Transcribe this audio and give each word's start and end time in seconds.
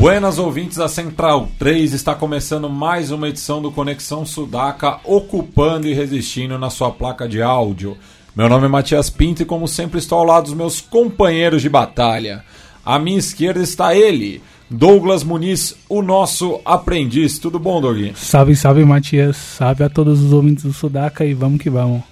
Buenas 0.00 0.38
ouvintes 0.38 0.78
da 0.78 0.88
Central 0.88 1.46
3, 1.58 1.92
está 1.92 2.14
começando 2.14 2.70
mais 2.70 3.10
uma 3.10 3.28
edição 3.28 3.60
do 3.60 3.70
Conexão 3.70 4.24
Sudaca, 4.24 4.98
ocupando 5.04 5.86
e 5.86 5.92
resistindo 5.92 6.58
na 6.58 6.70
sua 6.70 6.90
placa 6.90 7.28
de 7.28 7.42
áudio. 7.42 7.98
Meu 8.34 8.48
nome 8.48 8.64
é 8.64 8.68
Matias 8.70 9.10
Pinto 9.10 9.42
e, 9.42 9.44
como 9.44 9.68
sempre, 9.68 9.98
estou 9.98 10.18
ao 10.18 10.24
lado 10.24 10.44
dos 10.44 10.54
meus 10.54 10.80
companheiros 10.80 11.60
de 11.60 11.68
batalha. 11.68 12.42
À 12.82 12.98
minha 12.98 13.18
esquerda 13.18 13.60
está 13.60 13.94
ele, 13.94 14.42
Douglas 14.70 15.22
Muniz, 15.22 15.76
o 15.86 16.00
nosso 16.00 16.62
aprendiz. 16.64 17.38
Tudo 17.38 17.58
bom, 17.58 17.78
Doug? 17.78 18.14
Salve, 18.14 18.56
salve, 18.56 18.82
Matias. 18.86 19.36
Salve 19.36 19.84
a 19.84 19.90
todos 19.90 20.22
os 20.22 20.32
ouvintes 20.32 20.64
do 20.64 20.72
Sudaca 20.72 21.26
e 21.26 21.34
vamos 21.34 21.60
que 21.60 21.68
vamos. 21.68 22.02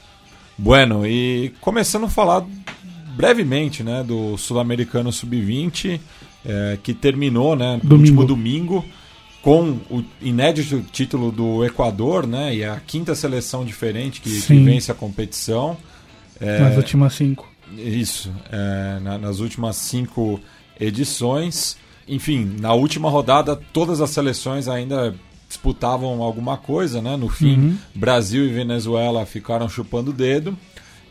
Bueno, 0.59 1.07
e 1.07 1.55
começando 1.59 2.05
a 2.05 2.11
falar 2.11 2.45
brevemente 3.17 3.83
né, 3.83 4.05
do 4.07 4.37
Sul-Americano 4.37 5.11
Sub-20 5.11 5.99
é, 6.49 6.79
que 6.83 6.95
terminou 6.95 7.55
né, 7.55 7.79
no 7.83 7.97
último 7.97 8.25
domingo 8.25 8.85
com 9.43 9.79
o 9.91 10.03
inédito 10.21 10.83
título 10.91 11.31
do 11.31 11.65
Equador, 11.65 12.27
né, 12.27 12.55
e 12.55 12.65
a 12.65 12.81
quinta 12.81 13.15
seleção 13.15 13.65
diferente 13.65 14.21
que, 14.21 14.41
que 14.41 14.65
vence 14.65 14.91
a 14.91 14.95
competição. 14.95 15.77
É, 16.41 16.59
nas 16.59 16.77
últimas 16.77 17.15
cinco. 17.15 17.49
Isso, 17.77 18.33
é, 18.51 18.99
na, 19.01 19.19
nas 19.19 19.41
últimas 19.41 19.77
cinco 19.77 20.41
edições. 20.81 21.77
Enfim, 22.09 22.57
na 22.59 22.73
última 22.73 23.11
rodada, 23.11 23.55
todas 23.73 24.01
as 24.01 24.11
seleções 24.11 24.67
ainda 24.67 25.15
disputavam 25.49 26.23
alguma 26.23 26.57
coisa, 26.57 27.01
né? 27.01 27.17
No 27.17 27.29
fim, 27.29 27.59
uhum. 27.59 27.77
Brasil 27.95 28.45
e 28.45 28.49
Venezuela 28.49 29.25
ficaram 29.27 29.69
chupando 29.69 30.11
o 30.11 30.15
dedo, 30.15 30.57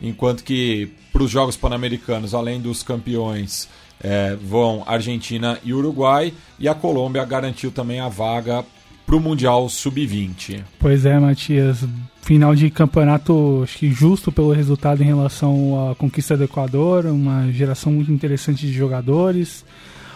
enquanto 0.01 0.43
que 0.43 0.91
para 1.11 1.23
os 1.23 1.31
Jogos 1.31 1.55
Pan-Americanos, 1.55 2.33
além 2.33 2.61
dos 2.61 2.83
campeões, 2.83 3.67
é, 4.03 4.35
vão 4.35 4.83
Argentina 4.85 5.57
e 5.63 5.73
Uruguai, 5.73 6.33
e 6.59 6.67
a 6.67 6.75
Colômbia 6.75 7.23
garantiu 7.25 7.71
também 7.71 7.99
a 7.99 8.09
vaga 8.09 8.63
para 9.05 9.15
o 9.15 9.19
Mundial 9.21 9.69
Sub-20. 9.69 10.63
Pois 10.79 11.05
é, 11.05 11.17
Matias. 11.17 11.83
Final 12.21 12.53
de 12.53 12.69
campeonato, 12.69 13.61
acho 13.63 13.77
que 13.77 13.89
justo 13.89 14.33
pelo 14.33 14.51
resultado 14.51 15.01
em 15.01 15.05
relação 15.05 15.89
à 15.89 15.95
conquista 15.95 16.35
do 16.35 16.43
Equador, 16.43 17.05
uma 17.05 17.49
geração 17.53 17.89
muito 17.89 18.11
interessante 18.11 18.67
de 18.67 18.73
jogadores, 18.73 19.63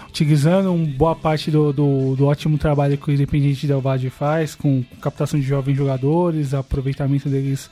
utilizando 0.09 0.75
boa 0.97 1.15
parte 1.15 1.49
do, 1.49 1.71
do, 1.71 2.15
do 2.17 2.25
ótimo 2.25 2.57
trabalho 2.57 2.97
que 2.97 3.09
o 3.09 3.13
Independente 3.13 3.65
Del 3.65 3.79
Valle 3.79 4.09
faz, 4.09 4.55
com 4.55 4.83
captação 5.01 5.39
de 5.39 5.45
jovens 5.45 5.77
jogadores, 5.77 6.53
aproveitamento 6.53 7.29
deles 7.29 7.69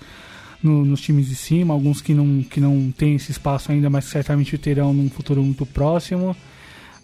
no, 0.62 0.84
nos 0.86 1.02
times 1.02 1.28
de 1.28 1.36
cima, 1.36 1.74
alguns 1.74 2.02
que 2.02 2.14
não, 2.14 2.44
que 2.44 2.60
não 2.60 2.92
têm 2.92 3.16
esse 3.16 3.32
espaço 3.32 3.72
ainda, 3.72 3.90
mas 3.90 4.06
certamente 4.06 4.58
terão 4.58 4.94
num 4.94 5.10
futuro 5.10 5.42
muito 5.42 5.66
próximo. 5.66 6.36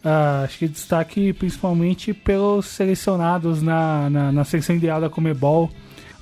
Uh, 0.04 0.44
acho 0.44 0.60
que 0.60 0.68
destaque 0.68 1.34
principalmente 1.34 2.14
pelos 2.14 2.68
selecionados 2.68 3.62
na, 3.62 4.10
na, 4.10 4.32
na 4.32 4.44
seleção 4.44 4.76
ideal 4.76 5.02
da 5.02 5.10
Comebol. 5.10 5.70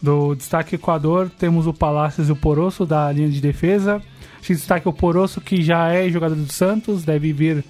Do 0.01 0.35
destaque 0.35 0.75
Equador, 0.75 1.29
temos 1.29 1.65
o 1.65 1.73
Palácios 1.73 2.27
e 2.27 2.31
o 2.31 2.35
Porosso 2.35 2.85
da 2.85 3.09
linha 3.11 3.29
de 3.29 3.39
defesa. 3.39 4.01
Acho 4.37 4.47
que 4.47 4.53
destaque 4.55 4.87
o 4.87 4.93
Porosso, 4.93 5.39
que 5.39 5.61
já 5.61 5.87
é 5.93 6.09
jogador 6.09 6.35
do 6.35 6.51
Santos, 6.51 7.03
deve 7.03 7.31
vir, 7.31 7.63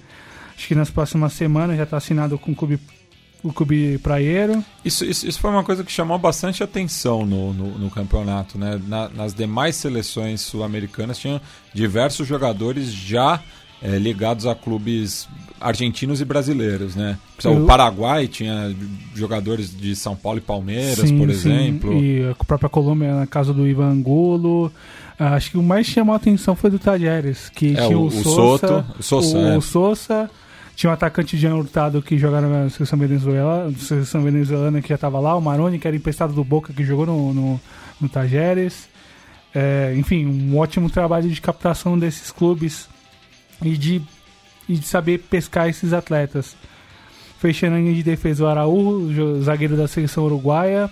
acho 0.56 0.66
que 0.66 0.74
nas 0.74 0.90
próximas 0.90 1.32
semanas, 1.32 1.76
já 1.76 1.84
está 1.84 1.96
assinado 1.96 2.36
com 2.36 2.50
o 2.50 2.54
clube 2.56 2.80
o 3.44 3.52
clube 3.52 3.98
praieiro. 3.98 4.64
Isso, 4.82 5.04
isso, 5.04 5.28
isso, 5.28 5.38
foi 5.38 5.50
uma 5.50 5.62
coisa 5.62 5.84
que 5.84 5.92
chamou 5.92 6.18
bastante 6.18 6.62
atenção 6.62 7.26
no, 7.26 7.52
no, 7.52 7.78
no 7.78 7.90
campeonato. 7.90 8.58
Né? 8.58 8.80
Na, 8.88 9.10
nas 9.10 9.34
demais 9.34 9.76
seleções 9.76 10.40
sul-americanas 10.40 11.18
tinham 11.18 11.38
diversos 11.72 12.26
jogadores 12.26 12.90
já 12.90 13.42
é, 13.82 13.98
ligados 13.98 14.46
a 14.46 14.54
clubes 14.54 15.28
argentinos 15.60 16.22
e 16.22 16.24
brasileiros, 16.24 16.96
né? 16.96 17.18
O 17.44 17.66
Paraguai 17.66 18.26
tinha 18.26 18.74
jogadores 19.14 19.76
de 19.76 19.94
São 19.94 20.16
Paulo 20.16 20.38
e 20.38 20.40
Palmeiras, 20.40 21.08
sim, 21.08 21.18
por 21.18 21.28
exemplo. 21.28 21.92
Sim. 21.92 22.00
E 22.00 22.30
a 22.30 22.44
própria 22.44 22.68
Colômbia, 22.70 23.14
na 23.14 23.26
casa 23.26 23.52
do 23.52 23.66
Ivan 23.66 23.90
Angulo. 23.90 24.72
Ah, 25.18 25.34
acho 25.34 25.50
que 25.50 25.58
o 25.58 25.62
mais 25.62 25.86
chamou 25.86 26.12
a 26.12 26.16
atenção 26.16 26.56
foi 26.56 26.70
do 26.70 26.78
Tajeres, 26.78 27.48
que 27.50 27.76
é, 27.76 27.86
tinha 27.86 27.98
o, 27.98 28.06
o, 28.06 28.10
Sousa, 28.10 28.66
Soto, 28.66 28.84
o 28.98 29.02
Sousa, 29.02 29.38
o, 29.38 29.46
é. 29.46 29.56
o 29.58 29.60
Sousa 29.60 30.30
tinha 30.74 30.90
um 30.90 30.92
atacante 30.92 31.36
Jean 31.36 31.54
Hurtado 31.54 32.02
que 32.02 32.18
jogava 32.18 32.48
na 32.48 32.68
seleção 32.68 32.98
venezuelana, 32.98 33.72
seleção 33.78 34.22
venezuelana 34.22 34.82
que 34.82 34.88
já 34.88 34.96
estava 34.96 35.20
lá, 35.20 35.36
o 35.36 35.40
Maroni, 35.40 35.78
que 35.78 35.86
era 35.86 35.96
emprestado 35.96 36.32
do 36.32 36.42
Boca, 36.42 36.72
que 36.72 36.84
jogou 36.84 37.06
no, 37.06 37.32
no, 37.32 37.60
no 38.00 38.08
Tajeres. 38.08 38.88
É, 39.54 39.94
enfim, 39.96 40.26
um 40.26 40.58
ótimo 40.58 40.90
trabalho 40.90 41.28
de 41.30 41.40
captação 41.40 41.96
desses 41.96 42.32
clubes 42.32 42.88
e 43.62 43.76
de, 43.76 44.02
e 44.68 44.74
de 44.74 44.86
saber 44.86 45.18
pescar 45.18 45.68
esses 45.68 45.92
atletas. 45.92 46.56
Fechando 47.38 47.76
a 47.76 47.78
linha 47.78 47.94
de 47.94 48.02
defesa 48.02 48.44
o 48.44 48.48
Araújo, 48.48 49.42
zagueiro 49.42 49.76
da 49.76 49.86
seleção 49.86 50.24
uruguaia. 50.24 50.90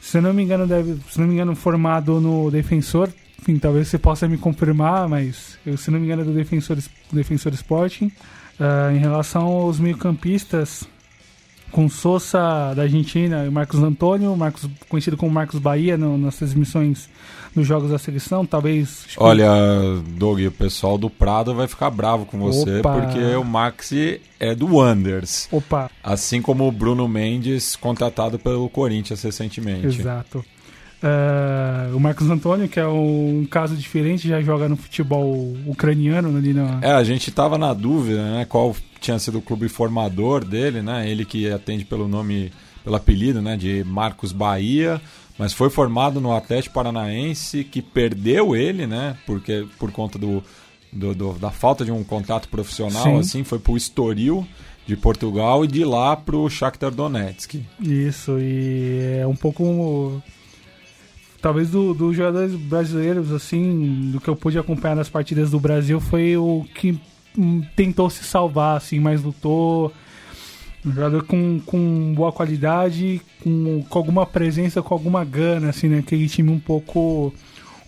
Se 0.00 0.20
não 0.20 0.34
me 0.34 0.42
engano, 0.42 0.66
deve, 0.66 0.98
se 1.08 1.20
não 1.20 1.28
me 1.28 1.34
engano, 1.34 1.54
formado 1.54 2.20
no 2.20 2.50
defensor. 2.50 3.08
Enfim, 3.40 3.58
talvez 3.58 3.86
você 3.86 3.98
possa 3.98 4.26
me 4.26 4.38
confirmar, 4.38 5.08
mas 5.08 5.58
eu, 5.64 5.76
se 5.76 5.90
não 5.90 6.00
me 6.00 6.06
engano, 6.06 6.22
é 6.22 6.24
do 6.24 6.32
defensor, 6.32 6.76
defensor 7.12 7.52
Sporting. 7.52 8.10
Uh, 8.60 8.94
em 8.94 8.98
relação 8.98 9.42
aos 9.44 9.80
meio-campistas, 9.80 10.86
com 11.72 11.88
Sousa 11.88 12.74
da 12.74 12.82
Argentina 12.82 13.46
e 13.46 13.50
Marcos 13.50 13.82
Antônio, 13.82 14.36
Marcos, 14.36 14.68
conhecido 14.88 15.16
como 15.16 15.32
Marcos 15.32 15.58
Bahia 15.58 15.96
no, 15.96 16.18
nas 16.18 16.36
transmissões 16.36 17.08
nos 17.56 17.66
jogos 17.66 17.90
da 17.90 17.98
seleção, 17.98 18.46
talvez. 18.46 19.06
Olha, 19.16 19.50
Doug, 20.16 20.40
o 20.40 20.50
pessoal 20.50 20.96
do 20.96 21.10
Prado 21.10 21.54
vai 21.54 21.66
ficar 21.66 21.90
bravo 21.90 22.24
com 22.26 22.38
você 22.38 22.78
Opa. 22.80 22.92
porque 22.92 23.18
o 23.34 23.44
Maxi 23.44 24.20
é 24.38 24.54
do 24.54 24.76
Wonders. 24.76 25.48
Opa. 25.50 25.90
Assim 26.02 26.40
como 26.40 26.66
o 26.66 26.72
Bruno 26.72 27.08
Mendes, 27.08 27.76
contratado 27.76 28.38
pelo 28.38 28.68
Corinthians 28.68 29.22
recentemente. 29.22 29.86
Exato. 29.86 30.44
Uh, 31.02 31.96
o 31.96 31.98
Marcos 31.98 32.30
Antônio, 32.30 32.68
que 32.68 32.78
é 32.78 32.86
um 32.86 33.44
caso 33.50 33.74
diferente, 33.74 34.28
já 34.28 34.40
joga 34.40 34.68
no 34.68 34.76
futebol 34.76 35.52
ucraniano 35.66 36.36
ali 36.36 36.54
na. 36.54 36.78
É, 36.80 36.92
a 36.92 37.02
gente 37.02 37.28
tava 37.32 37.58
na 37.58 37.74
dúvida, 37.74 38.22
né? 38.22 38.44
Qual 38.44 38.76
tinha 39.00 39.18
sido 39.18 39.38
o 39.38 39.42
clube 39.42 39.68
formador 39.68 40.44
dele, 40.44 40.80
né? 40.80 41.10
Ele 41.10 41.24
que 41.24 41.50
atende 41.50 41.84
pelo 41.84 42.06
nome, 42.06 42.52
pelo 42.84 42.94
apelido, 42.94 43.42
né? 43.42 43.56
De 43.56 43.82
Marcos 43.82 44.30
Bahia, 44.30 45.00
mas 45.36 45.52
foi 45.52 45.70
formado 45.70 46.20
no 46.20 46.32
Atlético 46.32 46.76
Paranaense, 46.76 47.64
que 47.64 47.82
perdeu 47.82 48.54
ele, 48.54 48.86
né? 48.86 49.16
Porque 49.26 49.66
por 49.80 49.90
conta 49.90 50.20
do, 50.20 50.40
do, 50.92 51.12
do 51.12 51.32
da 51.32 51.50
falta 51.50 51.84
de 51.84 51.90
um 51.90 52.04
contato 52.04 52.48
profissional, 52.48 53.02
Sim. 53.02 53.18
assim, 53.18 53.44
foi 53.44 53.58
pro 53.58 53.76
Estoril 53.76 54.46
de 54.86 54.96
Portugal 54.96 55.64
e 55.64 55.68
de 55.68 55.84
lá 55.84 56.14
pro 56.16 56.48
Shakhtar 56.48 56.92
Donetsk. 56.92 57.60
Isso, 57.80 58.38
e 58.38 59.18
é 59.20 59.26
um 59.26 59.36
pouco 59.36 60.22
talvez 61.42 61.70
dos 61.70 61.96
do 61.96 62.14
jogadores 62.14 62.54
brasileiros, 62.54 63.32
assim, 63.32 64.12
do 64.12 64.20
que 64.20 64.28
eu 64.28 64.36
pude 64.36 64.56
acompanhar 64.58 64.94
nas 64.94 65.08
partidas 65.08 65.50
do 65.50 65.58
Brasil, 65.58 66.00
foi 66.00 66.36
o 66.36 66.64
que 66.72 66.98
hum, 67.36 67.62
tentou 67.74 68.08
se 68.08 68.22
salvar, 68.22 68.76
assim, 68.76 69.00
mais 69.00 69.22
lutou. 69.22 69.92
Um 70.86 70.92
jogador 70.92 71.24
com, 71.24 71.60
com 71.66 72.14
boa 72.14 72.32
qualidade, 72.32 73.20
com, 73.42 73.84
com 73.88 73.98
alguma 73.98 74.24
presença, 74.24 74.82
com 74.82 74.94
alguma 74.94 75.24
gana, 75.24 75.70
assim, 75.70 75.88
né? 75.88 75.98
Aquele 75.98 76.28
time 76.28 76.50
um 76.50 76.60
pouco, 76.60 77.34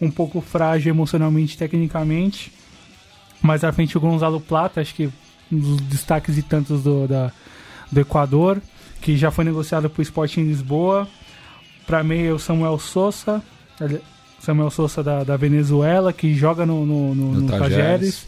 um 0.01 0.11
pouco 0.11 0.41
frágil 0.41 0.93
emocionalmente, 0.93 1.57
tecnicamente. 1.57 2.53
Mais 3.41 3.63
à 3.63 3.73
frente 3.73 3.97
o 3.97 4.01
Gonzalo 4.01 4.41
Plata, 4.41 4.81
acho 4.81 4.95
que 4.95 5.11
um 5.51 5.59
dos 5.59 5.81
destaques 5.83 6.39
e 6.39 6.43
tantos 6.43 6.83
do, 6.83 7.07
da, 7.07 7.33
do 7.91 8.01
Equador, 8.01 8.61
que 9.01 9.17
já 9.17 9.31
foi 9.31 9.45
negociado 9.45 9.89
para 9.91 10.01
o 10.01 10.03
Sporting 10.03 10.43
Lisboa. 10.43 11.09
Para 11.87 12.03
mim 12.03 12.25
é 12.25 12.33
o 12.33 12.39
Samuel 12.39 12.79
Sousa, 12.79 13.43
Samuel 14.41 14.71
Sousa 14.71 15.03
da, 15.03 15.25
da 15.25 15.37
Venezuela, 15.37 16.13
que 16.13 16.35
joga 16.35 16.65
no, 16.65 16.85
no, 16.85 17.15
no, 17.15 17.33
no 17.41 17.49
Tajeres. 17.49 18.27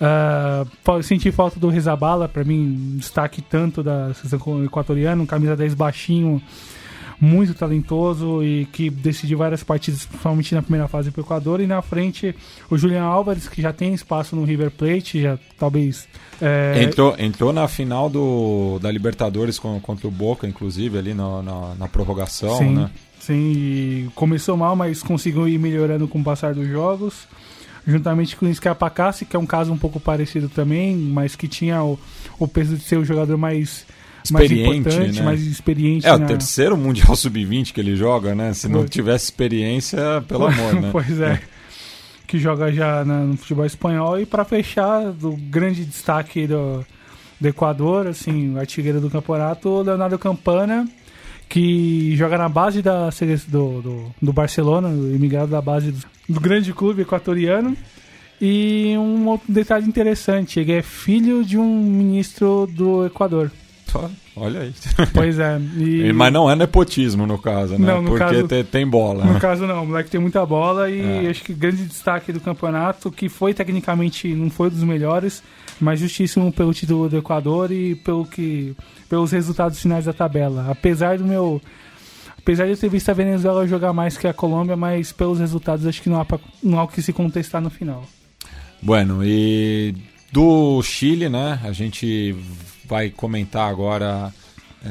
Uh, 0.00 1.02
senti 1.02 1.32
falta 1.32 1.58
do 1.58 1.68
Rizabala, 1.68 2.28
para 2.28 2.44
mim, 2.44 2.94
destaque 2.96 3.42
tanto 3.42 3.82
da 3.82 4.14
seleção 4.14 4.64
equatoriana, 4.64 5.20
um 5.20 5.26
camisa 5.26 5.56
10 5.56 5.74
baixinho, 5.74 6.40
muito 7.20 7.52
talentoso 7.54 8.42
e 8.44 8.66
que 8.66 8.88
decidiu 8.88 9.38
várias 9.38 9.62
partidas, 9.62 10.06
principalmente 10.06 10.54
na 10.54 10.62
primeira 10.62 10.86
fase 10.86 11.10
do 11.10 11.20
Equador. 11.20 11.60
E 11.60 11.66
na 11.66 11.82
frente, 11.82 12.34
o 12.70 12.78
Julian 12.78 13.02
Álvares, 13.02 13.48
que 13.48 13.60
já 13.60 13.72
tem 13.72 13.92
espaço 13.92 14.36
no 14.36 14.44
River 14.44 14.70
Plate, 14.70 15.22
já 15.22 15.38
talvez. 15.58 16.08
É... 16.40 16.82
Entrou, 16.82 17.14
entrou 17.18 17.52
na 17.52 17.66
final 17.66 18.08
do, 18.08 18.78
da 18.80 18.90
Libertadores 18.90 19.58
contra 19.58 20.06
o 20.06 20.10
Boca, 20.10 20.46
inclusive, 20.46 20.98
ali 20.98 21.14
na, 21.14 21.42
na, 21.42 21.74
na 21.74 21.88
prorrogação, 21.88 22.58
sim, 22.58 22.74
né? 22.74 22.90
Sim, 23.18 24.10
começou 24.14 24.56
mal, 24.56 24.76
mas 24.76 25.02
conseguiu 25.02 25.48
ir 25.48 25.58
melhorando 25.58 26.06
com 26.06 26.20
o 26.20 26.24
passar 26.24 26.54
dos 26.54 26.68
jogos 26.68 27.26
juntamente 27.86 28.36
com 28.36 28.44
o 28.44 28.54
Scarpacassi, 28.54 29.24
que 29.24 29.34
é 29.34 29.38
um 29.38 29.46
caso 29.46 29.72
um 29.72 29.78
pouco 29.78 29.98
parecido 29.98 30.46
também, 30.46 30.94
mas 30.94 31.34
que 31.34 31.48
tinha 31.48 31.82
o, 31.82 31.98
o 32.38 32.46
peso 32.46 32.76
de 32.76 32.82
ser 32.82 32.98
o 32.98 33.04
jogador 33.04 33.38
mais 33.38 33.86
experiente, 34.24 34.66
mais 34.66 34.78
importante, 34.78 35.18
né? 35.18 35.24
mais 35.24 35.42
experiente. 35.42 36.06
É 36.06 36.16
na... 36.16 36.24
o 36.24 36.28
terceiro 36.28 36.76
Mundial 36.76 37.14
Sub-20 37.16 37.72
que 37.72 37.80
ele 37.80 37.96
joga, 37.96 38.34
né? 38.34 38.52
Se 38.54 38.68
não 38.68 38.86
tivesse 38.86 39.26
experiência, 39.26 40.22
pelo 40.26 40.46
amor, 40.48 40.74
né? 40.74 40.88
pois 40.92 41.20
é. 41.20 41.32
é. 41.32 41.40
Que 42.26 42.38
joga 42.38 42.70
já 42.72 43.04
no 43.04 43.36
futebol 43.36 43.64
espanhol. 43.64 44.20
E 44.20 44.26
para 44.26 44.44
fechar, 44.44 45.12
do 45.12 45.32
grande 45.32 45.84
destaque 45.84 46.46
do, 46.46 46.84
do 47.40 47.48
Equador, 47.48 48.06
assim, 48.06 48.54
o 48.54 48.58
artilheiro 48.58 49.00
do 49.00 49.08
campeonato, 49.08 49.68
o 49.68 49.82
Leonardo 49.82 50.18
Campana, 50.18 50.86
que 51.48 52.14
joga 52.16 52.36
na 52.36 52.48
base 52.48 52.82
da, 52.82 53.08
do, 53.48 53.80
do, 53.80 54.14
do 54.20 54.32
Barcelona, 54.32 54.90
imigrado 54.90 55.50
da 55.50 55.62
base 55.62 55.90
do, 55.90 56.06
do 56.28 56.40
grande 56.40 56.72
clube 56.74 57.02
equatoriano. 57.02 57.74
E 58.40 58.94
um 58.96 59.26
outro 59.26 59.52
detalhe 59.52 59.86
interessante, 59.86 60.60
ele 60.60 60.72
é 60.72 60.82
filho 60.82 61.44
de 61.44 61.58
um 61.58 61.82
ministro 61.82 62.68
do 62.70 63.06
Equador. 63.06 63.50
Olha 64.36 64.60
aí. 64.60 64.74
Pois 65.12 65.38
é. 65.38 65.58
E... 65.76 66.12
Mas 66.12 66.32
não 66.32 66.50
é 66.50 66.54
nepotismo 66.54 67.26
no 67.26 67.38
caso, 67.38 67.78
né? 67.78 67.86
Não, 67.86 68.02
no 68.02 68.10
Porque 68.10 68.24
caso, 68.24 68.48
tem, 68.48 68.64
tem 68.64 68.86
bola. 68.86 69.24
No 69.24 69.34
né? 69.34 69.40
caso 69.40 69.66
não, 69.66 69.84
o 69.84 69.86
moleque 69.86 70.10
tem 70.10 70.20
muita 70.20 70.44
bola 70.44 70.90
e 70.90 71.26
é. 71.26 71.30
acho 71.30 71.42
que 71.42 71.52
grande 71.54 71.84
destaque 71.84 72.32
do 72.32 72.40
campeonato, 72.40 73.10
que 73.10 73.28
foi 73.28 73.54
tecnicamente, 73.54 74.28
não 74.34 74.50
foi 74.50 74.70
dos 74.70 74.82
melhores, 74.82 75.42
mas 75.80 76.00
justíssimo 76.00 76.52
pelo 76.52 76.74
título 76.74 77.08
do 77.08 77.18
Equador 77.18 77.72
e 77.72 77.94
pelo 77.94 78.24
que, 78.24 78.76
pelos 79.08 79.32
resultados 79.32 79.80
finais 79.80 80.04
da 80.04 80.12
tabela. 80.12 80.66
Apesar 80.70 81.18
do 81.18 81.24
meu... 81.24 81.60
Apesar 82.38 82.64
de 82.64 82.70
eu 82.70 82.76
ter 82.78 82.88
visto 82.88 83.10
a 83.10 83.14
Venezuela 83.14 83.66
jogar 83.66 83.92
mais 83.92 84.16
que 84.16 84.26
a 84.26 84.32
Colômbia, 84.32 84.74
mas 84.74 85.12
pelos 85.12 85.38
resultados 85.38 85.86
acho 85.86 86.00
que 86.00 86.08
não 86.08 86.18
há, 86.18 86.24
pra, 86.24 86.38
não 86.62 86.78
há 86.78 86.84
o 86.84 86.88
que 86.88 87.02
se 87.02 87.12
contestar 87.12 87.60
no 87.60 87.68
final. 87.68 88.04
Bueno, 88.80 89.20
e 89.22 89.94
do 90.32 90.82
Chile, 90.82 91.28
né? 91.28 91.60
A 91.64 91.72
gente 91.72 92.36
vai 92.88 93.10
comentar 93.10 93.70
agora 93.70 94.32
é, 94.84 94.88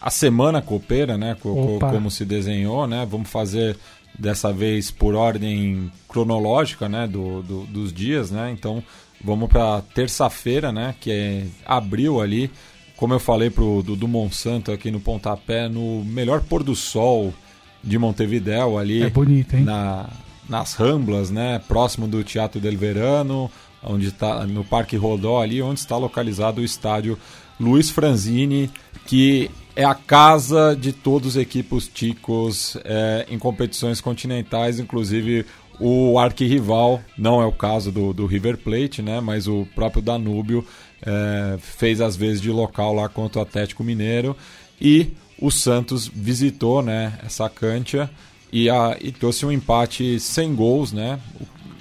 a 0.00 0.10
semana 0.10 0.62
copeira, 0.62 1.18
né? 1.18 1.36
Co 1.40 1.78
como 1.80 2.10
se 2.10 2.24
desenhou, 2.24 2.86
né? 2.86 3.06
Vamos 3.10 3.28
fazer 3.28 3.76
dessa 4.16 4.52
vez 4.52 4.90
por 4.90 5.14
ordem 5.14 5.90
cronológica, 6.08 6.88
né? 6.88 7.06
Do, 7.06 7.42
do 7.42 7.64
dos 7.66 7.92
dias, 7.92 8.30
né? 8.30 8.50
Então 8.52 8.82
vamos 9.22 9.48
para 9.48 9.82
terça-feira, 9.94 10.70
né? 10.72 10.94
Que 11.00 11.10
é 11.10 11.46
abril 11.66 12.20
ali. 12.20 12.50
Como 12.96 13.14
eu 13.14 13.20
falei 13.20 13.50
pro 13.50 13.82
do, 13.82 13.94
do 13.96 14.08
Monsanto 14.08 14.72
aqui 14.72 14.90
no 14.90 15.00
pontapé, 15.00 15.68
no 15.68 16.04
melhor 16.04 16.40
pôr 16.42 16.62
do 16.62 16.74
sol 16.74 17.34
de 17.82 17.98
Montevidéu 17.98 18.78
ali. 18.78 19.02
É 19.02 19.10
bonito, 19.10 19.54
hein? 19.54 19.64
Na, 19.64 20.08
nas 20.48 20.74
Ramblas, 20.74 21.30
né? 21.30 21.60
Próximo 21.66 22.06
do 22.06 22.22
Teatro 22.22 22.60
del 22.60 22.76
Verano 22.76 23.50
onde 23.88 24.08
está 24.08 24.46
no 24.46 24.62
Parque 24.62 24.96
Rodó 24.96 25.40
ali, 25.40 25.62
onde 25.62 25.80
está 25.80 25.96
localizado 25.96 26.60
o 26.60 26.64
estádio 26.64 27.18
Luiz 27.58 27.90
Franzini, 27.90 28.70
que 29.06 29.50
é 29.74 29.84
a 29.84 29.94
casa 29.94 30.76
de 30.78 30.92
todos 30.92 31.30
os 31.30 31.36
equipos 31.36 31.88
ticos 31.88 32.76
é, 32.84 33.26
em 33.30 33.38
competições 33.38 34.00
continentais, 34.00 34.78
inclusive 34.78 35.46
o 35.80 36.18
arquirrival, 36.18 37.00
não 37.16 37.40
é 37.40 37.46
o 37.46 37.52
caso 37.52 37.90
do, 37.92 38.12
do 38.12 38.26
River 38.26 38.58
Plate, 38.58 39.00
né, 39.00 39.20
mas 39.20 39.46
o 39.46 39.66
próprio 39.74 40.02
Danúbio 40.02 40.64
é, 41.00 41.56
fez 41.58 42.00
as 42.00 42.16
vezes 42.16 42.40
de 42.40 42.50
local 42.50 42.92
lá 42.92 43.08
contra 43.08 43.38
o 43.38 43.42
Atlético 43.42 43.84
Mineiro. 43.84 44.36
E 44.80 45.12
o 45.40 45.50
Santos 45.50 46.08
visitou 46.08 46.82
né, 46.82 47.16
essa 47.24 47.48
cancha 47.48 48.10
e, 48.52 48.68
a, 48.68 48.96
e 49.00 49.12
trouxe 49.12 49.46
um 49.46 49.52
empate 49.52 50.18
sem 50.18 50.54
gols, 50.54 50.92
né, 50.92 51.20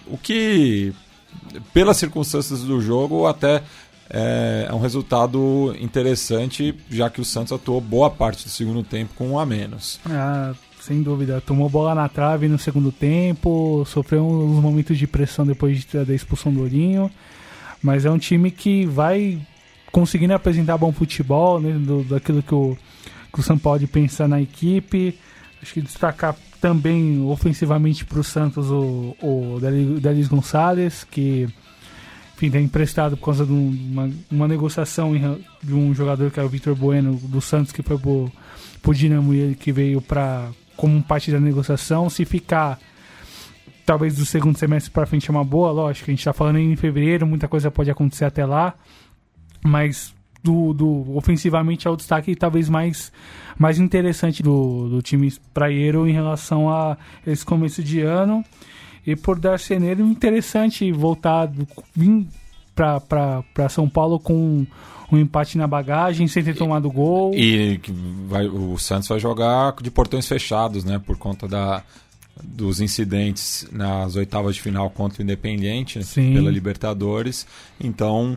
o, 0.07 0.13
o 0.13 0.17
que 0.17 0.93
pelas 1.73 1.97
circunstâncias 1.97 2.61
do 2.61 2.81
jogo, 2.81 3.25
até 3.25 3.63
é, 4.09 4.67
é, 4.69 4.73
um 4.73 4.79
resultado 4.79 5.75
interessante, 5.79 6.73
já 6.89 7.09
que 7.09 7.19
o 7.19 7.25
Santos 7.25 7.51
atuou 7.51 7.81
boa 7.81 8.09
parte 8.09 8.43
do 8.45 8.49
segundo 8.49 8.83
tempo 8.83 9.13
com 9.15 9.29
um 9.29 9.39
a 9.39 9.45
menos. 9.45 9.99
Ah, 10.05 10.53
sem 10.79 11.01
dúvida. 11.01 11.41
Tomou 11.41 11.69
bola 11.69 11.93
na 11.93 12.07
trave 12.07 12.47
no 12.47 12.57
segundo 12.57 12.91
tempo, 12.91 13.83
sofreu 13.85 14.25
uns 14.25 14.61
momentos 14.61 14.97
de 14.97 15.05
pressão 15.05 15.45
depois 15.45 15.83
de, 15.83 16.05
da 16.05 16.13
expulsão 16.13 16.53
do 16.53 16.61
Ourinho, 16.61 17.11
mas 17.83 18.05
é 18.05 18.11
um 18.11 18.17
time 18.17 18.49
que 18.49 18.85
vai 18.85 19.39
conseguindo 19.91 20.33
apresentar 20.33 20.77
bom 20.77 20.91
futebol, 20.91 21.59
né, 21.59 21.71
do, 21.73 22.03
daquilo 22.03 22.41
que 22.41 22.55
o, 22.55 22.77
que 23.33 23.39
o 23.39 23.43
São 23.43 23.57
Paulo 23.57 23.85
pensa 23.87 24.27
na 24.27 24.41
equipe. 24.41 25.17
Acho 25.61 25.73
que 25.73 25.81
destacar 25.81 26.35
também 26.61 27.21
ofensivamente 27.21 28.05
para 28.05 28.19
o 28.19 28.23
Santos 28.23 28.69
o, 28.69 29.15
o 29.21 29.59
Delis 30.01 30.27
Gonçalves, 30.27 31.03
que 31.03 31.47
enfim, 32.35 32.55
é 32.55 32.61
emprestado 32.61 33.17
por 33.17 33.25
causa 33.25 33.45
de 33.45 33.51
uma, 33.51 34.09
uma 34.29 34.47
negociação 34.47 35.13
de 35.63 35.73
um 35.73 35.93
jogador 35.93 36.29
que 36.29 36.39
é 36.39 36.43
o 36.43 36.49
Vitor 36.49 36.75
Bueno 36.75 37.15
do 37.15 37.41
Santos, 37.41 37.71
que 37.71 37.81
foi 37.81 37.97
pro, 37.97 38.31
pro 38.81 38.93
Dinamo 38.93 39.33
e 39.33 39.39
ele 39.39 39.55
que 39.55 39.71
veio 39.71 40.01
para 40.01 40.49
como 40.75 41.01
parte 41.01 41.31
da 41.31 41.39
negociação. 41.39 42.09
Se 42.09 42.25
ficar 42.25 42.79
talvez 43.85 44.17
do 44.17 44.25
segundo 44.25 44.57
semestre 44.57 44.91
para 44.91 45.05
frente 45.05 45.29
é 45.29 45.31
uma 45.31 45.43
boa, 45.43 45.71
lógico, 45.71 46.09
a 46.09 46.11
gente 46.11 46.19
está 46.19 46.33
falando 46.33 46.59
em 46.59 46.75
fevereiro, 46.75 47.25
muita 47.25 47.47
coisa 47.47 47.71
pode 47.71 47.89
acontecer 47.89 48.25
até 48.25 48.45
lá, 48.45 48.75
mas 49.63 50.13
do, 50.47 50.73
do 50.73 51.17
ofensivamente 51.17 51.87
é 51.87 51.91
o 51.91 51.95
destaque 51.95 52.35
talvez 52.35 52.69
mais, 52.69 53.11
mais 53.57 53.77
interessante 53.79 54.41
do, 54.41 54.89
do 54.89 55.01
time 55.01 55.31
praieiro 55.53 56.07
em 56.07 56.13
relação 56.13 56.69
a 56.69 56.97
esse 57.25 57.45
começo 57.45 57.83
de 57.83 58.01
ano. 58.01 58.43
E 59.05 59.15
por 59.15 59.39
dar 59.39 59.51
Darceneiro, 59.51 60.01
interessante 60.05 60.91
voltar, 60.91 61.49
vir 61.95 62.27
para 62.75 63.69
São 63.69 63.89
Paulo 63.89 64.19
com 64.19 64.65
um 65.09 65.17
empate 65.17 65.57
na 65.57 65.65
bagagem, 65.65 66.27
sem 66.27 66.43
ter 66.43 66.53
tomado 66.53 66.91
gol. 66.91 67.33
E 67.33 67.79
vai, 68.27 68.45
o 68.47 68.77
Santos 68.77 69.07
vai 69.07 69.19
jogar 69.19 69.75
de 69.81 69.89
portões 69.89 70.27
fechados, 70.27 70.83
né? 70.83 70.99
Por 70.99 71.17
conta 71.17 71.47
da, 71.47 71.81
dos 72.43 72.81
incidentes 72.81 73.65
nas 73.71 74.17
oitavas 74.17 74.55
de 74.55 74.61
final 74.61 74.89
contra 74.89 75.21
o 75.21 75.23
Independiente 75.23 75.99
pela 76.13 76.51
Libertadores. 76.51 77.47
Então 77.79 78.35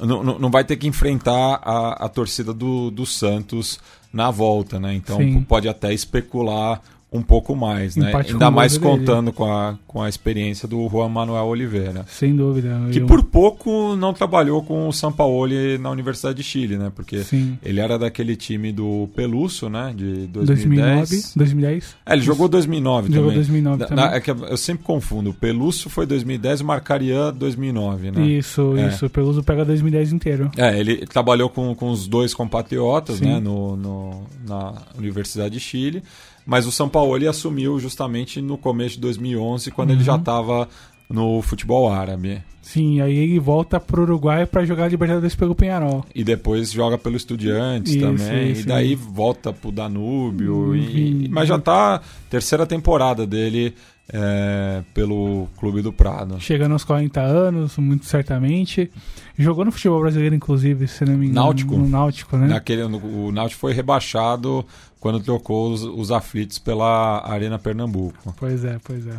não, 0.00 0.22
não 0.38 0.50
vai 0.50 0.64
ter 0.64 0.76
que 0.76 0.86
enfrentar 0.86 1.60
a, 1.62 2.04
a 2.04 2.08
torcida 2.08 2.52
do, 2.52 2.90
do 2.90 3.04
Santos 3.04 3.78
na 4.12 4.30
volta, 4.30 4.78
né? 4.78 4.94
Então 4.94 5.18
Sim. 5.18 5.42
pode 5.42 5.68
até 5.68 5.92
especular 5.92 6.80
um 7.12 7.20
pouco 7.20 7.54
mais, 7.54 7.94
né? 7.94 8.10
Ainda 8.14 8.50
mais 8.50 8.78
contando 8.78 9.32
com 9.32 9.44
a, 9.44 9.76
com 9.86 10.00
a 10.00 10.08
experiência 10.08 10.66
do 10.66 10.88
Juan 10.88 11.10
Manuel 11.10 11.44
Oliveira. 11.44 12.06
Sem 12.08 12.34
dúvida. 12.34 12.80
Que 12.90 13.00
eu... 13.00 13.06
por 13.06 13.22
pouco 13.22 13.94
não 13.96 14.14
trabalhou 14.14 14.62
com 14.62 14.88
o 14.88 14.92
Sampaoli 14.92 15.76
na 15.76 15.90
Universidade 15.90 16.38
de 16.38 16.42
Chile, 16.42 16.78
né? 16.78 16.90
Porque 16.94 17.22
Sim. 17.22 17.58
ele 17.62 17.80
era 17.80 17.98
daquele 17.98 18.34
time 18.34 18.72
do 18.72 19.10
Peluso, 19.14 19.68
né? 19.68 19.92
De 19.94 20.26
2010. 20.28 21.10
2009, 21.10 21.22
2010. 21.36 21.96
É, 22.06 22.12
ele 22.12 22.20
Isso. 22.20 22.26
jogou 22.26 22.48
2009 22.48 23.08
jogou 23.08 23.22
também. 23.22 23.34
2009 23.34 23.86
também. 23.86 24.04
é 24.04 24.20
que 24.20 24.30
eu 24.30 24.56
sempre 24.56 24.84
confundo. 24.84 25.30
O 25.30 25.34
Peluso 25.34 25.90
foi 25.90 26.06
2010 26.06 26.60
e 26.60 26.62
o 26.62 26.66
Marcarian 26.66 27.34
2009, 27.34 28.10
né? 28.10 28.26
Isso, 28.26 28.74
é. 28.78 28.88
isso. 28.88 29.04
O 29.04 29.10
Peluso 29.10 29.42
pega 29.42 29.64
2010 29.66 30.12
inteiro. 30.14 30.50
É, 30.56 30.78
ele 30.78 31.06
trabalhou 31.06 31.50
com, 31.50 31.74
com 31.74 31.90
os 31.90 32.08
dois 32.08 32.32
compatriotas, 32.32 33.16
Sim. 33.16 33.26
né? 33.26 33.40
No, 33.40 33.76
no, 33.76 34.22
na 34.46 34.74
Universidade 34.96 35.54
de 35.54 35.60
Chile. 35.60 36.02
Mas 36.44 36.66
o 36.66 36.72
São 36.72 36.88
Paulo 36.88 37.16
ele 37.16 37.28
assumiu 37.28 37.78
justamente 37.78 38.40
no 38.40 38.58
começo 38.58 38.96
de 38.96 39.00
2011, 39.02 39.70
quando 39.70 39.90
uhum. 39.90 39.96
ele 39.96 40.04
já 40.04 40.16
estava 40.16 40.68
no 41.08 41.40
futebol 41.42 41.92
árabe. 41.92 42.42
Sim, 42.62 43.00
aí 43.00 43.16
ele 43.16 43.38
volta 43.40 43.80
para 43.80 44.00
o 44.00 44.04
Uruguai 44.04 44.46
para 44.46 44.64
jogar 44.64 44.84
a 44.84 44.88
Libertadores 44.88 45.34
pelo 45.34 45.54
Penharol. 45.54 46.04
E 46.14 46.22
depois 46.22 46.70
joga 46.70 46.96
pelo 46.96 47.16
Estudiantes 47.16 47.94
isso, 47.94 48.00
também. 48.00 48.52
Isso, 48.52 48.62
e 48.62 48.64
daí 48.64 48.92
isso. 48.92 49.02
volta 49.10 49.52
para 49.52 49.68
o 49.68 49.72
Danúbio. 49.72 50.54
Uhum. 50.54 50.76
E, 50.76 51.28
mas 51.28 51.48
já 51.48 51.56
está 51.56 52.00
terceira 52.30 52.64
temporada 52.64 53.26
dele 53.26 53.74
é, 54.12 54.82
pelo 54.94 55.48
Clube 55.58 55.82
do 55.82 55.92
Prado. 55.92 56.40
Chegando 56.40 56.72
aos 56.72 56.84
40 56.84 57.20
anos, 57.20 57.76
muito 57.78 58.06
certamente. 58.06 58.90
Jogou 59.36 59.64
no 59.64 59.72
futebol 59.72 60.00
brasileiro, 60.00 60.34
inclusive, 60.34 60.86
se 60.86 61.04
não 61.04 61.14
me 61.14 61.26
engano. 61.26 61.46
Náutico. 61.46 61.76
No 61.76 61.88
Náutico, 61.88 62.36
né? 62.36 62.46
Naquele, 62.46 62.86
no, 62.86 62.98
o 62.98 63.32
Náutico 63.32 63.60
foi 63.60 63.72
rebaixado 63.72 64.64
quando 65.02 65.18
trocou 65.18 65.72
os, 65.72 65.82
os 65.82 66.12
aflitos 66.12 66.60
pela 66.60 67.28
Arena 67.28 67.58
Pernambuco. 67.58 68.32
Pois 68.36 68.64
é, 68.64 68.78
pois 68.84 69.04
é. 69.04 69.16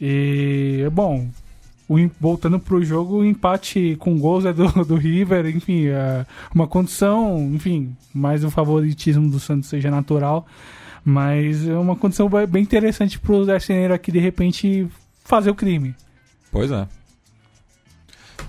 E, 0.00 0.84
bom, 0.92 1.28
o, 1.88 1.96
voltando 2.20 2.58
pro 2.58 2.84
jogo, 2.84 3.18
o 3.18 3.24
empate 3.24 3.94
com 4.00 4.18
gols 4.18 4.44
é 4.44 4.52
do, 4.52 4.66
do 4.84 4.96
River, 4.96 5.46
enfim, 5.46 5.86
é 5.86 6.26
uma 6.52 6.66
condição, 6.66 7.38
enfim, 7.54 7.96
mais 8.12 8.42
o 8.42 8.50
favoritismo 8.50 9.30
do 9.30 9.38
Santos 9.38 9.68
seja 9.68 9.92
natural, 9.92 10.44
mas 11.04 11.68
é 11.68 11.78
uma 11.78 11.94
condição 11.94 12.28
bem 12.28 12.64
interessante 12.64 13.16
pro 13.16 13.46
Darceneiro 13.46 13.94
aqui, 13.94 14.10
de 14.10 14.18
repente, 14.18 14.88
fazer 15.24 15.50
o 15.50 15.54
crime. 15.54 15.94
Pois 16.50 16.72
é. 16.72 16.84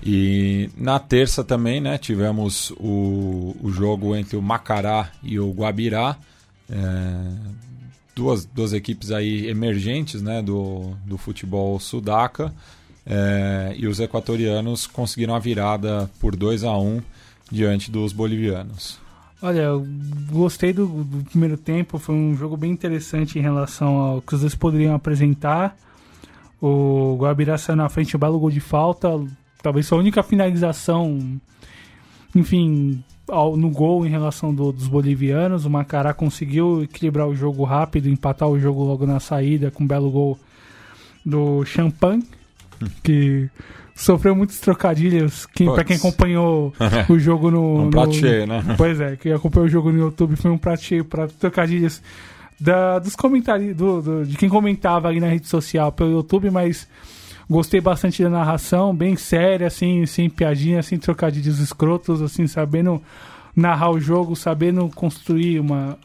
E 0.02 0.70
na 0.76 0.98
terça 0.98 1.44
também, 1.44 1.80
né, 1.80 1.98
tivemos 1.98 2.72
o, 2.80 3.54
o 3.62 3.70
jogo 3.70 4.16
entre 4.16 4.36
o 4.36 4.42
Macará 4.42 5.12
e 5.22 5.38
o 5.38 5.52
Guabirá, 5.52 6.16
é, 6.70 7.58
duas, 8.14 8.44
duas 8.44 8.72
equipes 8.72 9.10
aí 9.10 9.48
emergentes, 9.48 10.20
né, 10.20 10.42
do, 10.42 10.94
do 11.06 11.16
futebol 11.16 11.78
sudaca, 11.78 12.52
é, 13.06 13.74
e 13.76 13.86
os 13.86 14.00
equatorianos 14.00 14.86
conseguiram 14.86 15.34
a 15.34 15.38
virada 15.38 16.10
por 16.20 16.36
2 16.36 16.64
a 16.64 16.76
1 16.76 17.00
diante 17.50 17.90
dos 17.90 18.12
bolivianos. 18.12 18.98
Olha, 19.40 19.60
eu 19.60 19.86
gostei 20.30 20.72
do, 20.72 20.86
do, 20.86 21.24
primeiro 21.24 21.56
tempo, 21.56 21.98
foi 21.98 22.14
um 22.14 22.36
jogo 22.36 22.56
bem 22.56 22.72
interessante 22.72 23.38
em 23.38 23.42
relação 23.42 23.96
ao 23.98 24.20
que 24.20 24.34
os 24.34 24.40
dois 24.40 24.54
poderiam 24.54 24.94
apresentar. 24.94 25.76
O 26.60 27.16
Guabirá 27.16 27.56
saiu 27.56 27.76
na 27.76 27.88
frente, 27.88 28.16
um 28.16 28.20
belo 28.20 28.38
gol 28.40 28.50
de 28.50 28.58
falta, 28.58 29.08
talvez 29.62 29.90
a 29.92 29.96
única 29.96 30.24
finalização, 30.24 31.40
enfim, 32.34 33.02
ao, 33.28 33.56
no 33.56 33.70
gol 33.70 34.06
em 34.06 34.10
relação 34.10 34.54
do, 34.54 34.72
dos 34.72 34.88
bolivianos. 34.88 35.64
O 35.64 35.70
Macará 35.70 36.12
conseguiu 36.12 36.82
equilibrar 36.82 37.28
o 37.28 37.34
jogo 37.34 37.64
rápido, 37.64 38.08
empatar 38.08 38.48
o 38.48 38.58
jogo 38.58 38.84
logo 38.84 39.06
na 39.06 39.20
saída 39.20 39.70
com 39.70 39.84
um 39.84 39.86
belo 39.86 40.10
gol 40.10 40.38
do 41.24 41.64
Champagne 41.64 42.24
que 43.02 43.48
sofreu 43.94 44.34
muitos 44.34 44.60
trocadilhos. 44.60 45.46
Que, 45.46 45.64
pra 45.64 45.84
quem 45.84 45.96
acompanhou 45.96 46.72
o 47.08 47.18
jogo 47.18 47.50
no. 47.50 47.86
Um 47.86 47.90
prato 47.90 48.14
cheio, 48.14 48.46
né? 48.46 48.62
Pois 48.76 49.00
é, 49.00 49.16
quem 49.16 49.32
acompanhou 49.32 49.66
o 49.66 49.70
jogo 49.70 49.92
no 49.92 49.98
YouTube 49.98 50.36
foi 50.36 50.50
um 50.50 50.58
prato 50.58 50.82
cheio 50.82 51.04
pra 51.04 51.26
trocadilhos 51.26 52.02
da, 52.60 52.98
dos 52.98 53.14
comentários, 53.14 53.76
do, 53.76 54.02
do, 54.02 54.24
de 54.24 54.36
quem 54.36 54.48
comentava 54.48 55.08
ali 55.08 55.20
na 55.20 55.28
rede 55.28 55.46
social 55.46 55.92
pelo 55.92 56.10
YouTube, 56.10 56.50
mas 56.50 56.88
gostei 57.48 57.80
bastante 57.80 58.22
da 58.22 58.28
narração, 58.28 58.94
bem 58.94 59.16
séria, 59.16 59.66
assim, 59.66 60.04
sem 60.06 60.28
piadinha, 60.28 60.82
sem 60.82 60.98
trocadilhos 60.98 61.58
escrotos, 61.58 62.20
assim, 62.20 62.46
sabendo 62.46 63.02
narrar 63.56 63.90
o 63.90 64.00
jogo, 64.00 64.36
sabendo 64.36 64.88
construir 64.94 65.58
uma. 65.58 65.98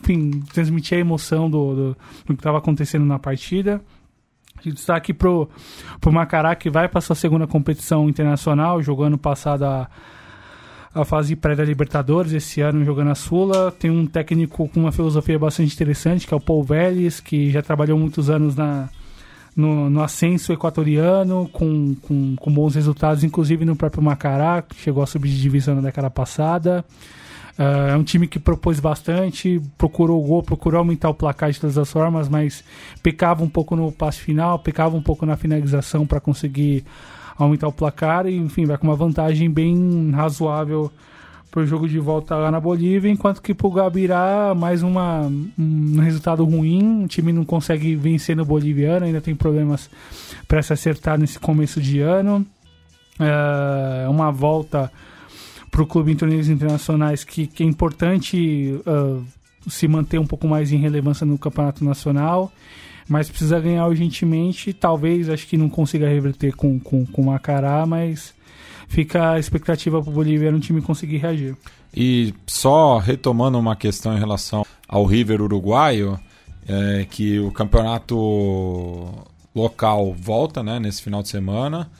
Enfim, 0.00 0.42
transmitir 0.52 0.98
a 0.98 1.00
emoção 1.00 1.48
do, 1.48 1.74
do, 1.74 1.96
do 2.26 2.34
que 2.34 2.40
estava 2.40 2.58
acontecendo 2.58 3.04
na 3.04 3.18
partida. 3.18 3.80
De 4.62 4.72
destaque 4.72 5.12
pro, 5.12 5.48
pro 6.00 6.12
Macará, 6.12 6.54
que 6.54 6.70
vai 6.70 6.88
para 6.88 7.00
sua 7.00 7.16
segunda 7.16 7.46
competição 7.46 8.08
internacional, 8.08 8.82
jogando 8.82 9.08
ano 9.08 9.18
passado 9.18 9.64
a, 9.64 9.88
a 10.94 11.04
fase 11.04 11.34
pré 11.36 11.54
da 11.54 11.64
Libertadores, 11.64 12.32
esse 12.32 12.60
ano 12.60 12.84
jogando 12.84 13.10
a 13.10 13.14
Sula. 13.14 13.72
Tem 13.72 13.90
um 13.90 14.06
técnico 14.06 14.68
com 14.68 14.80
uma 14.80 14.92
filosofia 14.92 15.38
bastante 15.38 15.74
interessante, 15.74 16.26
que 16.26 16.32
é 16.32 16.36
o 16.36 16.40
Paul 16.40 16.62
Vélez, 16.62 17.20
que 17.20 17.50
já 17.50 17.62
trabalhou 17.62 17.98
muitos 17.98 18.30
anos 18.30 18.54
na, 18.54 18.88
no, 19.56 19.88
no 19.88 20.02
ascenso 20.02 20.52
equatoriano, 20.52 21.48
com, 21.52 21.94
com, 22.02 22.36
com 22.36 22.52
bons 22.52 22.74
resultados, 22.74 23.22
inclusive 23.22 23.64
no 23.64 23.76
próprio 23.76 24.02
Macará, 24.02 24.62
que 24.62 24.74
chegou 24.76 25.02
a 25.02 25.06
subir 25.06 25.28
de 25.28 25.40
divisão 25.40 25.74
na 25.74 25.80
década 25.80 26.10
passada. 26.10 26.84
Uh, 27.56 27.90
é 27.92 27.96
um 27.96 28.02
time 28.02 28.26
que 28.26 28.40
propôs 28.40 28.80
bastante, 28.80 29.62
procurou 29.78 30.20
o 30.20 30.26
gol, 30.26 30.42
procurou 30.42 30.80
aumentar 30.80 31.08
o 31.08 31.14
placar 31.14 31.52
de 31.52 31.60
todas 31.60 31.78
as 31.78 31.90
formas, 31.90 32.28
mas 32.28 32.64
pecava 33.00 33.44
um 33.44 33.48
pouco 33.48 33.76
no 33.76 33.92
passe 33.92 34.18
final, 34.18 34.58
pecava 34.58 34.96
um 34.96 35.02
pouco 35.02 35.24
na 35.24 35.36
finalização 35.36 36.04
para 36.04 36.18
conseguir 36.18 36.84
aumentar 37.36 37.68
o 37.68 37.72
placar 37.72 38.26
e, 38.26 38.36
enfim, 38.36 38.66
vai 38.66 38.76
com 38.76 38.88
uma 38.88 38.96
vantagem 38.96 39.48
bem 39.48 40.10
razoável 40.10 40.90
para 41.54 41.62
o 41.62 41.66
jogo 41.66 41.88
de 41.88 42.00
volta 42.00 42.34
lá 42.34 42.50
na 42.50 42.58
Bolívia, 42.58 43.08
enquanto 43.08 43.40
que 43.40 43.54
para 43.54 43.66
o 43.68 43.70
Gabirá, 43.70 44.52
mais 44.56 44.82
uma, 44.82 45.30
um 45.56 46.00
resultado 46.00 46.44
ruim, 46.44 47.04
o 47.04 47.06
time 47.06 47.32
não 47.32 47.44
consegue 47.44 47.94
vencer 47.94 48.34
no 48.34 48.44
boliviano, 48.44 49.06
ainda 49.06 49.20
tem 49.20 49.36
problemas 49.36 49.88
para 50.48 50.60
se 50.64 50.72
acertar 50.72 51.16
nesse 51.16 51.38
começo 51.38 51.80
de 51.80 52.00
ano. 52.00 52.44
É 53.20 54.08
uma 54.08 54.32
volta 54.32 54.90
para 55.70 55.80
o 55.80 55.86
clube 55.86 56.10
em 56.10 56.16
torneios 56.16 56.48
internacionais 56.48 57.22
que, 57.22 57.46
que 57.46 57.62
é 57.62 57.66
importante 57.66 58.74
uh, 58.84 59.24
se 59.70 59.86
manter 59.86 60.18
um 60.18 60.26
pouco 60.26 60.48
mais 60.48 60.72
em 60.72 60.78
relevância 60.78 61.24
no 61.24 61.38
campeonato 61.38 61.84
nacional, 61.84 62.50
mas 63.08 63.30
precisa 63.30 63.60
ganhar 63.60 63.86
urgentemente. 63.86 64.72
Talvez, 64.72 65.28
acho 65.28 65.46
que 65.46 65.56
não 65.56 65.68
consiga 65.68 66.08
reverter 66.08 66.56
com, 66.56 66.80
com, 66.80 67.06
com 67.06 67.22
o 67.22 67.26
Macará, 67.26 67.86
mas 67.86 68.34
fica 68.88 69.32
a 69.32 69.38
expectativa 69.38 70.00
para 70.00 70.10
o 70.10 70.12
Bolívia 70.12 70.50
no 70.50 70.60
time 70.60 70.80
conseguir 70.80 71.18
reagir. 71.18 71.56
E 71.94 72.34
só 72.46 72.98
retomando 72.98 73.58
uma 73.58 73.76
questão 73.76 74.14
em 74.14 74.18
relação 74.18 74.64
ao 74.88 75.04
River 75.04 75.40
uruguaio, 75.40 76.18
é 76.66 77.06
que 77.08 77.38
o 77.38 77.52
campeonato 77.52 79.12
local 79.54 80.12
volta 80.12 80.62
né, 80.62 80.80
nesse 80.80 81.02
final 81.02 81.22
de 81.22 81.28
semana. 81.28 81.90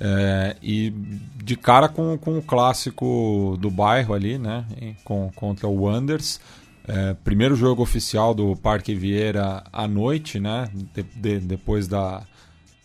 É, 0.00 0.56
e 0.60 0.90
de 1.36 1.54
cara 1.56 1.88
com, 1.88 2.18
com 2.18 2.38
o 2.38 2.42
clássico 2.42 3.56
do 3.60 3.70
bairro 3.70 4.12
ali, 4.12 4.38
né? 4.38 4.64
Com, 5.04 5.30
contra 5.36 5.68
o 5.68 5.84
Wanders. 5.84 6.40
É, 6.86 7.14
primeiro 7.14 7.54
jogo 7.54 7.82
oficial 7.82 8.34
do 8.34 8.56
Parque 8.56 8.94
Vieira 8.94 9.62
à 9.72 9.86
noite, 9.86 10.40
né? 10.40 10.68
De, 10.92 11.02
de, 11.02 11.38
depois 11.38 11.86
da, 11.86 12.22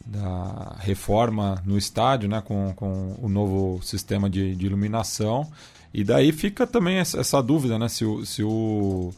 da 0.09 0.75
reforma 0.79 1.61
no 1.65 1.77
estádio, 1.77 2.27
né? 2.27 2.41
Com, 2.41 2.73
com 2.73 3.15
o 3.21 3.29
novo 3.29 3.81
sistema 3.83 4.29
de, 4.29 4.55
de 4.55 4.65
iluminação. 4.65 5.47
E 5.93 6.03
daí 6.03 6.31
fica 6.31 6.65
também 6.65 6.97
essa, 6.97 7.19
essa 7.19 7.41
dúvida, 7.41 7.77
né? 7.77 7.87
Se, 7.87 8.05
o, 8.05 8.25
se 8.25 8.43
o, 8.43 9.13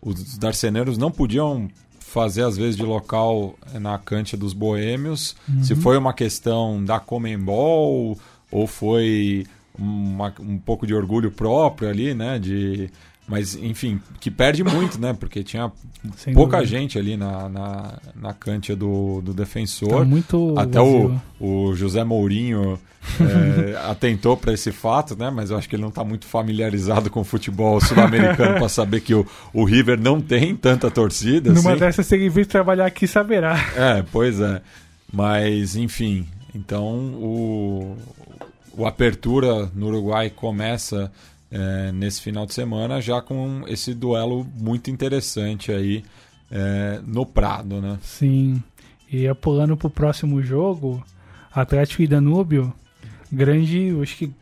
os 0.00 0.36
darceneiros 0.36 0.98
não 0.98 1.10
podiam 1.10 1.68
fazer 1.98 2.42
às 2.42 2.56
vezes 2.56 2.76
de 2.76 2.82
local 2.82 3.56
eh, 3.74 3.78
na 3.78 3.98
Cante 3.98 4.36
dos 4.36 4.52
Boêmios, 4.52 5.36
uhum. 5.48 5.62
se 5.62 5.74
foi 5.74 5.98
uma 5.98 6.12
questão 6.12 6.82
da 6.82 6.98
Comembol 6.98 8.18
ou 8.50 8.66
foi 8.66 9.46
uma, 9.78 10.32
um 10.40 10.58
pouco 10.58 10.86
de 10.86 10.94
orgulho 10.94 11.30
próprio 11.30 11.88
ali, 11.88 12.14
né, 12.14 12.38
de 12.38 12.90
mas, 13.28 13.56
enfim, 13.56 14.00
que 14.20 14.30
perde 14.30 14.62
muito, 14.62 15.00
né? 15.00 15.12
Porque 15.12 15.42
tinha 15.42 15.72
Sem 16.16 16.32
pouca 16.32 16.58
dúvida. 16.58 16.78
gente 16.78 16.96
ali 16.96 17.16
na, 17.16 17.48
na, 17.48 17.98
na 18.14 18.34
do, 18.76 19.20
do 19.20 19.34
defensor. 19.34 19.88
Tá 19.88 20.04
muito 20.04 20.54
Até 20.56 20.80
o, 20.80 21.20
o 21.40 21.74
José 21.74 22.04
Mourinho 22.04 22.78
é, 23.20 23.76
atentou 23.90 24.36
para 24.36 24.52
esse 24.52 24.70
fato, 24.70 25.16
né? 25.18 25.28
Mas 25.28 25.50
eu 25.50 25.58
acho 25.58 25.68
que 25.68 25.74
ele 25.74 25.82
não 25.82 25.88
está 25.88 26.04
muito 26.04 26.24
familiarizado 26.24 27.10
com 27.10 27.20
o 27.20 27.24
futebol 27.24 27.80
sul-americano 27.80 28.54
para 28.60 28.68
saber 28.68 29.00
que 29.00 29.12
o, 29.12 29.26
o 29.52 29.64
River 29.64 30.00
não 30.00 30.20
tem 30.20 30.54
tanta 30.54 30.88
torcida. 30.88 31.52
Numa 31.52 31.72
assim. 31.72 31.80
dessas, 31.80 32.06
se 32.06 32.14
ele 32.14 32.28
vir 32.28 32.46
trabalhar 32.46 32.86
aqui, 32.86 33.08
saberá. 33.08 33.58
É, 33.74 34.04
pois 34.12 34.38
é. 34.38 34.62
Mas, 35.12 35.74
enfim. 35.74 36.24
Então, 36.54 36.94
o, 37.20 37.96
o 38.76 38.86
Apertura 38.86 39.70
no 39.74 39.86
Uruguai 39.86 40.30
começa 40.30 41.10
é, 41.50 41.90
nesse 41.92 42.20
final 42.20 42.44
de 42.46 42.54
semana, 42.54 43.00
já 43.00 43.20
com 43.22 43.64
esse 43.66 43.94
duelo 43.94 44.46
muito 44.54 44.90
interessante 44.90 45.72
aí 45.72 46.04
é, 46.50 47.00
no 47.06 47.24
Prado, 47.24 47.80
né? 47.80 47.98
Sim. 48.02 48.62
E 49.10 49.32
pulando 49.34 49.76
pro 49.76 49.88
próximo 49.88 50.42
jogo, 50.42 51.02
Atlético 51.54 52.02
e 52.02 52.06
Danúbio, 52.06 52.72
grande, 53.30 53.96
acho 54.02 54.16
que 54.16 54.32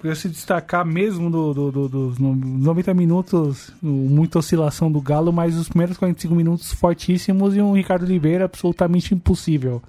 para 0.00 0.14
se 0.16 0.28
destacar 0.28 0.84
mesmo 0.84 1.30
do, 1.30 1.54
do, 1.54 1.70
do, 1.70 1.88
dos 1.88 2.18
90 2.18 2.92
minutos, 2.92 3.72
muita 3.80 4.40
oscilação 4.40 4.90
do 4.90 5.00
Galo, 5.00 5.32
mas 5.32 5.56
os 5.56 5.68
primeiros 5.68 5.96
45 5.96 6.34
minutos 6.34 6.72
fortíssimos 6.72 7.54
e 7.54 7.60
um 7.60 7.72
Ricardo 7.72 8.04
Oliveira 8.04 8.46
absolutamente 8.46 9.14
impossível. 9.14 9.80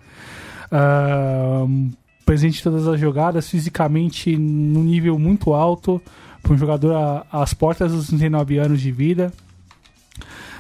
Uh, 0.72 1.92
presente 2.26 2.60
em 2.60 2.64
todas 2.64 2.88
as 2.88 3.00
jogadas, 3.00 3.50
fisicamente 3.50 4.36
num 4.36 4.84
nível 4.84 5.18
muito 5.20 5.54
alto, 5.54 6.02
para 6.42 6.54
um 6.54 6.58
jogador 6.58 7.26
às 7.32 7.54
portas 7.54 7.92
dos 7.92 8.08
39 8.08 8.58
anos 8.58 8.82
de 8.82 8.92
vida. 8.92 9.32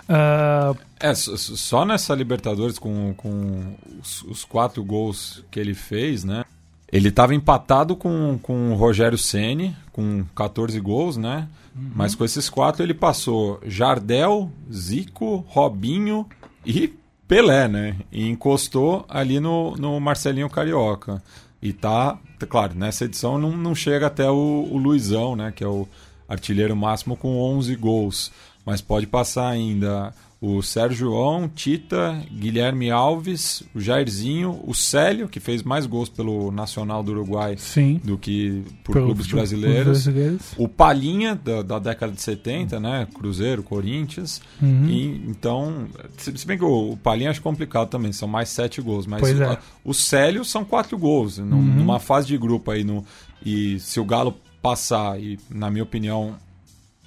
Uh... 0.03 0.77
É, 0.99 1.13
só 1.15 1.85
nessa 1.85 2.15
Libertadores, 2.15 2.79
com, 2.79 3.13
com 3.15 3.75
os, 4.01 4.23
os, 4.23 4.45
quatro 4.45 4.83
gols 4.83 5.43
que 5.51 5.59
ele 5.59 5.73
fez, 5.73 6.23
né? 6.23 6.45
Ele 6.91 7.09
estava 7.09 7.35
empatado 7.35 7.95
com, 7.95 8.39
com 8.41 8.71
o 8.71 8.75
Rogério 8.75 9.17
Ceni 9.17 9.75
com 9.91 10.23
14 10.35 10.79
gols, 10.79 11.17
né? 11.17 11.47
Uhum. 11.75 11.91
Mas 11.95 12.15
com 12.15 12.23
esses 12.23 12.49
quatro 12.49 12.83
ele 12.83 12.93
passou 12.93 13.59
Jardel, 13.65 14.49
Zico, 14.71 15.43
Robinho 15.47 16.25
e 16.65 16.93
Pelé, 17.27 17.67
né? 17.67 17.95
E 18.11 18.29
encostou 18.29 19.05
ali 19.09 19.39
no, 19.39 19.75
no 19.75 19.99
Marcelinho 19.99 20.49
Carioca. 20.49 21.21
E 21.63 21.71
tá, 21.71 22.19
claro, 22.49 22.73
nessa 22.75 23.05
edição 23.05 23.37
não, 23.37 23.55
não 23.55 23.73
chega 23.73 24.07
até 24.07 24.29
o, 24.29 24.67
o 24.69 24.77
Luizão, 24.77 25.33
né? 25.33 25.49
Que 25.55 25.63
é 25.63 25.67
o 25.67 25.87
artilheiro 26.27 26.75
máximo 26.75 27.15
com 27.15 27.39
11 27.39 27.73
gols. 27.77 28.33
Mas 28.65 28.81
pode 28.81 29.07
passar 29.07 29.47
ainda 29.47 30.13
o 30.45 30.61
Sérgio 30.61 31.07
João, 31.07 31.47
Tita, 31.47 32.21
Guilherme 32.29 32.91
Alves, 32.91 33.63
o 33.73 33.79
Jairzinho, 33.79 34.59
o 34.65 34.75
Célio, 34.75 35.29
que 35.29 35.39
fez 35.39 35.63
mais 35.63 35.85
gols 35.85 36.09
pelo 36.09 36.51
Nacional 36.51 37.01
do 37.01 37.13
Uruguai 37.13 37.55
Sim. 37.57 38.01
do 38.03 38.17
que 38.17 38.61
por 38.83 38.91
pelo 38.91 39.05
clubes 39.05 39.27
brasileiros. 39.27 39.85
brasileiros. 39.85 40.53
O 40.57 40.67
Palinha, 40.67 41.33
da, 41.33 41.61
da, 41.61 41.79
década 41.79 42.11
de 42.11 42.21
70, 42.21 42.77
né? 42.77 43.07
Cruzeiro, 43.13 43.63
Corinthians. 43.63 44.41
Uhum. 44.61 44.89
E, 44.89 45.23
então, 45.29 45.87
se 46.17 46.45
bem 46.45 46.57
que 46.57 46.65
o, 46.65 46.91
o 46.91 46.97
Palinha 46.97 47.29
acho 47.29 47.41
complicado 47.41 47.87
também, 47.87 48.11
são 48.11 48.27
mais 48.27 48.49
sete 48.49 48.81
gols. 48.81 49.07
Mas 49.07 49.21
pois 49.21 49.39
é. 49.39 49.57
o 49.81 49.93
Célio 49.93 50.43
são 50.43 50.65
quatro 50.65 50.97
gols. 50.97 51.37
Uhum. 51.37 51.45
Numa 51.45 51.99
fase 51.99 52.27
de 52.27 52.37
grupo 52.37 52.69
aí, 52.69 52.83
no, 52.83 53.05
e 53.45 53.79
se 53.79 53.97
o 53.97 54.03
Galo 54.03 54.35
passar, 54.61 55.17
e 55.21 55.39
na 55.49 55.71
minha 55.71 55.83
opinião 55.83 56.35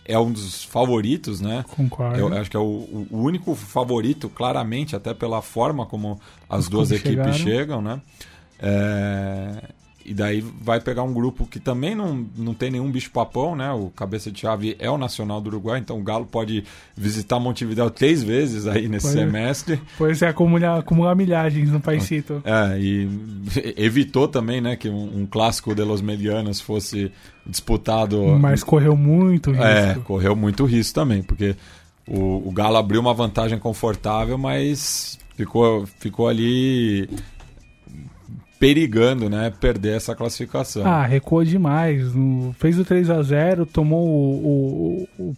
é 0.06 0.18
um 0.18 0.30
dos 0.30 0.64
favoritos, 0.64 1.40
né? 1.40 1.64
Concordo. 1.74 2.18
Eu 2.18 2.32
acho 2.34 2.50
que 2.50 2.56
é 2.56 2.60
o, 2.60 3.06
o 3.10 3.18
único 3.18 3.54
favorito, 3.54 4.28
claramente, 4.28 4.94
até 4.94 5.12
pela 5.12 5.42
forma 5.42 5.84
como 5.84 6.20
as 6.48 6.68
duas 6.68 6.90
equipes 6.90 7.10
chegaram. 7.10 7.32
chegam, 7.32 7.82
né? 7.82 8.00
É, 8.58 9.62
e 10.06 10.14
daí 10.14 10.40
vai 10.40 10.80
pegar 10.80 11.02
um 11.02 11.12
grupo 11.12 11.46
que 11.46 11.58
também 11.58 11.94
não, 11.94 12.24
não 12.36 12.54
tem 12.54 12.70
nenhum 12.70 12.90
bicho-papão, 12.90 13.56
né? 13.56 13.72
O 13.72 13.90
cabeça 13.90 14.30
de 14.30 14.40
chave 14.40 14.76
é 14.78 14.88
o 14.88 14.96
Nacional 14.96 15.40
do 15.40 15.48
Uruguai, 15.48 15.80
então 15.80 15.98
o 15.98 16.02
Galo 16.02 16.24
pode 16.24 16.62
visitar 16.96 17.40
Montevideo 17.40 17.90
três 17.90 18.22
vezes 18.22 18.68
aí 18.68 18.88
nesse 18.88 19.06
pois 19.06 19.16
é. 19.16 19.18
semestre. 19.18 19.74
É. 19.74 19.80
Pois 19.98 20.22
é, 20.22 20.28
acumular, 20.28 20.78
acumular 20.78 21.14
milhagens 21.16 21.70
no 21.70 21.80
Paisito. 21.80 22.40
É, 22.44 22.78
e 22.78 23.08
evitou 23.76 24.28
também, 24.28 24.60
né, 24.60 24.76
que 24.76 24.88
um, 24.88 25.22
um 25.22 25.26
clássico 25.26 25.74
de 25.74 25.82
los 25.82 26.00
medianos 26.00 26.60
fosse 26.60 27.10
disputado... 27.44 28.38
Mas 28.38 28.62
correu 28.62 28.96
muito 28.96 29.50
risco. 29.50 29.64
É, 29.64 29.94
correu 30.04 30.36
muito 30.36 30.64
risco 30.64 30.94
também, 30.94 31.22
porque 31.22 31.56
o, 32.06 32.48
o 32.48 32.52
Galo 32.52 32.76
abriu 32.76 33.00
uma 33.00 33.12
vantagem 33.12 33.58
confortável, 33.58 34.38
mas 34.38 35.18
ficou, 35.36 35.84
ficou 35.98 36.28
ali 36.28 37.08
perigando, 38.58 39.28
né, 39.28 39.52
perder 39.60 39.96
essa 39.96 40.14
classificação. 40.14 40.86
Ah, 40.86 41.04
recuou 41.04 41.44
demais. 41.44 42.02
Fez 42.58 42.78
o 42.78 42.84
3 42.84 43.10
a 43.10 43.22
0 43.22 43.66
tomou 43.66 44.06
o, 44.06 45.08
o, 45.18 45.22
o 45.22 45.36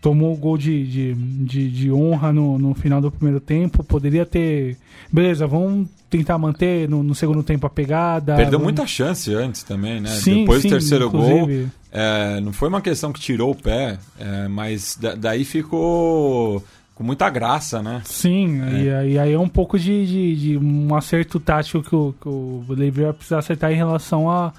tomou 0.00 0.32
o 0.32 0.36
gol 0.36 0.56
de, 0.56 0.86
de, 0.86 1.14
de, 1.14 1.70
de 1.70 1.92
honra 1.92 2.32
no, 2.32 2.58
no, 2.58 2.74
final 2.74 3.00
do 3.00 3.10
primeiro 3.10 3.40
tempo. 3.40 3.84
Poderia 3.84 4.24
ter. 4.24 4.76
Beleza, 5.12 5.46
vamos 5.46 5.88
tentar 6.08 6.38
manter 6.38 6.88
no, 6.88 7.02
no 7.02 7.14
segundo 7.14 7.42
tempo 7.42 7.66
a 7.66 7.70
pegada. 7.70 8.36
Perdeu 8.36 8.58
vamos... 8.58 8.64
muita 8.64 8.86
chance 8.86 9.32
antes 9.34 9.62
também, 9.62 10.00
né? 10.00 10.10
Sim, 10.10 10.40
Depois 10.40 10.62
sim, 10.62 10.68
do 10.68 10.72
terceiro 10.72 11.06
inclusive. 11.06 11.60
gol. 11.62 11.70
É, 11.92 12.40
não 12.40 12.52
foi 12.52 12.68
uma 12.68 12.80
questão 12.80 13.12
que 13.12 13.20
tirou 13.20 13.52
o 13.52 13.54
pé, 13.54 13.98
é, 14.18 14.48
mas 14.48 14.96
da, 15.00 15.14
daí 15.14 15.44
ficou 15.44 16.62
com 16.94 17.02
muita 17.02 17.28
graça, 17.28 17.82
né? 17.82 18.02
Sim, 18.04 18.62
é. 18.62 19.08
e, 19.08 19.18
aí 19.18 19.32
é 19.32 19.38
um 19.38 19.48
pouco 19.48 19.78
de, 19.78 20.06
de, 20.06 20.36
de, 20.36 20.58
um 20.58 20.94
acerto 20.94 21.40
tático 21.40 21.82
que 21.82 21.94
o, 21.94 22.14
que 22.20 22.28
o 22.28 22.64
Levi 22.68 23.02
vai 23.02 23.12
precisar 23.12 23.38
acertar 23.38 23.72
em 23.72 23.76
relação 23.76 24.30
a, 24.30 24.52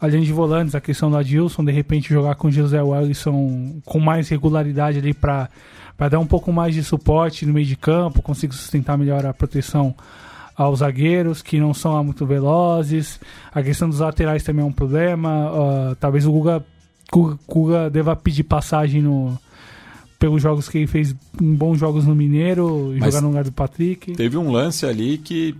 a 0.00 0.06
linha 0.08 0.24
de 0.24 0.32
volantes, 0.32 0.74
a 0.74 0.80
questão 0.80 1.08
do 1.08 1.16
Adilson, 1.16 1.64
de 1.64 1.70
repente 1.70 2.12
jogar 2.12 2.34
com 2.34 2.48
o 2.48 2.50
José 2.50 2.82
Wellison 2.82 3.80
com 3.84 4.00
mais 4.00 4.28
regularidade 4.28 4.98
ali 4.98 5.14
para 5.14 5.48
dar 6.10 6.18
um 6.18 6.26
pouco 6.26 6.52
mais 6.52 6.74
de 6.74 6.82
suporte 6.82 7.46
no 7.46 7.52
meio 7.52 7.66
de 7.66 7.76
campo, 7.76 8.22
conseguir 8.22 8.56
sustentar 8.56 8.98
melhor 8.98 9.24
a 9.24 9.32
proteção 9.32 9.94
aos 10.56 10.80
zagueiros 10.80 11.42
que 11.42 11.60
não 11.60 11.72
são 11.72 12.02
muito 12.02 12.26
velozes. 12.26 13.20
A 13.54 13.62
questão 13.62 13.88
dos 13.88 14.00
laterais 14.00 14.42
também 14.42 14.64
é 14.64 14.66
um 14.66 14.72
problema. 14.72 15.52
Uh, 15.52 15.94
talvez 15.94 16.26
o 16.26 16.32
Guga, 16.32 16.64
Guga, 17.12 17.38
Guga 17.46 17.88
deva 17.88 18.16
pedir 18.16 18.42
passagem 18.42 19.00
no 19.00 19.38
pelos 20.18 20.42
jogos 20.42 20.68
que 20.68 20.78
ele 20.78 20.86
fez 20.86 21.14
bons 21.40 21.78
jogos 21.78 22.04
no 22.04 22.14
Mineiro, 22.14 22.94
Mas 22.98 23.14
jogar 23.14 23.20
no 23.22 23.28
lugar 23.28 23.44
do 23.44 23.52
Patrick. 23.52 24.12
Teve 24.12 24.36
um 24.36 24.50
lance 24.50 24.84
ali 24.84 25.16
que, 25.16 25.54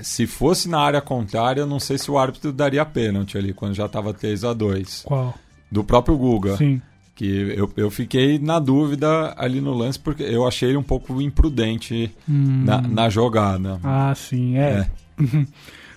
se 0.00 0.26
fosse 0.26 0.68
na 0.68 0.80
área 0.80 1.00
contrária, 1.00 1.60
eu 1.60 1.66
não 1.66 1.78
sei 1.78 1.98
se 1.98 2.10
o 2.10 2.16
árbitro 2.16 2.52
daria 2.52 2.84
pênalti 2.84 3.36
ali, 3.36 3.52
quando 3.52 3.74
já 3.74 3.86
estava 3.86 4.14
3 4.14 4.44
a 4.44 4.52
2 4.52 5.02
Qual? 5.04 5.34
Do 5.70 5.84
próprio 5.84 6.16
Guga. 6.16 6.56
Sim. 6.56 6.80
Que 7.14 7.54
eu, 7.56 7.70
eu 7.76 7.90
fiquei 7.90 8.40
na 8.40 8.58
dúvida 8.58 9.34
ali 9.36 9.60
no 9.60 9.72
lance, 9.72 9.98
porque 9.98 10.22
eu 10.24 10.46
achei 10.46 10.70
ele 10.70 10.78
um 10.78 10.82
pouco 10.82 11.20
imprudente 11.20 12.10
hum. 12.28 12.64
na, 12.64 12.80
na 12.80 13.08
jogada. 13.08 13.78
Ah, 13.84 14.12
sim, 14.16 14.56
é. 14.56 14.88
é. 15.20 15.46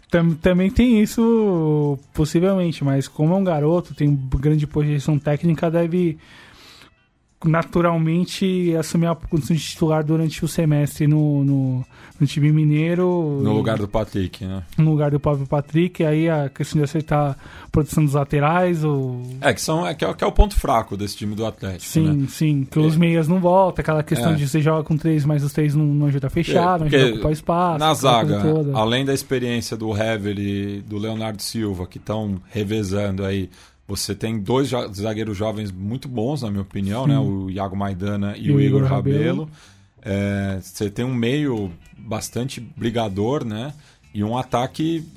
Também 0.41 0.71
tem 0.71 1.01
isso, 1.01 1.99
possivelmente, 2.13 2.81
mas 2.81 3.09
como 3.09 3.33
é 3.33 3.37
um 3.37 3.43
garoto, 3.43 3.93
tem 3.93 4.17
grande 4.39 4.65
posição 4.65 5.19
técnica, 5.19 5.69
deve 5.69 6.17
naturalmente 7.45 8.75
assumir 8.75 9.07
a 9.07 9.15
condição 9.15 9.55
de 9.55 9.61
titular 9.61 10.03
durante 10.03 10.43
o 10.43 10.47
semestre 10.47 11.05
no, 11.05 11.43
no, 11.43 11.85
no, 12.19 12.27
time 12.27 12.51
mineiro. 12.51 13.39
No 13.43 13.53
lugar 13.53 13.77
do 13.77 13.87
Patrick, 13.87 14.43
né? 14.43 14.63
No 14.75 14.89
lugar 14.89 15.11
do 15.11 15.19
próprio 15.19 15.45
Patrick, 15.45 16.03
aí 16.03 16.27
a 16.27 16.49
questão 16.49 16.79
de 16.79 16.83
acertar 16.83 17.37
a 17.63 17.69
produção 17.69 18.03
dos 18.03 18.15
laterais. 18.15 18.83
Ou... 18.83 19.21
É, 19.39 19.53
que, 19.53 19.61
são, 19.61 19.85
é, 19.85 19.93
que, 19.93 20.03
é, 20.03 20.11
que 20.15 20.23
é 20.23 20.27
o 20.27 20.31
ponto 20.31 20.55
fraco 20.55 20.97
desse 20.97 21.15
time 21.15 21.35
do 21.35 21.45
Atlético. 21.45 21.83
Sim, 21.83 22.13
né? 22.13 22.27
sim. 22.27 22.67
Que 22.69 22.79
é. 22.79 22.81
os 22.81 22.95
meias 22.95 23.27
não 23.27 23.39
voltam, 23.39 23.81
aquela 23.81 24.01
questão 24.01 24.31
é. 24.31 24.35
de 24.35 24.47
você 24.47 24.59
joga 24.59 24.83
com 24.83 24.97
três, 24.97 25.23
mas 25.23 25.43
os 25.43 25.53
três 25.53 25.75
não, 25.75 25.85
não 25.85 26.07
ajuda 26.07 26.27
a 26.27 26.31
fechar, 26.31 26.79
não 26.79 26.87
ajuda 26.87 27.03
a 27.05 27.09
ocupar 27.09 27.31
espaço. 27.31 27.79
Na 27.79 27.93
zaga, 27.93 28.41
além 28.73 29.05
da 29.05 29.13
experiência 29.13 29.77
do 29.77 29.95
Hever 29.95 30.39
e 30.39 30.81
do 30.81 30.97
Leonardo 30.97 31.41
Silva, 31.41 31.85
que 31.85 31.99
estão 31.99 32.41
revezando 32.49 33.23
aí 33.23 33.49
você 33.87 34.13
tem 34.13 34.39
dois 34.39 34.69
zagueiros 34.93 35.37
jovens 35.37 35.71
muito 35.71 36.07
bons, 36.09 36.41
na 36.41 36.51
minha 36.51 36.61
opinião, 36.61 37.07
né? 37.07 37.17
o 37.17 37.49
Iago 37.49 37.75
Maidana 37.75 38.35
e, 38.35 38.47
e 38.47 38.51
o 38.51 38.59
Igor, 38.59 38.79
Igor 38.79 38.89
Rabelo. 38.89 39.49
É, 40.01 40.59
você 40.61 40.89
tem 40.89 41.05
um 41.05 41.13
meio 41.13 41.71
bastante 41.97 42.59
brigador, 42.59 43.45
né? 43.45 43.73
E 44.13 44.23
um 44.23 44.37
ataque, 44.37 45.07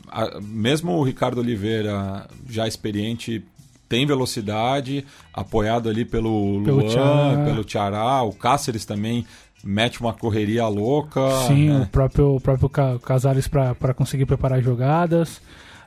mesmo 0.42 0.92
o 0.92 1.02
Ricardo 1.02 1.38
Oliveira, 1.38 2.28
já 2.48 2.68
experiente, 2.68 3.42
tem 3.88 4.06
velocidade, 4.06 5.04
apoiado 5.33 5.88
ali 5.88 6.04
pelo, 6.04 6.62
pelo 6.64 6.80
Luan, 6.80 7.44
pelo 7.44 7.64
Tiará, 7.64 8.22
o 8.22 8.33
Cáceres 8.33 8.85
também 8.85 9.26
mete 9.64 10.00
uma 10.00 10.12
correria 10.12 10.66
louca. 10.68 11.20
Sim, 11.46 11.70
né? 11.70 11.80
o 11.83 11.87
próprio, 11.87 12.37
o 12.37 12.40
próprio 12.40 12.68
Casares 13.00 13.48
para 13.48 13.94
conseguir 13.94 14.26
preparar 14.26 14.62
jogadas. 14.62 15.40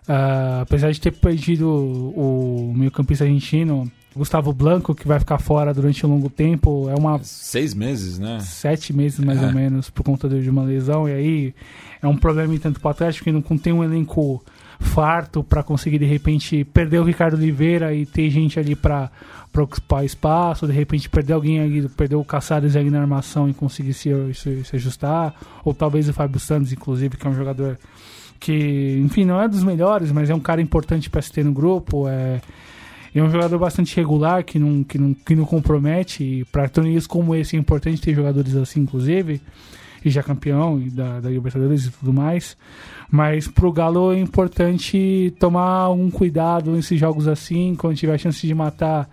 Uh, 0.08 0.62
apesar 0.62 0.92
de 0.92 1.00
ter 1.00 1.12
perdido 1.12 1.68
o, 1.68 2.70
o 2.70 2.74
meio-campista 2.76 3.24
argentino, 3.24 3.90
Gustavo 4.16 4.54
Blanco, 4.54 4.94
que 4.94 5.08
vai 5.08 5.20
ficar 5.20 5.40
fora 5.40 5.74
durante 5.74 6.06
um 6.06 6.10
longo 6.10 6.30
tempo, 6.30 6.90
é 6.90 6.96
uma. 6.96 7.20
Seis 7.24 7.74
meses, 7.74 8.20
né? 8.20 8.40
Sete 8.42 8.94
meses 8.94 9.20
mais 9.20 9.42
é. 9.42 9.46
ou 9.46 9.54
menos, 9.54 9.90
por 9.90 10.04
conta 10.04 10.30
de 10.30 10.50
uma 10.50 10.64
lesão, 10.64 11.08
e 11.10 11.14
aí 11.14 11.56
é 12.02 12.08
um 12.08 12.18
problema 12.18 12.58
tanto 12.60 12.80
para 12.80 12.90
o 12.90 12.92
Atlético 12.92 13.26
que 13.26 13.32
não 13.32 13.58
tem 13.58 13.74
um 13.74 13.84
elenco 13.84 14.44
farto 14.80 15.44
para 15.44 15.64
conseguir 15.64 15.98
de 15.98 16.06
repente 16.06 16.64
perder 16.66 17.00
o 17.00 17.04
Ricardo 17.04 17.36
Oliveira 17.36 17.94
e 17.94 18.06
ter 18.06 18.30
gente 18.30 18.60
ali 18.60 18.76
para 18.76 19.10
ocupar 19.58 20.04
espaço, 20.04 20.68
de 20.68 20.74
repente 20.74 21.10
perder 21.10 21.34
alguém 21.34 21.60
ali, 21.60 21.88
perder 21.90 22.16
o 22.16 22.26
Caçares 22.26 22.76
ali 22.76 22.90
na 22.90 23.02
armação 23.02 23.50
e 23.50 23.54
conseguir 23.54 23.94
se, 23.94 24.10
se, 24.34 24.64
se 24.64 24.76
ajustar, 24.76 25.34
ou 25.64 25.74
talvez 25.74 26.10
o 26.10 26.14
Fábio 26.14 26.40
Santos, 26.40 26.72
inclusive, 26.74 27.18
que 27.18 27.26
é 27.26 27.30
um 27.30 27.36
jogador 27.36 27.80
que, 28.44 29.00
enfim, 29.02 29.24
não 29.24 29.40
é 29.42 29.48
dos 29.48 29.64
melhores, 29.64 30.12
mas 30.12 30.30
é 30.30 30.36
um 30.36 30.40
cara 30.40 30.62
importante 30.62 31.10
para 31.10 31.22
se 31.22 31.32
ter 31.32 31.46
no 31.46 31.54
grupo. 31.54 32.10
É, 32.10 32.42
é 33.16 33.24
um 33.24 33.30
jogador 33.30 33.58
bastante 33.58 33.96
regular, 33.96 34.44
que 34.44 34.60
não, 34.60 34.84
que 34.84 34.98
não, 34.98 35.14
que 35.14 35.34
não 35.34 35.46
compromete. 35.46 36.24
E 36.24 36.46
para 36.46 36.68
torneios 36.68 37.08
como 37.08 37.34
esse 37.34 37.56
é 37.56 37.60
importante 37.60 38.02
ter 38.02 38.14
jogadores 38.14 38.54
assim, 38.58 38.82
inclusive. 38.82 39.40
E 40.04 40.10
já 40.10 40.22
campeão 40.22 40.78
e 40.78 40.90
da, 40.90 41.22
da 41.22 41.30
Libertadores 41.30 41.86
e 41.86 41.92
tudo 41.92 42.12
mais. 42.12 42.58
Mas 43.10 43.48
pro 43.48 43.72
Galo 43.72 44.12
é 44.12 44.20
importante 44.20 45.34
tomar 45.40 45.90
um 45.92 46.12
cuidado 46.12 46.70
nesses 46.72 47.00
jogos 47.00 47.30
assim, 47.30 47.76
quando 47.76 47.96
tiver 47.96 48.14
a 48.14 48.18
chance 48.18 48.46
de 48.46 48.54
matar 48.54 49.10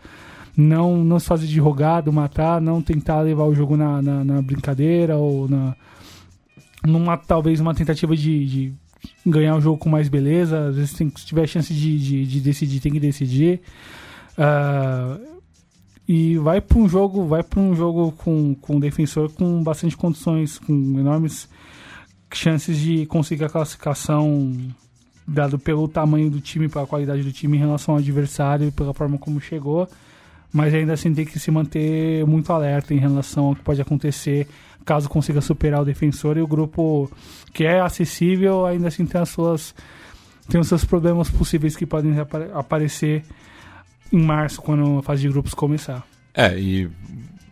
não 0.56 1.04
não 1.04 1.20
se 1.20 1.26
fazer 1.26 1.46
de 1.46 1.60
rogado, 1.60 2.12
matar, 2.12 2.60
não 2.60 2.82
tentar 2.82 3.20
levar 3.20 3.44
o 3.44 3.54
jogo 3.54 3.76
na, 3.76 4.02
na, 4.02 4.24
na 4.24 4.42
brincadeira 4.42 5.16
ou 5.16 5.48
na 5.48 5.76
numa 6.84 7.16
talvez 7.16 7.60
uma 7.60 7.74
tentativa 7.74 8.16
de, 8.16 8.46
de 8.46 8.74
ganhar 9.24 9.56
o 9.56 9.60
jogo 9.60 9.78
com 9.78 9.88
mais 9.88 10.08
beleza. 10.08 10.68
Às 10.68 10.76
vezes, 10.76 10.92
tem, 10.92 11.12
se 11.16 11.26
tiver 11.26 11.46
chance 11.46 11.72
de, 11.72 11.98
de, 11.98 12.26
de 12.26 12.40
decidir, 12.40 12.80
tem 12.80 12.92
que 12.92 13.00
decidir. 13.00 13.60
Uh, 14.38 15.40
e 16.08 16.36
vai 16.38 16.60
para 16.60 16.78
um 16.78 16.88
jogo, 16.88 17.24
vai 17.26 17.42
para 17.42 17.60
um 17.60 17.74
jogo 17.74 18.12
com, 18.12 18.54
com 18.54 18.76
um 18.76 18.80
defensor 18.80 19.30
com 19.30 19.62
bastante 19.62 19.96
condições, 19.96 20.58
com 20.58 20.72
enormes 20.98 21.48
chances 22.32 22.78
de 22.78 23.06
conseguir 23.06 23.44
a 23.44 23.48
classificação 23.48 24.56
dado 25.26 25.58
pelo 25.58 25.86
tamanho 25.86 26.28
do 26.28 26.40
time, 26.40 26.68
pela 26.68 26.86
qualidade 26.86 27.22
do 27.22 27.32
time 27.32 27.56
em 27.56 27.60
relação 27.60 27.94
ao 27.94 28.00
adversário 28.00 28.68
e 28.68 28.70
pela 28.72 28.92
forma 28.92 29.18
como 29.18 29.40
chegou. 29.40 29.88
Mas 30.52 30.74
ainda 30.74 30.94
assim 30.94 31.14
tem 31.14 31.24
que 31.24 31.38
se 31.38 31.50
manter 31.50 32.26
muito 32.26 32.52
alerta 32.52 32.92
em 32.92 32.98
relação 32.98 33.44
ao 33.44 33.54
que 33.54 33.62
pode 33.62 33.80
acontecer 33.80 34.48
caso 34.84 35.08
consiga 35.08 35.40
superar 35.40 35.82
o 35.82 35.84
defensor 35.84 36.36
e 36.36 36.42
o 36.42 36.46
grupo 36.46 37.10
que 37.52 37.64
é 37.64 37.80
acessível 37.80 38.66
ainda 38.66 38.88
assim 38.88 39.04
tem 39.04 39.20
as 39.20 39.28
suas 39.28 39.74
tem 40.48 40.60
os 40.60 40.68
seus 40.68 40.84
problemas 40.84 41.30
possíveis 41.30 41.76
que 41.76 41.86
podem 41.86 42.14
aparecer 42.54 43.22
em 44.12 44.20
março 44.20 44.60
quando 44.60 44.98
a 44.98 45.02
fase 45.02 45.22
de 45.22 45.28
grupos 45.28 45.54
começar. 45.54 46.04
É, 46.34 46.58
e 46.58 46.90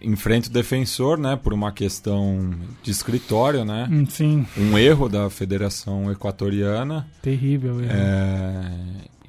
enfrenta 0.01 0.49
o 0.49 0.53
defensor, 0.53 1.19
né, 1.19 1.37
por 1.37 1.53
uma 1.53 1.73
questão 1.73 2.51
de 2.83 2.91
escritório, 2.91 3.65
né? 3.65 3.89
Hum, 3.91 4.07
sim. 4.07 4.47
Um 4.57 4.79
erro 4.79 5.09
da 5.09 5.29
Federação 5.29 6.11
Equatoriana. 6.11 7.07
Terrível 7.23 7.81
erro. 7.81 7.93
É, 7.93 8.73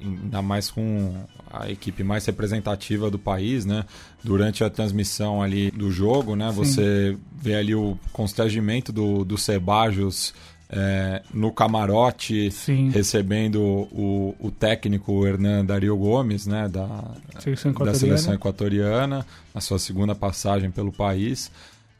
ainda 0.00 0.42
mais 0.42 0.70
com 0.70 1.14
a 1.50 1.70
equipe 1.70 2.04
mais 2.04 2.24
representativa 2.24 3.10
do 3.10 3.18
país, 3.18 3.64
né? 3.64 3.84
Durante 4.22 4.62
a 4.62 4.70
transmissão 4.70 5.42
ali 5.42 5.70
do 5.70 5.90
jogo, 5.90 6.36
né? 6.36 6.50
Sim. 6.50 6.56
Você 6.56 7.16
vê 7.34 7.56
ali 7.56 7.74
o 7.74 7.98
constrangimento 8.12 8.92
do, 8.92 9.24
do 9.24 9.36
Sebajos 9.36 10.32
é, 10.72 11.22
no 11.34 11.50
camarote, 11.50 12.50
Sim. 12.52 12.90
recebendo 12.90 13.60
o, 13.60 14.36
o 14.38 14.50
técnico 14.52 15.26
Hernan 15.26 15.64
Dario 15.64 15.96
Gomes, 15.96 16.46
né? 16.46 16.68
Da 16.68 17.10
seleção 17.40 17.72
da 17.72 17.94
seleção 17.94 18.34
equatoriana, 18.34 19.26
a 19.52 19.60
sua 19.60 19.78
segunda 19.78 20.14
passagem 20.14 20.70
pelo 20.70 20.92
país. 20.92 21.50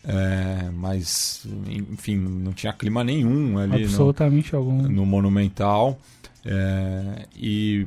É, 0.02 0.70
mas, 0.72 1.46
enfim, 1.68 2.16
não 2.16 2.52
tinha 2.52 2.72
clima 2.72 3.04
nenhum 3.04 3.58
ali 3.58 3.84
Absolutamente 3.84 4.52
no, 4.52 4.58
algum. 4.58 4.82
no 4.82 5.04
Monumental. 5.04 5.98
É, 6.44 7.26
e 7.36 7.86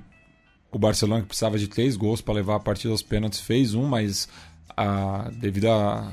o 0.74 0.80
Barcelona 0.80 1.22
que 1.22 1.28
precisava 1.28 1.58
de 1.58 1.68
três 1.68 1.96
gols 1.96 2.22
para 2.22 2.34
levar 2.34 2.56
a 2.56 2.60
partida 2.60 2.94
aos 2.94 3.02
pênaltis 3.02 3.40
fez 3.40 3.74
um, 3.74 3.86
mas 3.86 4.28
a, 4.76 5.30
devido 5.34 5.68
à 5.68 6.12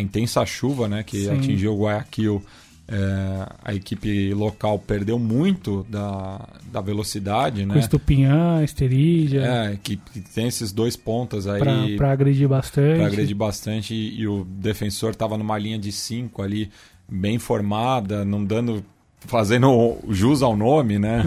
intensa 0.00 0.44
chuva 0.44 0.88
né, 0.88 1.02
que 1.02 1.24
Sim. 1.24 1.30
atingiu 1.30 1.74
o 1.74 1.82
Guayaquil, 1.82 2.42
é, 2.88 3.48
a 3.64 3.74
equipe 3.74 4.32
local 4.32 4.78
perdeu 4.78 5.18
muito 5.18 5.84
da, 5.88 6.48
da 6.70 6.80
velocidade, 6.80 7.66
né? 7.66 7.74
Com 7.74 7.80
Estupinhã, 7.80 8.62
Esterídia. 8.62 9.40
É, 9.40 9.78
que, 9.82 9.96
que, 9.96 10.20
tem 10.20 10.46
esses 10.46 10.70
dois 10.70 10.94
pontas 10.96 11.48
aí. 11.48 11.96
Para 11.96 12.12
agredir 12.12 12.48
bastante. 12.48 12.98
Para 12.98 13.06
agredir 13.06 13.34
bastante. 13.34 13.92
E, 13.92 14.20
e 14.20 14.28
o 14.28 14.44
defensor 14.44 15.10
estava 15.10 15.36
numa 15.36 15.58
linha 15.58 15.78
de 15.78 15.90
cinco 15.90 16.42
ali, 16.42 16.70
bem 17.08 17.40
formada, 17.40 18.24
não 18.24 18.44
dando 18.44 18.84
fazendo 19.26 19.98
jus 20.08 20.42
ao 20.42 20.56
nome, 20.56 20.98
né? 20.98 21.22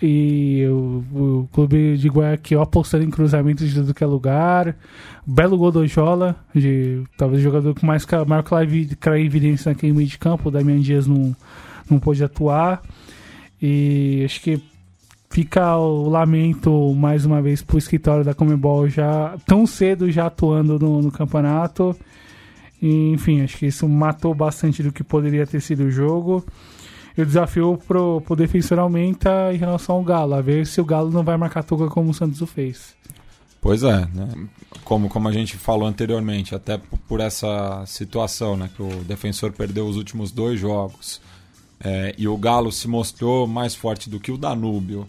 É, 0.00 0.04
e 0.04 0.66
o, 0.66 1.04
o 1.14 1.48
clube 1.52 1.96
de 1.96 2.08
Guayaquil 2.08 2.60
apostando 2.60 3.04
em 3.04 3.10
cruzamentos 3.10 3.68
de 3.68 3.74
tudo 3.74 3.94
que 3.94 4.04
é 4.04 4.06
lugar. 4.06 4.76
Belo 5.26 5.56
gol 5.56 5.72
do 5.72 5.86
Jola, 5.86 6.36
de 6.54 7.02
talvez 7.16 7.40
o 7.40 7.44
jogador 7.44 7.74
com 7.78 7.86
mais 7.86 8.06
maior 8.26 8.44
clarividência 9.00 9.70
naquele 9.70 9.92
meio 9.92 10.08
de 10.08 10.18
campo. 10.18 10.48
O 10.48 10.52
Damian 10.52 10.80
Dias 10.80 11.06
não, 11.06 11.34
não 11.90 11.98
pôde 11.98 12.22
atuar. 12.22 12.82
E 13.60 14.22
acho 14.24 14.40
que 14.40 14.60
fica 15.30 15.76
o 15.76 16.08
lamento 16.08 16.94
mais 16.94 17.24
uma 17.24 17.42
vez 17.42 17.62
pro 17.62 17.78
escritório 17.78 18.24
da 18.24 18.34
Comebol 18.34 18.88
já 18.88 19.36
tão 19.46 19.66
cedo 19.66 20.10
já 20.10 20.26
atuando 20.26 20.78
no, 20.78 21.02
no 21.02 21.10
campeonato. 21.10 21.96
E, 22.80 23.12
enfim, 23.12 23.40
acho 23.40 23.56
que 23.56 23.66
isso 23.66 23.88
matou 23.88 24.34
bastante 24.34 24.82
do 24.82 24.92
que 24.92 25.02
poderia 25.02 25.46
ter 25.46 25.60
sido 25.60 25.84
o 25.84 25.90
jogo. 25.90 26.44
E 27.16 27.22
o 27.22 27.26
desafio 27.26 27.78
pro, 27.86 28.20
pro 28.22 28.34
defensor 28.34 28.78
aumenta 28.78 29.52
em 29.52 29.56
relação 29.56 29.96
ao 29.96 30.02
Galo, 30.02 30.34
a 30.34 30.40
ver 30.40 30.66
se 30.66 30.80
o 30.80 30.84
Galo 30.84 31.10
não 31.10 31.22
vai 31.22 31.36
marcar 31.36 31.62
toca 31.62 31.86
como 31.88 32.10
o 32.10 32.14
Santos 32.14 32.40
o 32.40 32.46
fez. 32.46 32.94
Pois 33.60 33.82
é, 33.82 34.00
né? 34.12 34.48
Como, 34.84 35.08
como 35.08 35.28
a 35.28 35.32
gente 35.32 35.56
falou 35.56 35.88
anteriormente, 35.88 36.54
até 36.54 36.78
por 37.08 37.20
essa 37.20 37.84
situação, 37.86 38.56
né? 38.56 38.68
Que 38.74 38.82
o 38.82 39.04
defensor 39.04 39.52
perdeu 39.52 39.86
os 39.86 39.96
últimos 39.96 40.30
dois 40.30 40.60
jogos 40.60 41.20
é, 41.80 42.14
e 42.16 42.26
o 42.26 42.36
Galo 42.36 42.72
se 42.72 42.88
mostrou 42.88 43.46
mais 43.46 43.74
forte 43.74 44.08
do 44.08 44.18
que 44.18 44.32
o 44.32 44.38
Danúbio, 44.38 45.06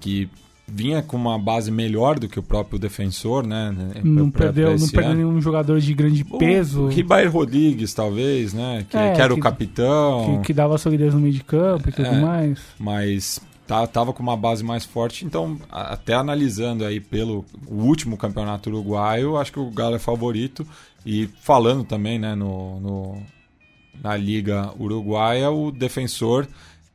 que 0.00 0.28
vinha 0.68 1.02
com 1.02 1.16
uma 1.16 1.38
base 1.38 1.70
melhor 1.70 2.18
do 2.18 2.28
que 2.28 2.38
o 2.38 2.42
próprio 2.42 2.78
defensor, 2.78 3.46
né? 3.46 3.74
Não 4.04 4.30
pra, 4.30 4.46
perdeu, 4.46 4.68
pra 4.68 4.78
não 4.78 4.88
perdeu 4.88 5.14
nenhum 5.14 5.40
jogador 5.40 5.80
de 5.80 5.94
grande 5.94 6.24
peso. 6.24 6.82
O 6.82 6.88
Ribair 6.88 7.32
Rodrigues, 7.32 7.94
talvez, 7.94 8.52
né? 8.52 8.84
Que, 8.88 8.96
é, 8.96 9.12
que 9.12 9.20
era 9.20 9.32
que, 9.32 9.40
o 9.40 9.42
capitão. 9.42 10.38
Que, 10.38 10.48
que, 10.48 10.52
dava 10.52 10.76
solidez 10.76 11.14
no 11.14 11.20
meio 11.20 11.32
de 11.32 11.42
campo 11.42 11.88
e 11.88 11.92
tudo 11.92 12.08
é, 12.08 12.20
mais. 12.20 12.60
Mas 12.78 13.40
tá, 13.66 13.86
tava 13.86 14.12
com 14.12 14.22
uma 14.22 14.36
base 14.36 14.62
mais 14.62 14.84
forte, 14.84 15.24
então 15.24 15.58
até 15.70 16.14
analisando 16.14 16.84
aí 16.84 17.00
pelo 17.00 17.44
último 17.66 18.16
campeonato 18.16 18.70
uruguaio, 18.70 19.36
acho 19.36 19.52
que 19.52 19.60
o 19.60 19.70
Galo 19.70 19.96
é 19.96 19.98
favorito. 19.98 20.66
E 21.06 21.28
falando 21.40 21.84
também, 21.84 22.18
né, 22.18 22.34
no, 22.34 22.80
no 22.80 23.22
na 24.02 24.16
Liga 24.16 24.72
Uruguaia, 24.78 25.50
o 25.50 25.70
defensor 25.70 26.46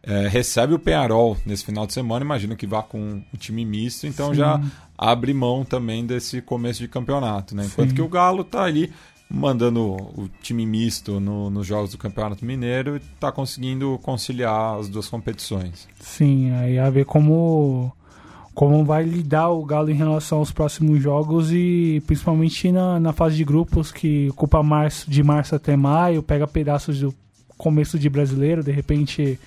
é, 0.05 0.27
recebe 0.27 0.73
o 0.73 0.79
Penharol 0.79 1.37
nesse 1.45 1.63
final 1.63 1.87
de 1.87 1.93
semana, 1.93 2.25
imagino 2.25 2.57
que 2.57 2.67
vá 2.67 2.83
com 2.83 2.99
um 2.99 3.37
time 3.37 3.63
misto, 3.63 4.05
então 4.05 4.29
Sim. 4.29 4.35
já 4.35 4.61
abre 4.97 5.33
mão 5.33 5.63
também 5.63 6.05
desse 6.05 6.41
começo 6.41 6.81
de 6.81 6.89
campeonato, 6.89 7.55
né? 7.55 7.65
Enquanto 7.65 7.89
Sim. 7.89 7.95
que 7.95 8.01
o 8.01 8.09
Galo 8.09 8.41
está 8.41 8.63
ali 8.63 8.91
mandando 9.29 9.81
o 9.81 10.29
time 10.41 10.65
misto 10.65 11.19
no, 11.19 11.49
nos 11.49 11.65
jogos 11.65 11.91
do 11.91 11.97
Campeonato 11.97 12.45
Mineiro 12.45 12.97
e 12.97 12.97
está 12.97 13.31
conseguindo 13.31 13.97
conciliar 14.03 14.77
as 14.77 14.89
duas 14.89 15.07
competições. 15.07 15.87
Sim, 15.99 16.51
aí 16.51 16.77
a 16.77 16.89
ver 16.89 17.05
como 17.05 17.91
como 18.53 18.85
vai 18.85 19.03
lidar 19.03 19.49
o 19.49 19.65
Galo 19.65 19.89
em 19.89 19.95
relação 19.95 20.37
aos 20.37 20.51
próximos 20.51 21.01
jogos 21.01 21.51
e 21.51 22.03
principalmente 22.05 22.71
na, 22.71 22.99
na 22.99 23.11
fase 23.11 23.35
de 23.35 23.43
grupos 23.43 23.91
que 23.91 24.29
ocupa 24.29 24.61
março, 24.61 25.09
de 25.09 25.23
março 25.23 25.55
até 25.55 25.75
maio, 25.75 26.21
pega 26.21 26.45
pedaços 26.45 26.99
do 26.99 27.15
começo 27.57 27.97
de 27.97 28.09
brasileiro, 28.09 28.63
de 28.63 28.71
repente 28.71 29.39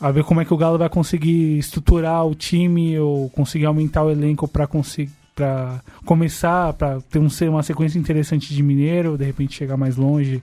a 0.00 0.10
ver 0.10 0.24
como 0.24 0.40
é 0.40 0.44
que 0.44 0.52
o 0.52 0.56
Galo 0.56 0.78
vai 0.78 0.88
conseguir 0.88 1.58
estruturar 1.58 2.26
o 2.26 2.34
time 2.34 2.98
ou 2.98 3.30
conseguir 3.30 3.66
aumentar 3.66 4.04
o 4.04 4.10
elenco 4.10 4.46
para 4.46 4.66
conseguir 4.66 5.12
para 5.34 5.82
começar 6.06 6.72
para 6.72 6.98
ter 7.02 7.18
um, 7.18 7.28
uma 7.50 7.62
sequência 7.62 7.98
interessante 7.98 8.54
de 8.54 8.62
Mineiro, 8.62 9.18
de 9.18 9.24
repente 9.24 9.54
chegar 9.54 9.76
mais 9.76 9.96
longe, 9.96 10.42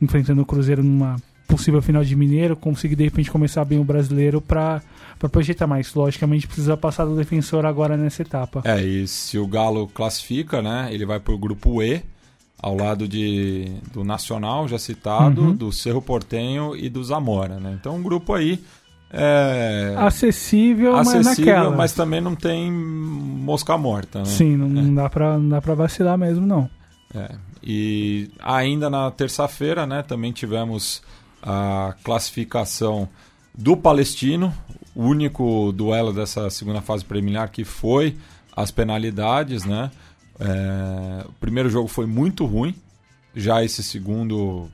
enfrentando 0.00 0.42
o 0.42 0.44
Cruzeiro 0.44 0.82
numa 0.84 1.16
possível 1.48 1.82
final 1.82 2.04
de 2.04 2.14
Mineiro, 2.14 2.54
conseguir 2.54 2.94
de 2.94 3.04
repente 3.04 3.30
começar 3.30 3.64
bem 3.64 3.78
o 3.78 3.84
brasileiro 3.84 4.40
para 4.40 4.82
projetar 5.30 5.66
mais. 5.66 5.94
Logicamente 5.94 6.46
precisa 6.46 6.76
passar 6.76 7.04
do 7.04 7.16
defensor 7.16 7.66
agora 7.66 7.96
nessa 7.96 8.22
etapa. 8.22 8.62
É, 8.64 8.82
e 8.82 9.06
se 9.06 9.38
o 9.38 9.46
Galo 9.46 9.86
classifica, 9.88 10.62
né, 10.62 10.88
ele 10.90 11.04
vai 11.04 11.20
para 11.20 11.34
o 11.34 11.38
grupo 11.38 11.82
E, 11.82 12.02
ao 12.62 12.76
lado 12.76 13.08
de, 13.08 13.72
do 13.92 14.04
Nacional, 14.04 14.68
já 14.68 14.78
citado, 14.78 15.42
uhum. 15.42 15.54
do 15.54 15.72
Cerro 15.72 16.00
Portenho 16.00 16.76
e 16.76 16.88
do 16.88 17.02
Zamora. 17.02 17.58
Né? 17.58 17.76
Então, 17.78 17.96
um 17.96 18.02
grupo 18.02 18.32
aí. 18.32 18.62
É... 19.10 19.94
Acessível, 19.98 20.96
acessível, 20.96 21.24
mas 21.24 21.38
naquela. 21.38 21.76
mas 21.76 21.92
também 21.92 22.20
não 22.20 22.36
tem 22.36 22.70
mosca 22.72 23.76
morta. 23.76 24.20
Né? 24.20 24.24
Sim, 24.26 24.56
não, 24.56 24.80
é. 24.80 24.94
dá 24.94 25.10
para 25.10 25.36
não 25.36 25.48
dá 25.48 25.60
para 25.60 25.74
vacilar 25.74 26.16
mesmo, 26.16 26.46
não. 26.46 26.70
É. 27.12 27.34
E 27.62 28.30
ainda 28.40 28.88
na 28.88 29.10
terça-feira, 29.10 29.86
né, 29.86 30.02
também 30.02 30.32
tivemos 30.32 31.02
a 31.42 31.94
classificação 32.02 33.08
do 33.54 33.76
Palestino, 33.76 34.54
o 34.94 35.04
único 35.04 35.72
duelo 35.72 36.12
dessa 36.12 36.48
segunda 36.48 36.80
fase 36.80 37.04
preliminar 37.04 37.50
que 37.50 37.64
foi 37.64 38.16
as 38.56 38.70
penalidades, 38.70 39.64
né? 39.64 39.90
É, 40.42 41.26
o 41.26 41.32
primeiro 41.34 41.70
jogo 41.70 41.88
foi 41.88 42.06
muito 42.06 42.44
ruim, 42.44 42.74
já 43.34 43.64
esse 43.64 43.82
segundo 43.82 44.68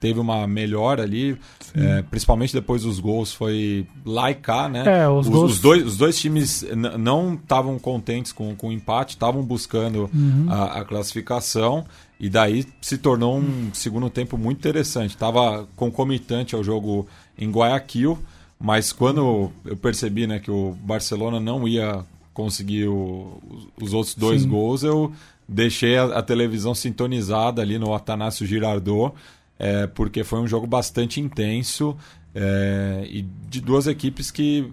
teve 0.00 0.20
uma 0.20 0.46
melhora 0.46 1.02
ali, 1.02 1.36
é, 1.74 2.02
principalmente 2.02 2.52
depois 2.52 2.82
dos 2.82 3.00
gols, 3.00 3.32
foi 3.32 3.86
lá 4.06 4.30
e 4.30 4.34
cá, 4.34 4.68
né? 4.68 4.84
É, 4.86 5.08
os, 5.08 5.26
os, 5.26 5.32
gols... 5.32 5.52
os, 5.52 5.60
dois, 5.60 5.84
os 5.84 5.96
dois 5.96 6.18
times 6.18 6.64
não 6.98 7.34
estavam 7.34 7.78
contentes 7.78 8.30
com, 8.30 8.54
com 8.54 8.68
o 8.68 8.72
empate, 8.72 9.14
estavam 9.14 9.42
buscando 9.42 10.08
uhum. 10.14 10.46
a, 10.48 10.80
a, 10.80 10.84
classificação, 10.84 11.84
e 12.20 12.28
daí 12.28 12.64
se 12.80 12.96
tornou 12.96 13.38
um 13.38 13.70
segundo 13.72 14.08
tempo 14.08 14.38
muito 14.38 14.58
interessante. 14.58 15.10
Estava 15.10 15.66
concomitante 15.74 16.54
ao 16.54 16.62
jogo 16.62 17.06
em 17.36 17.50
Guayaquil, 17.50 18.18
mas 18.58 18.92
quando 18.92 19.52
eu 19.64 19.76
percebi 19.76 20.26
né, 20.26 20.38
que 20.38 20.50
o 20.50 20.76
Barcelona 20.80 21.38
não 21.38 21.66
ia 21.66 22.04
conseguiu 22.38 23.42
os 23.82 23.92
outros 23.92 24.14
dois 24.14 24.42
Sim. 24.42 24.48
gols, 24.48 24.84
eu 24.84 25.12
deixei 25.48 25.98
a, 25.98 26.04
a, 26.04 26.22
televisão 26.22 26.72
sintonizada 26.72 27.60
ali 27.60 27.80
no 27.80 27.92
Atanásio 27.92 28.46
Girardot, 28.46 29.12
é, 29.58 29.88
porque 29.88 30.22
foi 30.22 30.38
um 30.38 30.46
jogo 30.46 30.64
bastante 30.64 31.20
intenso 31.20 31.96
é, 32.32 33.04
e 33.10 33.22
de 33.22 33.60
duas 33.60 33.88
equipes 33.88 34.30
que 34.30 34.70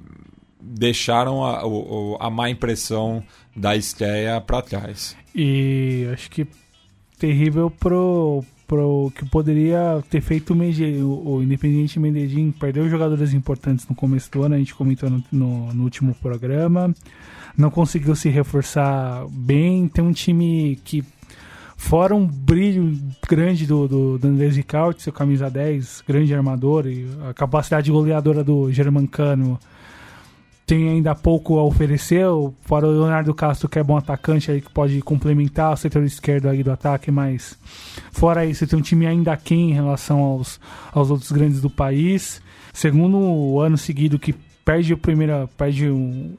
deixaram 0.62 1.44
a, 1.44 1.62
a, 1.62 2.28
a 2.28 2.30
má 2.30 2.52
impressão 2.52 3.24
da 3.56 3.76
estreia 3.76 4.40
para 4.40 4.62
trás. 4.62 5.18
E 5.34 6.08
acho 6.14 6.30
que 6.30 6.46
terrível 7.18 7.72
pro, 7.72 8.44
pro 8.68 9.12
que 9.16 9.26
poderia 9.26 10.04
ter 10.08 10.22
feito 10.22 10.54
o, 10.54 10.56
Medellín, 10.56 11.02
o, 11.02 11.38
o 11.38 11.42
Independiente 11.42 12.00
Medellín 12.00 12.52
perdeu 12.52 12.88
jogadores 12.88 13.34
importantes 13.34 13.88
no 13.88 13.96
começo 13.96 14.32
do 14.32 14.44
ano, 14.44 14.54
a 14.54 14.60
gente 14.60 14.76
comentou 14.76 15.10
no, 15.10 15.24
no, 15.32 15.74
no 15.74 15.84
último 15.84 16.14
programa 16.14 16.94
não 17.58 17.70
conseguiu 17.70 18.16
se 18.16 18.30
reforçar 18.30 19.26
bem. 19.30 19.88
Tem 19.88 20.04
um 20.04 20.12
time 20.12 20.80
que, 20.84 21.04
fora 21.78 22.16
um 22.16 22.26
brilho 22.26 22.98
grande 23.28 23.66
do, 23.66 23.88
do, 23.88 24.18
do 24.18 24.28
Andrés 24.28 24.56
Ricaute, 24.56 25.04
seu 25.04 25.14
camisa 25.14 25.50
10, 25.50 26.04
grande 26.08 26.34
armador, 26.34 26.88
e 26.88 27.08
a 27.30 27.34
capacidade 27.34 27.92
goleadora 27.92 28.44
do 28.44 28.72
Germancano, 28.72 29.60
tem 30.66 30.90
ainda 30.90 31.14
pouco 31.14 31.60
a 31.60 31.64
oferecer, 31.64 32.26
fora 32.62 32.88
o 32.88 32.92
Leonardo 32.92 33.34
Castro, 33.36 33.70
que 33.70 33.78
é 33.78 33.84
bom 33.84 33.98
atacante 33.98 34.50
aí, 34.50 34.62
que 34.62 34.72
pode 34.72 35.00
complementar 35.02 35.74
o 35.74 35.78
setor 35.78 36.04
esquerdo 36.04 36.50
aí 36.50 36.64
do 36.64 36.72
ataque, 36.72 37.12
mas 37.12 37.58
fora 38.12 38.46
isso, 38.46 38.66
tem 38.66 38.80
um 38.80 38.82
time 38.82 39.06
ainda 39.06 39.32
aqui 39.32 39.54
em 39.54 39.74
relação 39.74 40.20
aos, 40.20 40.60
aos 40.92 41.12
outros 41.12 41.32
grandes 41.32 41.62
do 41.62 41.70
país. 41.70 42.42
Segundo 42.74 43.60
ano 43.60 43.78
seguido 43.78 44.18
que 44.18 44.34
perde 44.66 44.92
o 44.94 44.98
primeiro, 44.98 45.48
perde 45.56 45.90
um, 45.90 46.36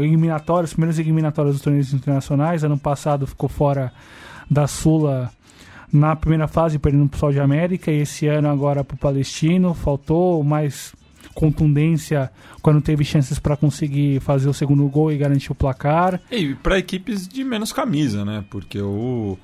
eliminatório, 0.00 0.64
as 0.64 0.72
primeiras 0.72 0.98
eliminatórias 0.98 1.54
dos 1.54 1.62
torneios 1.62 1.92
internacionais. 1.92 2.64
Ano 2.64 2.78
passado 2.78 3.26
ficou 3.26 3.48
fora 3.48 3.92
da 4.50 4.66
Sula 4.66 5.30
na 5.92 6.14
primeira 6.14 6.46
fase, 6.46 6.78
perdendo 6.78 7.08
para 7.08 7.16
o 7.16 7.20
Sol 7.20 7.32
de 7.32 7.40
América, 7.40 7.90
e 7.90 8.00
esse 8.00 8.26
ano 8.26 8.48
agora 8.48 8.84
para 8.84 8.94
o 8.94 8.98
Palestino. 8.98 9.74
Faltou 9.74 10.42
mais 10.44 10.94
contundência 11.34 12.30
quando 12.62 12.80
teve 12.80 13.04
chances 13.04 13.38
para 13.38 13.56
conseguir 13.56 14.20
fazer 14.20 14.48
o 14.48 14.54
segundo 14.54 14.86
gol 14.88 15.12
e 15.12 15.18
garantir 15.18 15.52
o 15.52 15.54
placar. 15.54 16.20
E 16.30 16.54
para 16.54 16.78
equipes 16.78 17.26
de 17.26 17.42
menos 17.44 17.72
camisa, 17.72 18.24
né? 18.24 18.44
Porque 18.50 18.80
o, 18.80 19.38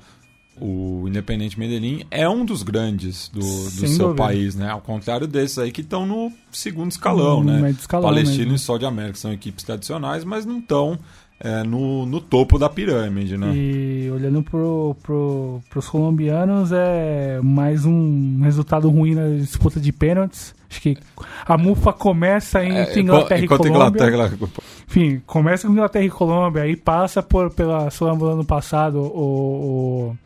o 0.59 1.05
Independente 1.07 1.59
Medellín 1.59 2.03
é 2.09 2.27
um 2.27 2.45
dos 2.45 2.63
grandes 2.63 3.29
do, 3.29 3.39
do 3.39 3.45
seu 3.45 4.07
dúvida. 4.07 4.15
país, 4.15 4.55
né? 4.55 4.69
Ao 4.69 4.81
contrário 4.81 5.27
desses 5.27 5.57
aí 5.57 5.71
que 5.71 5.81
estão 5.81 6.05
no 6.05 6.31
segundo 6.51 6.91
escalão, 6.91 7.43
no, 7.43 7.51
né? 7.59 7.71
Escalão 7.71 8.09
Palestino 8.09 8.37
mesmo. 8.37 8.55
e 8.55 8.59
Sol 8.59 8.77
de 8.77 8.85
América 8.85 9.17
são 9.17 9.31
equipes 9.31 9.63
tradicionais, 9.63 10.23
mas 10.23 10.45
não 10.45 10.59
estão 10.59 10.99
é, 11.39 11.63
no, 11.63 12.05
no 12.05 12.19
topo 12.19 12.57
da 12.57 12.67
pirâmide, 12.69 13.37
né? 13.37 13.51
E 13.55 14.09
olhando 14.11 14.41
pro, 14.41 14.95
pro, 15.03 15.61
pros 15.69 15.87
colombianos, 15.87 16.71
é 16.71 17.39
mais 17.43 17.85
um 17.85 18.41
resultado 18.41 18.89
ruim 18.89 19.13
na 19.13 19.29
disputa 19.29 19.79
de 19.79 19.91
pênaltis. 19.91 20.55
Acho 20.69 20.81
que 20.81 20.97
a 21.45 21.57
mufa 21.57 21.93
começa 21.93 22.63
entre 22.65 22.99
é, 22.99 23.03
Inglaterra 23.03 23.41
e 23.41 23.47
Colômbia. 23.47 24.07
Inglaterra... 24.09 24.31
Enfim, 24.87 25.21
começa 25.25 25.67
com 25.67 25.73
Inglaterra 25.73 26.05
e 26.05 26.09
Colômbia, 26.09 26.63
aí 26.63 26.75
passa 26.75 27.23
por, 27.23 27.51
pela 27.51 27.89
Sul-Americana 27.89 28.33
ano 28.33 28.45
passado, 28.45 28.99
o, 28.99 30.11
o, 30.11 30.17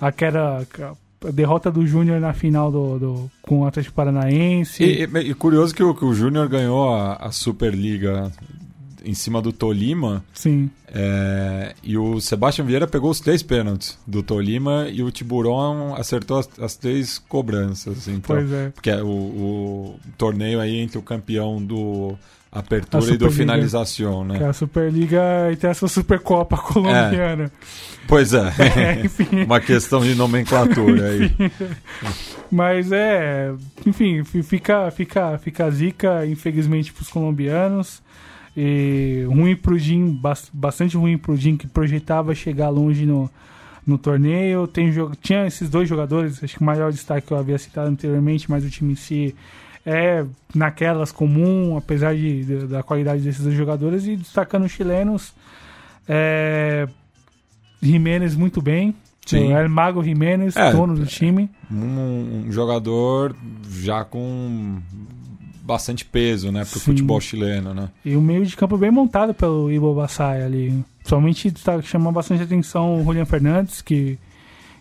aquela 0.00 0.64
a 1.26 1.30
derrota 1.30 1.72
do 1.72 1.86
Júnior 1.86 2.20
na 2.20 2.34
final 2.34 2.70
do, 2.70 2.98
do, 2.98 3.30
com 3.40 3.60
o 3.60 3.66
Atlético 3.66 3.94
Paranaense. 3.94 4.84
E, 4.84 5.04
e, 5.04 5.30
e 5.30 5.34
curioso 5.34 5.74
que 5.74 5.82
o, 5.82 5.94
que 5.94 6.04
o 6.04 6.12
Júnior 6.12 6.48
ganhou 6.48 6.92
a, 6.92 7.14
a 7.14 7.32
Superliga 7.32 8.30
em 9.04 9.14
cima 9.14 9.40
do 9.40 9.52
Tolima. 9.52 10.24
Sim. 10.32 10.70
É, 10.88 11.74
e 11.82 11.96
o 11.96 12.20
Sebastião 12.20 12.66
Vieira 12.66 12.86
pegou 12.86 13.10
os 13.10 13.20
três 13.20 13.42
pênaltis 13.42 13.98
do 14.06 14.22
Tolima 14.22 14.88
e 14.90 15.02
o 15.02 15.10
Tiburon 15.10 15.94
acertou 15.94 16.38
as, 16.38 16.48
as 16.58 16.76
três 16.76 17.18
cobranças. 17.18 18.08
Então, 18.08 18.36
pois 18.36 18.52
é. 18.52 18.70
Porque 18.70 18.90
é 18.90 19.02
o, 19.02 19.06
o 19.06 20.00
torneio 20.16 20.60
aí 20.60 20.78
entre 20.78 20.98
o 20.98 21.02
campeão 21.02 21.62
do 21.62 22.16
Apertura 22.54 23.12
e 23.12 23.16
do 23.16 23.30
Finalização, 23.32 24.24
né? 24.24 24.38
Que 24.38 24.44
é 24.44 24.48
a 24.48 24.52
Superliga 24.52 25.50
e 25.52 25.56
tem 25.56 25.68
essa 25.68 25.88
Supercopa 25.88 26.56
colombiana. 26.56 27.44
É. 27.44 27.50
Pois 28.06 28.32
é. 28.32 28.52
é 29.36 29.42
Uma 29.44 29.60
questão 29.60 30.00
de 30.00 30.14
nomenclatura 30.14 31.08
aí. 31.08 31.32
Mas 32.52 32.92
é, 32.92 33.52
enfim, 33.84 34.22
fica, 34.22 34.88
fica, 34.92 35.36
fica 35.38 35.64
a 35.64 35.70
zica, 35.70 36.24
infelizmente, 36.24 36.92
para 36.92 37.02
os 37.02 37.08
colombianos. 37.08 38.00
E 38.56 39.24
ruim 39.26 39.56
pro 39.56 39.78
Jim, 39.78 40.20
bastante 40.52 40.96
ruim 40.96 41.18
pro 41.18 41.36
Jim, 41.36 41.56
que 41.56 41.66
projetava 41.66 42.34
chegar 42.34 42.68
longe 42.68 43.04
no, 43.04 43.28
no 43.86 43.98
torneio. 43.98 44.66
Tem, 44.66 44.92
tinha 45.20 45.46
esses 45.46 45.68
dois 45.68 45.88
jogadores, 45.88 46.42
acho 46.42 46.56
que 46.56 46.62
o 46.62 46.64
maior 46.64 46.92
destaque 46.92 47.26
que 47.26 47.32
eu 47.32 47.38
havia 47.38 47.58
citado 47.58 47.88
anteriormente, 47.88 48.50
mas 48.50 48.64
o 48.64 48.70
time 48.70 48.92
em 48.92 48.96
si 48.96 49.34
é 49.84 50.24
naquelas 50.54 51.12
comum, 51.12 51.76
apesar 51.76 52.14
de, 52.14 52.44
de 52.44 52.66
da 52.66 52.82
qualidade 52.82 53.22
desses 53.22 53.42
dois 53.42 53.56
jogadores. 53.56 54.06
E 54.06 54.16
destacando 54.16 54.64
os 54.64 54.72
chilenos, 54.72 55.32
é, 56.08 56.88
Jiménez 57.82 58.34
muito 58.34 58.62
bem. 58.62 58.94
Sim. 59.26 59.52
O 59.52 59.56
El 59.56 59.68
Mago 59.68 60.02
Jiménez, 60.02 60.54
é, 60.54 60.70
dono 60.70 60.94
do 60.94 61.06
time. 61.06 61.50
Um, 61.70 62.44
um 62.46 62.52
jogador 62.52 63.34
já 63.70 64.04
com 64.04 64.80
bastante 65.64 66.04
peso, 66.04 66.52
né, 66.52 66.60
pro 66.64 66.78
Sim. 66.78 66.86
futebol 66.86 67.18
chileno, 67.20 67.72
né? 67.72 67.88
E 68.04 68.14
o 68.14 68.20
meio 68.20 68.44
de 68.44 68.54
campo 68.54 68.76
bem 68.76 68.90
montado 68.90 69.32
pelo 69.32 69.72
Ibo 69.72 69.94
Bassai 69.94 70.42
ali. 70.42 70.84
Somente 71.04 71.50
tá, 71.50 71.80
chama 71.80 72.12
bastante 72.12 72.42
atenção 72.42 73.00
o 73.00 73.04
Julian 73.04 73.24
Fernandes, 73.24 73.80
que, 73.80 74.18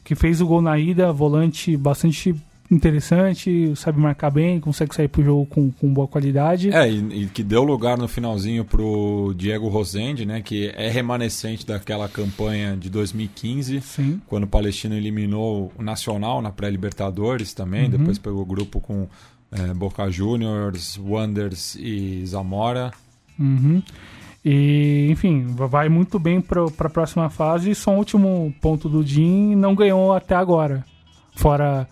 que 0.04 0.14
fez 0.14 0.42
o 0.42 0.46
gol 0.46 0.62
na 0.62 0.78
ida, 0.78 1.12
volante 1.14 1.78
bastante 1.78 2.36
interessante, 2.70 3.74
sabe 3.76 4.00
marcar 4.00 4.32
bem, 4.32 4.60
consegue 4.60 4.94
sair 4.96 5.08
pro 5.08 5.24
jogo 5.24 5.46
com, 5.46 5.72
com 5.72 5.94
boa 5.94 6.08
qualidade. 6.08 6.72
É, 6.74 6.90
e, 6.90 7.24
e, 7.24 7.28
que 7.28 7.44
deu 7.44 7.64
lugar 7.64 7.98
no 7.98 8.08
finalzinho 8.08 8.66
pro 8.66 9.34
Diego 9.38 9.68
Rosende, 9.68 10.26
né, 10.26 10.42
que 10.42 10.72
é 10.76 10.90
remanescente 10.90 11.66
daquela 11.66 12.10
campanha 12.10 12.76
de 12.76 12.90
2015, 12.90 13.82
Sim. 13.82 14.22
quando 14.28 14.44
o 14.44 14.48
Palestino 14.48 14.96
eliminou 14.96 15.72
o 15.78 15.84
Nacional 15.84 16.42
na 16.42 16.52
pré-Libertadores 16.52 17.54
também, 17.54 17.86
uhum. 17.86 17.92
depois 17.92 18.18
pegou 18.18 18.42
o 18.42 18.46
grupo 18.46 18.82
com 18.82 19.08
é, 19.54 19.74
Boca 19.74 20.10
Juniors, 20.10 20.98
Wonders 20.98 21.76
e 21.76 22.26
Zamora. 22.26 22.92
Uhum. 23.40 23.82
E, 24.44 25.08
enfim, 25.10 25.46
vai 25.48 25.88
muito 25.88 26.20
bem 26.20 26.42
para 26.42 26.66
a 26.66 26.90
próxima 26.90 27.30
fase. 27.30 27.74
Só 27.74 27.92
um 27.92 27.98
último 27.98 28.54
ponto 28.60 28.90
do 28.90 29.06
Jim 29.06 29.56
não 29.56 29.74
ganhou 29.74 30.12
até 30.14 30.36
agora. 30.36 30.84
Fora, 31.36 31.88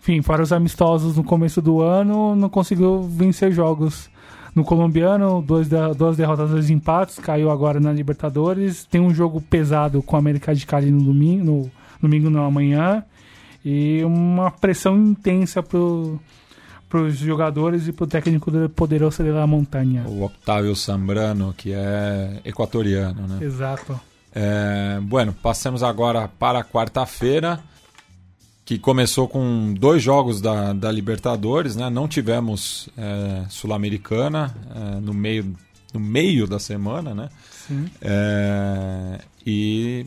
enfim, 0.00 0.22
fora 0.22 0.42
os 0.42 0.52
amistosos 0.52 1.16
no 1.16 1.24
começo 1.24 1.60
do 1.60 1.80
ano, 1.82 2.34
não 2.34 2.48
conseguiu 2.48 3.02
vencer 3.02 3.52
jogos. 3.52 4.10
No 4.54 4.64
colombiano, 4.64 5.40
dois 5.40 5.66
duas 5.96 6.16
derrotas, 6.18 6.50
dois 6.50 6.68
empates, 6.68 7.18
caiu 7.18 7.50
agora 7.50 7.80
na 7.80 7.90
Libertadores. 7.90 8.84
Tem 8.84 9.00
um 9.00 9.14
jogo 9.14 9.40
pesado 9.40 10.02
com 10.02 10.14
a 10.14 10.18
América 10.18 10.54
de 10.54 10.66
Cali 10.66 10.90
no 10.90 11.02
domingo, 11.02 11.44
no 11.44 11.70
domingo 12.02 12.28
não 12.28 12.44
amanhã. 12.44 13.02
E 13.64 14.02
uma 14.04 14.50
pressão 14.50 14.98
intensa 14.98 15.62
pro 15.62 16.20
para 16.92 17.00
os 17.00 17.16
jogadores 17.16 17.88
e 17.88 17.92
para 17.92 18.04
o 18.04 18.06
técnico 18.06 18.50
do 18.50 18.68
Poderoso 18.68 19.22
de 19.24 19.30
la 19.30 19.46
Montanha. 19.46 20.04
O 20.06 20.24
Octavio 20.24 20.76
Sambrano, 20.76 21.54
que 21.56 21.72
é 21.72 22.42
equatoriano, 22.44 23.26
né? 23.26 23.38
Exato. 23.40 23.98
É, 24.34 25.00
bueno, 25.00 25.32
passamos 25.32 25.82
agora 25.82 26.28
para 26.28 26.58
a 26.58 26.64
quarta-feira, 26.64 27.60
que 28.62 28.78
começou 28.78 29.26
com 29.26 29.72
dois 29.72 30.02
jogos 30.02 30.42
da, 30.42 30.74
da 30.74 30.92
Libertadores, 30.92 31.76
né? 31.76 31.88
Não 31.88 32.06
tivemos 32.06 32.90
é, 32.94 33.46
Sul-Americana 33.48 34.54
é, 34.76 35.00
no, 35.00 35.14
meio, 35.14 35.56
no 35.94 36.00
meio 36.00 36.46
da 36.46 36.58
semana, 36.58 37.14
né? 37.14 37.30
Sim. 37.66 37.86
É, 38.02 39.18
e 39.46 40.04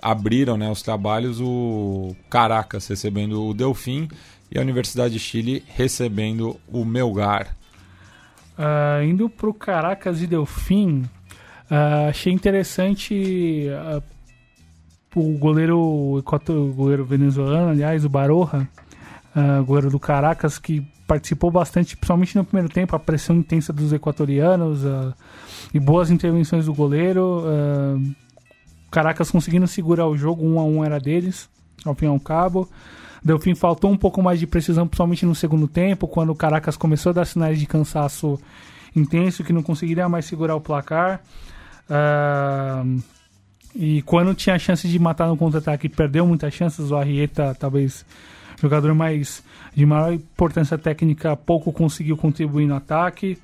abriram 0.00 0.56
né, 0.56 0.70
os 0.70 0.80
trabalhos 0.80 1.40
o 1.40 2.14
Caracas 2.30 2.86
recebendo 2.86 3.44
o 3.44 3.52
Delfim 3.52 4.08
e 4.50 4.58
a 4.58 4.62
Universidade 4.62 5.14
de 5.14 5.20
Chile 5.20 5.62
recebendo 5.66 6.58
o 6.66 6.84
Melgar. 6.84 7.56
Uh, 8.58 9.02
indo 9.04 9.28
para 9.30 9.48
o 9.48 9.54
Caracas 9.54 10.20
e 10.20 10.26
Delfim, 10.26 11.08
uh, 11.70 12.08
achei 12.08 12.32
interessante 12.32 13.66
uh, 13.70 14.02
o 15.14 15.38
goleiro 15.38 15.78
o 15.78 16.72
goleiro 16.74 17.04
venezuelano, 17.04 17.70
aliás, 17.70 18.04
o 18.04 18.08
Baroja, 18.08 18.68
goleiro 19.64 19.90
do 19.90 19.98
Caracas, 19.98 20.58
que 20.58 20.86
participou 21.06 21.50
bastante, 21.50 21.96
principalmente 21.96 22.36
no 22.36 22.44
primeiro 22.44 22.72
tempo, 22.72 22.94
a 22.94 22.98
pressão 22.98 23.36
intensa 23.36 23.72
dos 23.72 23.92
equatorianos 23.92 24.82
e 25.74 25.80
boas 25.80 26.12
intervenções 26.12 26.66
do 26.66 26.74
goleiro. 26.74 27.42
Caracas 28.88 29.32
conseguindo 29.32 29.66
segurar 29.66 30.06
o 30.06 30.16
jogo, 30.16 30.46
um 30.46 30.60
a 30.60 30.64
um 30.64 30.84
era 30.84 31.00
deles, 31.00 31.48
ao 31.84 31.94
fim 31.94 32.04
e 32.04 32.08
ao 32.08 32.20
cabo. 32.20 32.68
Delfim 33.22 33.54
faltou 33.54 33.90
um 33.90 33.96
pouco 33.96 34.22
mais 34.22 34.38
de 34.38 34.46
precisão, 34.46 34.86
principalmente 34.86 35.26
no 35.26 35.34
segundo 35.34 35.68
tempo, 35.68 36.08
quando 36.08 36.30
o 36.30 36.34
Caracas 36.34 36.76
começou 36.76 37.10
a 37.10 37.12
dar 37.14 37.24
sinais 37.26 37.58
de 37.58 37.66
cansaço 37.66 38.40
intenso, 38.96 39.44
que 39.44 39.52
não 39.52 39.62
conseguiria 39.62 40.08
mais 40.08 40.24
segurar 40.24 40.56
o 40.56 40.60
placar. 40.60 41.20
Uh, 41.88 43.02
e 43.74 44.02
quando 44.02 44.34
tinha 44.34 44.56
a 44.56 44.58
chance 44.58 44.88
de 44.88 44.98
matar 44.98 45.28
no 45.28 45.36
contra-ataque, 45.36 45.88
perdeu 45.88 46.26
muitas 46.26 46.52
chances. 46.54 46.90
O 46.90 46.96
Arrieta, 46.96 47.54
talvez 47.58 48.04
jogador 48.60 48.94
mais 48.94 49.42
de 49.74 49.86
maior 49.86 50.12
importância 50.12 50.76
técnica, 50.76 51.36
pouco 51.36 51.72
conseguiu 51.72 52.16
contribuir 52.16 52.66
no 52.66 52.74
ataque. 52.74 53.38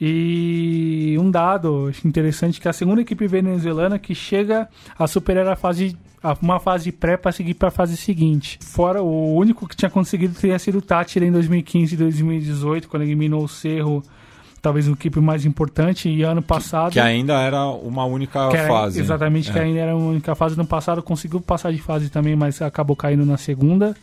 E 0.00 1.16
um 1.18 1.30
dado 1.30 1.90
interessante 2.04 2.60
que 2.60 2.68
a 2.68 2.72
segunda 2.72 3.00
equipe 3.00 3.26
venezuelana 3.26 3.98
que 3.98 4.14
chega 4.14 4.68
a 4.98 5.06
superar 5.06 5.46
a 5.46 5.56
fase 5.56 5.96
uma 6.40 6.60
fase 6.60 6.92
pré 6.92 7.16
para 7.16 7.32
seguir 7.32 7.54
para 7.54 7.68
a 7.68 7.70
fase 7.70 7.96
seguinte. 7.96 8.58
Fora 8.62 9.02
o 9.02 9.34
único 9.34 9.66
que 9.66 9.74
tinha 9.74 9.90
conseguido 9.90 10.34
teria 10.34 10.58
sido 10.58 10.78
o 10.78 10.82
Tátira 10.82 11.26
em 11.26 11.32
2015 11.32 11.94
e 11.94 11.98
2018, 11.98 12.88
quando 12.88 13.02
eliminou 13.02 13.42
o 13.42 13.48
Cerro, 13.48 14.02
talvez 14.60 14.86
o 14.86 14.92
equipe 14.92 15.20
mais 15.20 15.44
importante, 15.44 16.08
e 16.08 16.22
ano 16.22 16.40
passado... 16.40 16.92
Que, 16.92 17.00
que 17.00 17.00
ainda 17.00 17.40
era 17.40 17.66
uma 17.66 18.04
única 18.04 18.38
era, 18.52 18.68
fase. 18.68 19.00
Exatamente, 19.00 19.50
é. 19.50 19.52
que 19.52 19.58
ainda 19.58 19.80
era 19.80 19.96
uma 19.96 20.10
única 20.10 20.34
fase. 20.36 20.56
No 20.56 20.64
passado 20.64 21.02
conseguiu 21.02 21.40
passar 21.40 21.72
de 21.72 21.82
fase 21.82 22.08
também, 22.08 22.36
mas 22.36 22.62
acabou 22.62 22.94
caindo 22.94 23.26
na 23.26 23.36
segunda. 23.36 23.96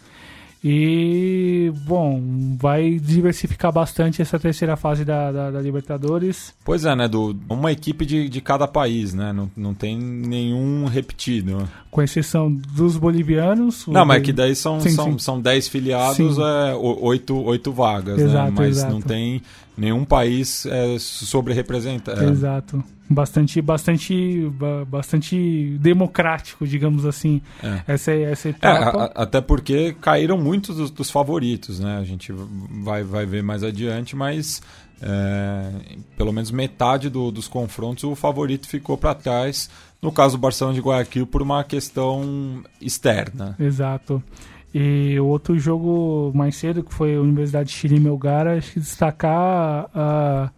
E, 0.63 1.71
bom, 1.85 2.21
vai 2.57 2.99
diversificar 2.99 3.71
bastante 3.71 4.21
essa 4.21 4.37
terceira 4.37 4.75
fase 4.75 5.05
da, 5.05 5.31
da, 5.31 5.51
da 5.51 5.61
Libertadores. 5.61 6.53
Pois 6.65 6.83
é, 6.83 6.93
né? 6.95 7.07
Do, 7.07 7.35
uma 7.47 7.71
equipe 7.71 8.05
de, 8.05 8.27
de 8.27 8.41
cada 8.41 8.67
país, 8.67 9.13
né? 9.13 9.31
Não, 9.31 9.49
não 9.55 9.73
tem 9.73 9.97
nenhum 9.97 10.85
repetido. 10.85 11.67
Com 11.89 12.01
exceção 12.01 12.51
dos 12.51 12.97
bolivianos. 12.97 13.87
Não, 13.87 14.05
mas 14.05 14.21
que 14.21 14.33
daí 14.33 14.53
são, 14.53 14.81
sim, 14.81 14.89
são, 14.89 15.13
sim. 15.13 15.19
são 15.19 15.41
dez 15.41 15.69
filiados, 15.69 16.37
é, 16.37 16.75
oito, 16.75 17.41
oito 17.41 17.71
vagas, 17.71 18.17
né? 18.17 18.25
exato, 18.25 18.51
né? 18.51 18.57
Mas 18.57 18.77
exato. 18.77 18.93
não 18.93 19.01
tem 19.01 19.41
nenhum 19.79 20.03
país 20.03 20.65
é, 20.65 20.99
sobre-representado. 20.99 22.23
Exato. 22.23 22.83
Bastante 23.09 23.59
bastante 23.59 24.51
bastante 24.87 25.77
democrático 25.79 26.67
digamos 26.67 27.05
assim. 27.05 27.41
É. 27.63 27.93
essa 27.93 28.11
essa 28.11 28.49
é, 28.49 28.51
etapa 28.51 28.99
é, 28.99 29.01
a, 29.01 29.23
até 29.23 29.41
porque 29.41 29.95
caíram 29.99 30.37
muitos 30.37 30.75
dos, 30.75 30.91
dos, 30.91 31.09
favoritos 31.09 31.79
né? 31.79 31.97
A 31.97 32.03
gente 32.03 32.31
vai 32.31 33.03
vai 33.03 33.25
ver 33.25 33.41
mais 33.41 33.63
adiante 33.63 34.15
mas 34.15 34.61
é, 35.01 35.71
pelo 36.15 36.31
menos 36.31 36.51
metade 36.51 37.09
do, 37.09 37.31
dos 37.31 37.47
confrontos 37.47 38.03
o 38.03 38.15
favorito 38.15 38.67
ficou 38.67 38.97
para 38.97 39.15
trás. 39.15 39.69
No 40.01 40.13
caso 40.13 40.37
do 40.37 40.41
Barcelona 40.41 40.75
de 40.75 40.81
Guayaquil 40.81 41.27
por 41.27 41.41
uma 41.41 41.61
questão 41.63 42.63
externa. 42.79 43.55
Exato 43.59 44.23
e 44.73 45.19
o 45.19 45.25
outro 45.25 45.57
jogo 45.57 46.31
mais 46.35 46.55
cedo 46.55 46.83
que 46.83 46.93
foi 46.93 47.15
a 47.15 47.21
Universidade 47.21 47.69
de 47.69 47.75
Chile 47.75 47.99
Melgar 47.99 48.47
acho 48.47 48.73
que 48.73 48.79
destacar 48.79 49.89
a 49.93 50.51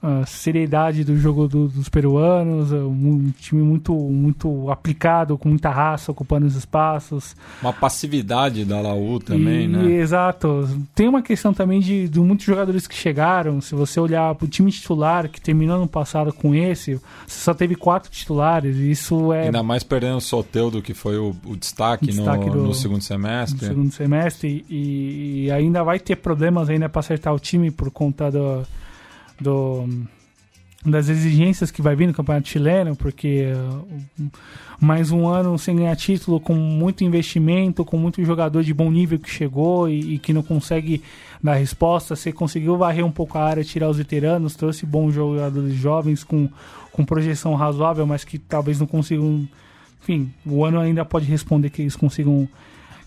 a 0.00 0.24
seriedade 0.26 1.02
do 1.02 1.16
jogo 1.16 1.48
do, 1.48 1.66
dos 1.66 1.88
peruanos, 1.88 2.70
um 2.70 3.32
time 3.40 3.62
muito 3.62 3.92
muito 3.92 4.70
aplicado, 4.70 5.36
com 5.36 5.48
muita 5.48 5.70
raça, 5.70 6.12
ocupando 6.12 6.46
os 6.46 6.54
espaços. 6.54 7.34
Uma 7.60 7.72
passividade 7.72 8.64
da 8.64 8.80
Laú 8.80 9.18
também, 9.18 9.64
e, 9.64 9.68
né? 9.68 9.90
Exato. 9.96 10.68
Tem 10.94 11.08
uma 11.08 11.20
questão 11.20 11.52
também 11.52 11.80
de, 11.80 12.08
de 12.08 12.20
muitos 12.20 12.46
jogadores 12.46 12.86
que 12.86 12.94
chegaram. 12.94 13.60
Se 13.60 13.74
você 13.74 13.98
olhar 13.98 14.32
para 14.36 14.44
o 14.44 14.48
time 14.48 14.70
titular, 14.70 15.28
que 15.28 15.40
terminou 15.40 15.80
no 15.80 15.88
passado 15.88 16.32
com 16.32 16.54
esse, 16.54 16.94
você 17.26 17.40
só 17.40 17.52
teve 17.52 17.74
quatro 17.74 18.08
titulares. 18.08 18.76
Isso 18.76 19.32
é. 19.32 19.46
Ainda 19.46 19.64
mais 19.64 19.82
perdendo 19.82 20.18
o 20.18 20.20
Soteudo, 20.20 20.80
que 20.80 20.94
foi 20.94 21.18
o, 21.18 21.34
o 21.44 21.56
destaque, 21.56 22.04
o 22.04 22.08
destaque 22.08 22.46
no, 22.46 22.52
do, 22.52 22.62
no, 22.68 22.74
segundo 22.74 23.02
semestre. 23.02 23.62
No 23.62 23.68
segundo 23.68 23.92
semestre. 23.92 24.64
E, 24.70 25.46
e 25.46 25.50
ainda 25.50 25.82
vai 25.82 25.98
ter 25.98 26.16
problemas 26.16 26.68
ainda 26.68 26.88
para 26.88 27.00
acertar 27.00 27.34
o 27.34 27.40
time 27.40 27.72
por 27.72 27.90
conta 27.90 28.30
do 28.30 28.64
do 29.40 29.86
das 30.84 31.08
exigências 31.08 31.70
que 31.70 31.82
vai 31.82 31.96
vir 31.96 32.06
no 32.06 32.14
campeonato 32.14 32.48
chileno, 32.48 32.94
porque 32.94 33.46
uh, 33.52 34.30
mais 34.80 35.10
um 35.10 35.26
ano 35.26 35.58
sem 35.58 35.74
ganhar 35.76 35.96
título, 35.96 36.38
com 36.38 36.54
muito 36.54 37.02
investimento, 37.02 37.84
com 37.84 37.98
muito 37.98 38.24
jogador 38.24 38.62
de 38.62 38.72
bom 38.72 38.90
nível 38.90 39.18
que 39.18 39.28
chegou 39.28 39.88
e, 39.88 40.14
e, 40.14 40.18
que 40.18 40.32
não 40.32 40.42
consegue 40.42 41.02
dar 41.42 41.54
resposta. 41.54 42.14
Você 42.14 42.30
conseguiu 42.30 42.76
varrer 42.76 43.04
um 43.04 43.10
pouco 43.10 43.36
a 43.36 43.44
área, 43.44 43.64
tirar 43.64 43.88
os 43.90 43.98
veteranos, 43.98 44.54
trouxe 44.54 44.86
bons 44.86 45.12
jogadores 45.12 45.74
jovens 45.74 46.22
com, 46.22 46.48
com 46.92 47.04
projeção 47.04 47.54
razoável, 47.54 48.06
mas 48.06 48.22
que 48.22 48.38
talvez 48.38 48.78
não 48.78 48.86
consigam. 48.86 49.48
Enfim, 50.00 50.32
o 50.46 50.64
ano 50.64 50.78
ainda 50.78 51.04
pode 51.04 51.26
responder 51.26 51.70
que 51.70 51.82
eles 51.82 51.96
consigam 51.96 52.48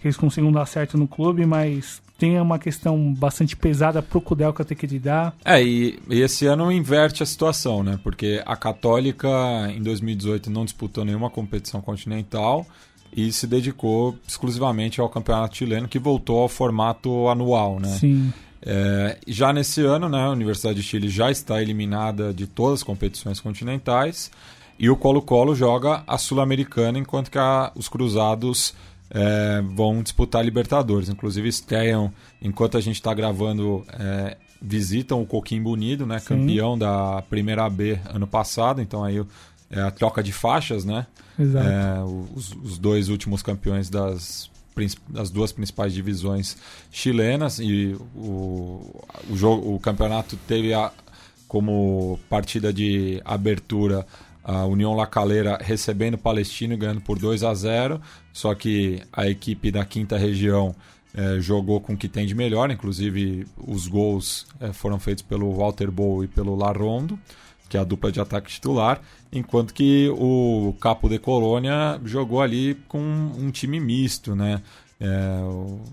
que 0.02 0.08
eles 0.08 0.18
consigam 0.18 0.52
dar 0.52 0.66
certo 0.66 0.98
no 0.98 1.08
clube, 1.08 1.46
mas 1.46 2.02
tem 2.22 2.40
uma 2.40 2.60
questão 2.60 3.12
bastante 3.16 3.58
pesada 3.58 4.00
para 4.00 4.16
o 4.16 4.22
Kudelka 4.22 4.64
ter 4.64 4.76
que 4.76 4.86
lidar. 4.86 5.36
É, 5.44 5.60
e, 5.64 5.98
e, 6.08 6.22
esse 6.22 6.46
ano 6.46 6.72
inverte 6.72 7.24
a 7.24 7.26
situação, 7.26 7.82
né? 7.82 8.00
Porque 8.04 8.44
a 8.46 8.56
Católica 8.56 9.28
em 9.76 9.82
2018 9.82 10.48
não 10.52 10.64
disputou 10.64 11.04
nenhuma 11.04 11.32
competição 11.32 11.82
continental 11.82 12.64
e 13.12 13.32
se 13.32 13.48
dedicou 13.48 14.16
exclusivamente 14.28 15.02
ao 15.02 15.10
campeonato 15.10 15.58
chileno, 15.58 15.88
que 15.88 15.98
voltou 15.98 16.42
ao 16.44 16.48
formato 16.48 17.28
anual, 17.28 17.80
né? 17.80 17.88
Sim. 17.88 18.32
É, 18.62 19.18
já 19.28 19.52
nesse 19.52 19.82
ano, 19.82 20.08
né, 20.08 20.22
a 20.22 20.30
Universidade 20.30 20.76
de 20.76 20.84
Chile 20.84 21.10
já 21.10 21.32
está 21.32 21.60
eliminada 21.60 22.32
de 22.32 22.46
todas 22.46 22.82
as 22.82 22.84
competições 22.84 23.40
continentais 23.40 24.30
e 24.78 24.92
o 24.92 24.96
Colo-Colo 24.96 25.56
joga 25.56 26.04
a 26.06 26.20
Sul-Americana, 26.20 27.00
enquanto 27.00 27.32
que 27.32 27.40
a, 27.40 27.72
os 27.74 27.90
Cruzados 27.90 28.76
é, 29.12 29.62
vão 29.62 30.02
disputar 30.02 30.44
Libertadores. 30.44 31.10
Inclusive 31.10 31.48
estreiam, 31.48 32.12
enquanto 32.42 32.78
a 32.78 32.82
gente 32.82 32.96
está 32.96 33.14
gravando, 33.14 33.86
é, 34.00 34.38
visitam 34.62 35.22
o 35.22 35.26
Coquimbo 35.26 35.72
Unido, 35.72 36.06
né, 36.06 36.20
campeão 36.20 36.78
da 36.78 37.22
Primeira 37.30 37.70
B 37.70 38.00
ano 38.14 38.26
passado. 38.26 38.82
Então 38.82 39.04
aí 39.04 39.22
é 39.70 39.82
a 39.82 39.92
troca 39.92 40.24
de 40.24 40.32
faixas, 40.32 40.86
né? 40.86 41.06
Exato. 41.38 41.68
É, 41.68 42.04
os, 42.36 42.52
os, 42.64 42.78
dois 42.78 43.10
últimos 43.10 43.42
campeões 43.42 43.90
das, 43.90 44.50
duas 45.32 45.52
principais 45.52 45.94
divisões 45.94 46.58
chilenas 46.92 47.60
e 47.60 47.98
o, 48.16 49.04
o, 49.30 49.36
jogo, 49.36 49.74
o 49.74 49.80
campeonato 49.80 50.38
teve 50.48 50.74
a, 50.74 50.92
como 51.48 52.20
partida 52.30 52.72
de 52.72 53.22
abertura 53.26 54.06
a 54.44 54.66
União 54.66 54.96
La 54.96 55.06
Calera 55.06 55.58
recebendo 55.62 56.16
o 56.16 56.18
Palestino 56.18 56.74
e 56.74 56.78
ganhando 56.78 57.02
por 57.02 57.20
2 57.20 57.44
a 57.44 57.54
0 57.54 58.02
só 58.34 58.54
que 58.56 59.02
a 59.12 59.28
equipe 59.28 59.72
da 59.72 59.86
quinta 59.86 60.18
região 60.18 60.76
é, 61.14 61.40
jogou 61.40 61.82
com 61.82 61.94
o 61.94 61.98
que 61.98 62.08
tem 62.08 62.26
de 62.26 62.34
melhor, 62.34 62.72
inclusive 62.72 63.46
os 63.58 63.88
gols 63.88 64.48
é, 64.60 64.72
foram 64.72 65.00
feitos 65.00 65.24
pelo 65.24 65.54
Walter 65.54 65.92
Bow 65.92 66.24
e 66.24 66.28
pelo 66.28 66.56
Larrondo, 66.56 67.20
que 67.70 67.78
é 67.78 67.80
a 67.80 67.84
dupla 67.84 68.12
de 68.12 68.20
ataque 68.20 68.52
titular, 68.52 69.02
enquanto 69.32 69.74
que 69.74 70.10
o 70.10 70.76
Capo 70.80 71.08
de 71.08 71.18
Colônia 71.20 72.00
jogou 72.04 72.42
ali 72.42 72.76
com 72.88 73.00
um 73.00 73.50
time 73.52 73.80
misto, 73.80 74.36
né? 74.36 74.62
É, 75.04 75.40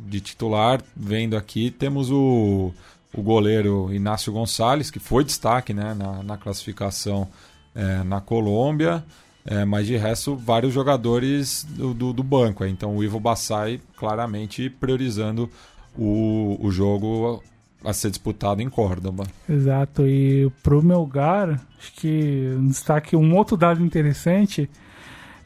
de 0.07 0.21
titular, 0.21 0.83
vendo 0.95 1.35
aqui, 1.35 1.71
temos 1.71 2.11
o, 2.11 2.75
o 3.15 3.23
goleiro 3.23 3.91
Inácio 3.93 4.31
Gonçalves, 4.31 4.91
que 4.91 4.99
foi 4.99 5.25
destaque 5.25 5.73
né, 5.73 5.95
na, 5.95 6.23
na 6.23 6.37
classificação 6.37 7.27
é, 7.75 8.03
na 8.03 8.21
Colômbia, 8.21 9.03
é, 9.51 9.65
mas 9.65 9.87
de 9.87 9.97
resto, 9.97 10.37
vários 10.37 10.75
jogadores 10.75 11.67
do, 11.71 11.95
do, 11.95 12.13
do 12.13 12.23
banco. 12.23 12.67
Então 12.67 12.95
o 12.95 13.03
Ivo 13.03 13.19
Bassai 13.19 13.81
claramente 13.97 14.69
priorizando 14.69 15.51
o, 15.97 16.59
o 16.61 16.71
jogo 16.71 17.43
a 17.83 17.93
ser 17.95 18.11
disputado 18.11 18.61
em 18.61 18.69
Córdoba. 18.69 19.25
Exato, 19.49 20.07
e 20.07 20.51
pro 20.63 20.83
Melgar, 20.83 21.61
acho 21.79 21.93
que 21.95 22.55
um 22.59 22.69
destaque, 22.69 23.17
um 23.17 23.35
outro 23.35 23.57
dado 23.57 23.83
interessante, 23.83 24.69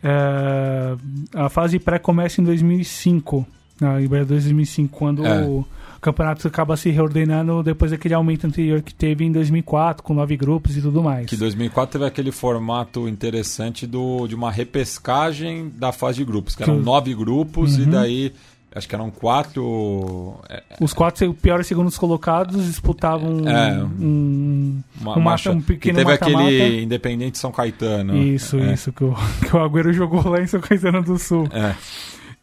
é, 0.03 0.97
a 1.35 1.49
fase 1.49 1.79
pré 1.79 1.99
começa 1.99 2.41
em 2.41 2.45
2005, 2.45 3.47
na 3.81 4.01
Libertadores 4.01 4.45
2005, 4.45 4.99
quando 4.99 5.25
é. 5.25 5.45
o 5.45 5.65
campeonato 6.03 6.47
acaba 6.49 6.77
se 6.77 6.91
reordenando 6.91 7.63
depois 7.63 7.93
daquele 7.93 8.13
aumento 8.13 8.45
anterior 8.45 8.83
que 8.83 8.93
teve 8.93 9.25
em 9.25 9.31
2004, 9.31 10.03
com 10.03 10.13
nove 10.13 10.37
grupos 10.37 10.77
e 10.77 10.83
tudo 10.83 11.01
mais. 11.01 11.27
Que 11.27 11.37
2004 11.37 11.93
teve 11.93 12.05
aquele 12.05 12.33
formato 12.33 13.09
interessante 13.09 13.87
do, 13.87 14.27
de 14.27 14.35
uma 14.35 14.51
repescagem 14.51 15.71
da 15.77 15.93
fase 15.93 16.19
de 16.19 16.25
grupos, 16.25 16.57
que 16.57 16.65
eram 16.65 16.79
que... 16.79 16.85
nove 16.85 17.15
grupos 17.15 17.77
uhum. 17.77 17.85
e 17.85 17.87
daí 17.87 18.33
acho 18.75 18.89
que 18.89 18.95
eram 18.95 19.11
quatro. 19.13 20.41
É, 20.49 20.63
Os 20.81 20.93
quatro 20.93 21.33
piores 21.35 21.69
segundos 21.69 21.97
colocados 21.97 22.67
disputavam 22.67 23.49
é, 23.49 23.85
um, 23.85 24.83
uma, 25.01 25.19
um, 25.19 25.21
mata, 25.21 25.53
um 25.53 25.61
pequeno 25.61 26.01
e 26.01 26.05
teve 26.05 26.11
mata 26.11 26.27
-mata. 26.27 26.45
aquele 26.45 26.83
Independente 26.83 27.39
São 27.39 27.53
Caetano. 27.53 28.17
Isso, 28.17 28.59
é. 28.59 28.73
isso, 28.73 28.93
que 28.93 29.05
o, 29.05 29.15
que 29.49 29.55
o 29.55 29.61
Agüero 29.61 29.93
jogou 29.93 30.29
lá 30.29 30.43
em 30.43 30.49
São 30.49 30.61
Caetano 30.61 31.01
do 31.01 31.17
Sul. 31.17 31.49
É. 31.53 31.77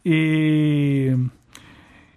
E 0.02 1.14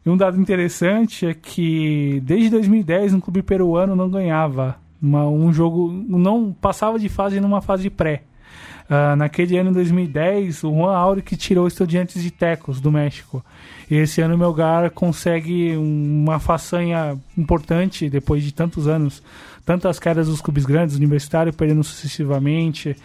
e 0.05 0.09
um 0.09 0.17
dado 0.17 0.39
interessante 0.39 1.25
é 1.25 1.33
que 1.33 2.21
desde 2.25 2.49
2010 2.49 3.13
um 3.13 3.19
clube 3.19 3.41
peruano 3.41 3.95
não 3.95 4.09
ganhava 4.09 4.75
uma, 5.01 5.27
um 5.27 5.51
jogo, 5.51 5.91
não 5.91 6.53
passava 6.53 6.99
de 6.99 7.09
fase 7.09 7.39
numa 7.39 7.61
fase 7.61 7.89
pré. 7.89 8.23
Uh, 8.83 9.15
naquele 9.15 9.57
ano 9.57 9.71
2010, 9.71 10.63
o 10.65 10.71
Juan 10.71 10.95
Auric 10.95 11.37
tirou 11.37 11.67
Estudiantes 11.67 12.21
de 12.21 12.29
Tecos 12.29 12.81
do 12.81 12.91
México. 12.91 13.43
E 13.89 13.95
esse 13.95 14.21
ano 14.21 14.35
o 14.35 14.37
Melgar 14.37 14.91
consegue 14.91 15.75
uma 15.77 16.37
façanha 16.37 17.17
importante 17.37 18.09
depois 18.09 18.43
de 18.43 18.53
tantos 18.53 18.87
anos. 18.87 19.23
Tantas 19.65 19.99
quedas 19.99 20.27
dos 20.27 20.41
clubes 20.41 20.65
grandes, 20.65 20.97
universitário 20.97 21.53
perdendo 21.53 21.83
sucessivamente, 21.83 22.95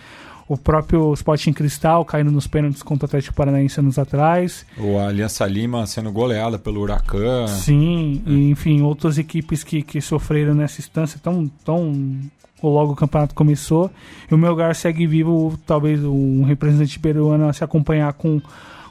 o 0.48 0.56
próprio 0.56 1.12
Sporting 1.12 1.52
Cristal 1.52 2.04
caindo 2.04 2.32
nos 2.32 2.46
pênaltis 2.46 2.82
contra 2.82 3.04
o 3.04 3.06
Atlético 3.06 3.34
Paranaense 3.34 3.78
anos 3.78 3.98
atrás. 3.98 4.64
O 4.78 4.98
Aliança 4.98 5.46
Lima 5.46 5.86
sendo 5.86 6.10
goleada 6.10 6.58
pelo 6.58 6.80
Huracan. 6.80 7.46
Sim, 7.46 8.22
é. 8.26 8.30
e, 8.30 8.50
enfim, 8.50 8.80
outras 8.80 9.18
equipes 9.18 9.62
que, 9.62 9.82
que 9.82 10.00
sofreram 10.00 10.54
nessa 10.54 10.80
instância 10.80 11.20
tão, 11.22 11.46
tão 11.64 12.18
logo 12.62 12.92
o 12.92 12.96
campeonato 12.96 13.34
começou. 13.34 13.90
E 14.30 14.34
o 14.34 14.38
Melgar 14.38 14.74
segue 14.74 15.06
vivo, 15.06 15.58
talvez 15.66 16.02
um 16.02 16.42
representante 16.44 16.98
peruano 16.98 17.46
a 17.46 17.52
se 17.52 17.62
acompanhar 17.62 18.12
com, 18.14 18.40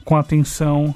com 0.05 0.15
atenção 0.15 0.93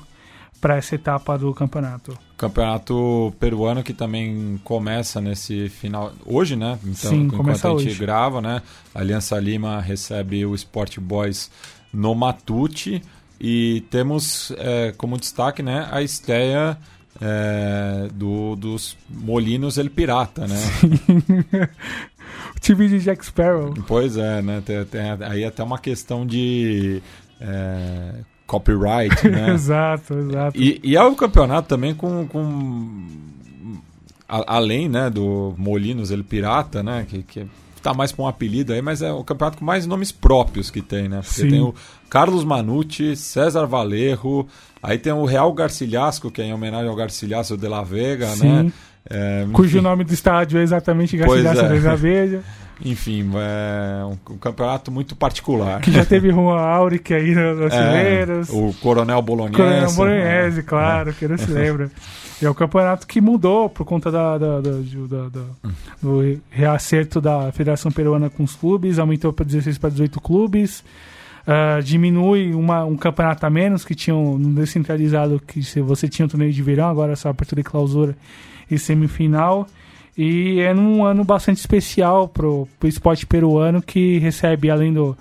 para 0.62 0.78
essa 0.78 0.94
etapa 0.94 1.38
do 1.40 1.52
campeonato. 1.56 2.16
Campeonato 2.42 3.32
peruano 3.40 3.84
que 3.84 3.94
também 3.94 4.60
começa 4.64 5.22
nesse 5.22 5.70
final 5.70 6.12
hoje, 6.26 6.56
né? 6.56 6.80
Então, 6.84 7.12
Sim, 7.12 7.26
enquanto 7.26 7.50
a 7.50 7.70
gente 7.78 7.90
hoje. 7.90 8.00
grava, 8.00 8.42
né? 8.42 8.64
A 8.96 9.00
Aliança 9.00 9.40
Lima 9.40 9.80
recebe 9.80 10.44
o 10.44 10.56
Sport 10.56 10.98
Boys 11.00 11.52
no 11.94 12.16
Matute 12.16 13.00
e 13.40 13.84
temos 13.92 14.52
é, 14.58 14.92
como 14.98 15.20
destaque, 15.20 15.62
né, 15.62 15.88
a 15.92 16.02
estreia 16.02 16.80
é, 17.22 18.08
do, 18.12 18.56
dos 18.56 18.98
Molinos 19.08 19.78
El 19.78 19.92
Pirata, 19.92 20.48
né? 20.48 20.58
o 22.58 22.60
time 22.60 22.88
de 22.88 23.02
Jack 23.02 23.24
Sparrow. 23.24 23.76
Pois 23.86 24.18
é, 24.18 24.42
né? 24.42 24.64
Tem, 24.66 24.84
tem 24.86 25.02
aí 25.28 25.46
até 25.46 25.64
uma 25.64 25.78
questão 25.78 26.26
de 26.26 27.04
é, 27.40 28.14
copyright, 28.52 29.16
né? 29.30 29.54
exato, 29.54 30.14
exato. 30.14 30.62
E, 30.62 30.82
e, 30.84 30.98
é 30.98 31.04
um 31.04 31.16
campeonato 31.16 31.70
também 31.70 31.96
com, 31.96 32.28
com 32.28 33.08
a, 34.28 34.58
além 34.58 34.90
né, 34.90 35.10
do 35.10 35.56
Molinos 35.58 36.12
El 36.12 36.24
Pirata, 36.26 36.84
né? 36.84 37.06
Que, 37.08 37.24
que 37.24 37.48
tá 37.82 37.94
mais 37.94 38.12
para 38.12 38.26
um 38.26 38.28
apelido 38.28 38.74
aí, 38.74 38.82
mas 38.82 39.02
é 39.02 39.12
o 39.12 39.24
campeonato 39.24 39.58
com 39.58 39.66
mais 39.66 39.88
nomes 39.88 40.12
próprios 40.12 40.70
que 40.70 40.82
tem, 40.82 41.08
né? 41.08 41.22
Porque 41.24 41.42
Sim. 41.42 41.50
tem 41.50 41.62
o 41.62 41.74
Carlos 42.10 42.44
Manucci, 42.44 43.16
César 43.16 43.66
Valerro, 43.66 44.46
aí 44.84 44.98
tem 44.98 45.14
o 45.14 45.24
Real 45.24 45.52
Garcilhasco, 45.54 46.30
que 46.30 46.42
é 46.42 46.46
em 46.46 46.54
homenagem 46.54 46.90
ao 46.90 46.96
Garcilhaço 46.96 47.56
de 47.56 47.68
la 47.70 47.84
Vega, 47.84 48.28
Sim. 48.28 48.48
né? 48.48 48.74
É, 49.10 49.48
Cujo 49.52 49.82
nome 49.82 50.04
do 50.04 50.14
estádio 50.14 50.60
é 50.60 50.64
exatamente 50.64 51.16
Garcilhaço 51.16 51.62
é. 51.62 51.70
de 51.70 51.80
la 51.80 51.96
Vega. 51.96 52.44
Enfim, 52.84 53.30
é 53.36 54.06
um, 54.06 54.34
um, 54.34 54.38
campeonato 54.38 54.92
muito 54.92 55.16
particular. 55.16 55.82
Que 55.82 55.92
já 55.92 56.06
teve 56.06 56.32
Juan 56.32 56.60
Auric 56.60 57.14
aí 57.14 57.36
nos 57.36 57.74
é, 57.74 58.26
O 58.52 58.74
Coronel 58.82 59.22
Bolognese. 59.22 59.58
Coronel 59.58 59.92
Bolognese, 59.94 60.58
né? 60.58 60.64
claro, 60.66 61.14
que 61.14 61.28
não 61.28 61.38
se 61.38 61.50
lembra. 61.52 61.92
E 62.42 62.46
é 62.46 62.50
o 62.50 62.56
campeonato 62.56 63.06
que 63.06 63.22
mudou 63.22 63.70
por 63.70 63.86
conta 63.86 64.12
da, 64.12 64.38
da, 64.38 64.62
da, 64.62 64.72
da 64.72 65.44
do 66.02 66.40
reacerto 66.50 67.22
da 67.22 67.52
Federação 67.52 67.92
Peruana 67.92 68.32
com 68.32 68.44
os 68.44 68.56
clubes, 68.56 68.98
aumentou 68.98 69.32
para 69.32 69.46
16 69.46 69.78
para 69.78 69.92
18 69.92 70.20
clubes. 70.20 70.84
Uh, 71.42 71.82
diminui 71.84 72.54
uma, 72.54 72.84
um 72.86 72.96
campeonato 72.96 73.46
a 73.46 73.50
menos 73.50 73.84
que 73.84 73.96
tinha 73.96 74.16
um 74.16 74.54
descentralizado 74.54 75.42
que 75.46 75.64
se 75.64 75.82
você 75.82 76.08
tinha 76.08 76.26
um 76.26 76.30
torneio 76.30 76.54
de 76.54 76.62
verão, 76.62 76.88
agora 76.88 77.14
é 77.14 77.16
só 77.16 77.30
apertura 77.30 77.62
e 77.62 77.64
clausura 77.64 78.16
e 78.70 78.78
semifinal. 78.78 79.68
E 80.18 80.60
é 80.60 80.74
num 80.74 81.06
ano 81.06 81.24
bastante 81.24 81.58
especial 81.58 82.28
pro, 82.28 82.68
pro 82.80 82.90
esporte 82.90 83.26
peruano 83.26 83.82
que 83.82 84.18
recebe, 84.20 84.70
além, 84.70 84.94
do, 84.94 85.18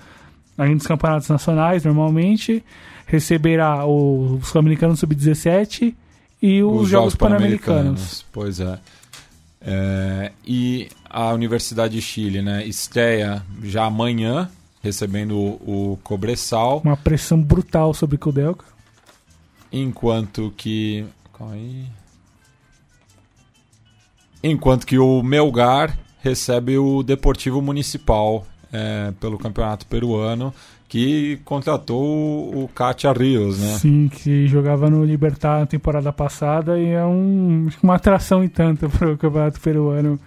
além 0.59 0.77
dos 0.77 0.87
campeonatos 0.87 1.29
nacionais, 1.29 1.85
normalmente, 1.85 2.63
receberá 3.07 3.87
o 3.87 4.41
Sul-Americano 4.43 4.97
Sub-17 4.97 5.95
e 6.43 6.63
os, 6.63 6.83
os 6.83 6.89
Jogos, 6.89 7.15
Pan-Americanos. 7.15 8.23
Pan 8.23 8.29
pois 8.33 8.61
é. 8.61 8.79
é. 9.61 10.33
E 10.45 10.89
a 11.09 11.33
Universidade 11.33 11.95
de 11.95 12.03
Chile, 12.03 12.43
né? 12.43 12.65
Estreia 12.67 13.43
já 13.63 13.85
amanhã, 13.85 14.51
recebendo 14.83 15.37
o, 15.37 15.93
o 15.93 15.97
Cobressal. 16.03 16.81
Uma 16.85 16.97
pressão 16.97 17.41
brutal 17.41 17.95
sobre 17.95 18.17
o 18.17 18.19
Kudelka. 18.19 18.65
Enquanto 19.73 20.53
que. 20.57 21.05
Aí. 21.53 21.87
Enquanto 24.43 24.87
que 24.87 24.99
o 24.99 25.23
Melgar 25.23 25.97
recebe 26.23 26.79
o 26.79 27.03
Deportivo 27.03 27.61
Municipal 27.61 28.47
é, 28.73 29.13
pelo 29.21 29.39
Campeonato 29.39 29.87
Peruano 29.87 30.53
que 30.91 31.39
contratou 31.45 32.53
o 32.53 32.69
Katia 32.75 33.13
Rios, 33.13 33.61
né? 33.61 33.79
Sim, 33.79 34.09
que 34.09 34.49
jogava 34.49 34.91
no 34.91 35.05
Libertar 35.05 35.61
na 35.61 35.67
temporada 35.67 36.13
passada 36.13 36.77
e 36.81 36.89
é 36.89 37.05
um, 37.05 37.69
uma 37.81 37.95
atração 37.95 38.43
e 38.43 38.49
tanto 38.49 38.91
para 38.99 39.13
o 39.13 39.17
Campeonato 39.17 39.61
Peruano 39.61 40.19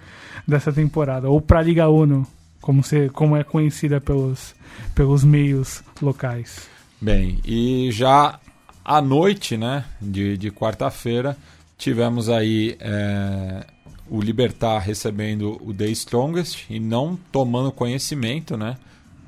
dessa 0.47 0.71
temporada. 0.71 1.29
Ou 1.29 1.41
para 1.41 1.59
a 1.59 1.61
Liga 1.61 1.89
Uno, 1.89 2.25
como, 2.61 2.81
se, 2.81 3.09
como 3.09 3.35
é 3.35 3.43
conhecida 3.43 3.99
pelos, 3.99 4.55
pelos 4.95 5.25
meios 5.25 5.83
locais. 6.01 6.65
Bem, 7.01 7.39
e 7.43 7.89
já 7.91 8.39
à 8.85 9.01
noite, 9.01 9.57
né, 9.57 9.83
de, 10.01 10.37
de 10.37 10.49
quarta-feira, 10.49 11.35
tivemos 11.77 12.29
aí 12.29 12.77
é, 12.79 13.65
o 14.13 14.21
Libertar 14.21 14.77
recebendo 14.77 15.59
o 15.59 15.73
The 15.73 15.87
Strongest 15.87 16.69
e 16.69 16.79
não 16.79 17.17
tomando 17.31 17.71
conhecimento, 17.71 18.55
né? 18.55 18.77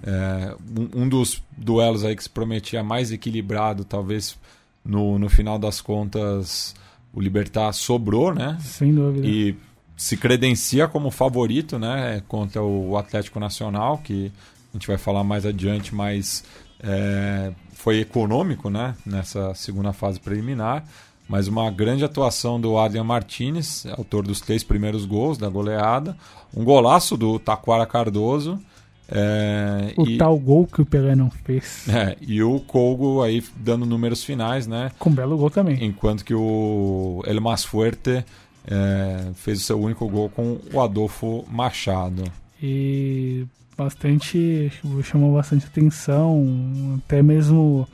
É, 0.04 0.56
um, 0.96 1.10
dos 1.10 1.42
duelos 1.58 2.06
aí 2.06 2.16
que 2.16 2.22
se 2.22 2.30
prometia 2.30 2.84
mais 2.84 3.12
equilibrado, 3.12 3.84
talvez 3.84 4.38
no, 4.86 5.18
no 5.18 5.28
final 5.28 5.58
das 5.58 5.82
contas 5.82 6.76
o 7.12 7.20
Libertar 7.20 7.74
sobrou, 7.74 8.32
né? 8.32 8.60
Sem 8.62 8.94
dúvida. 8.94 9.26
E 9.26 9.56
se 9.98 10.16
credencia 10.18 10.88
como 10.88 11.10
favorito, 11.10 11.80
né? 11.80 12.22
Contra 12.28 12.62
o 12.62 12.96
Atlético 12.96 13.40
Nacional, 13.40 13.98
que 13.98 14.32
a 14.72 14.78
gente 14.78 14.86
vai 14.86 15.00
falar 15.00 15.24
mais 15.24 15.48
adiante, 15.48 15.96
mas 15.96 16.44
é, 16.80 17.52
foi 17.74 18.02
econômico, 18.02 18.70
né? 18.70 18.96
Nessa 19.04 19.52
segunda 19.56 19.92
fase 19.94 20.20
preliminar. 20.20 20.86
Mas 21.28 21.48
uma 21.48 21.72
grande 21.72 22.06
atuação 22.06 22.62
do 22.62 22.78
Adrian 22.78 23.04
Martinez, 23.04 23.86
autor 23.98 24.26
dos 24.26 24.40
três 24.40 24.64
primeiros 24.64 25.06
gols 25.06 25.38
da 25.38 25.50
goleada. 25.50 26.16
Um 26.56 26.64
golaço 26.64 27.18
do 27.18 27.40
Taquara 27.40 27.86
Cardoso 27.86 28.60
é, 29.08 29.94
o 29.98 30.08
e, 30.08 30.18
tal 30.18 30.38
gol 30.38 30.66
que 30.66 30.82
o 30.82 30.86
Pelé 30.86 31.16
não 31.16 31.30
fez. 31.30 31.88
É, 31.88 32.18
e 32.20 32.42
o 32.42 32.60
Colgo 32.60 33.22
aí 33.22 33.44
dando 33.58 33.86
números 33.86 34.24
finais, 34.24 34.66
né? 34.68 34.92
Com 34.98 35.12
belo 35.12 35.38
gol 35.38 35.50
também. 35.50 35.84
Enquanto 35.84 36.26
que 36.26 36.34
o 36.34 37.22
El 37.26 37.40
Mais 37.40 37.64
Fuerte 37.64 38.26
é, 38.68 39.32
fez 39.36 39.62
o 39.62 39.64
seu 39.64 39.80
único 39.80 40.08
gol 40.10 40.30
com 40.30 40.58
o 40.74 40.82
Adolfo 40.82 41.46
Machado. 41.50 42.24
E 42.62 43.46
bastante 43.78 44.72
chamou 45.04 45.34
bastante 45.34 45.66
atenção, 45.66 47.00
até 47.00 47.22
mesmo 47.22 47.88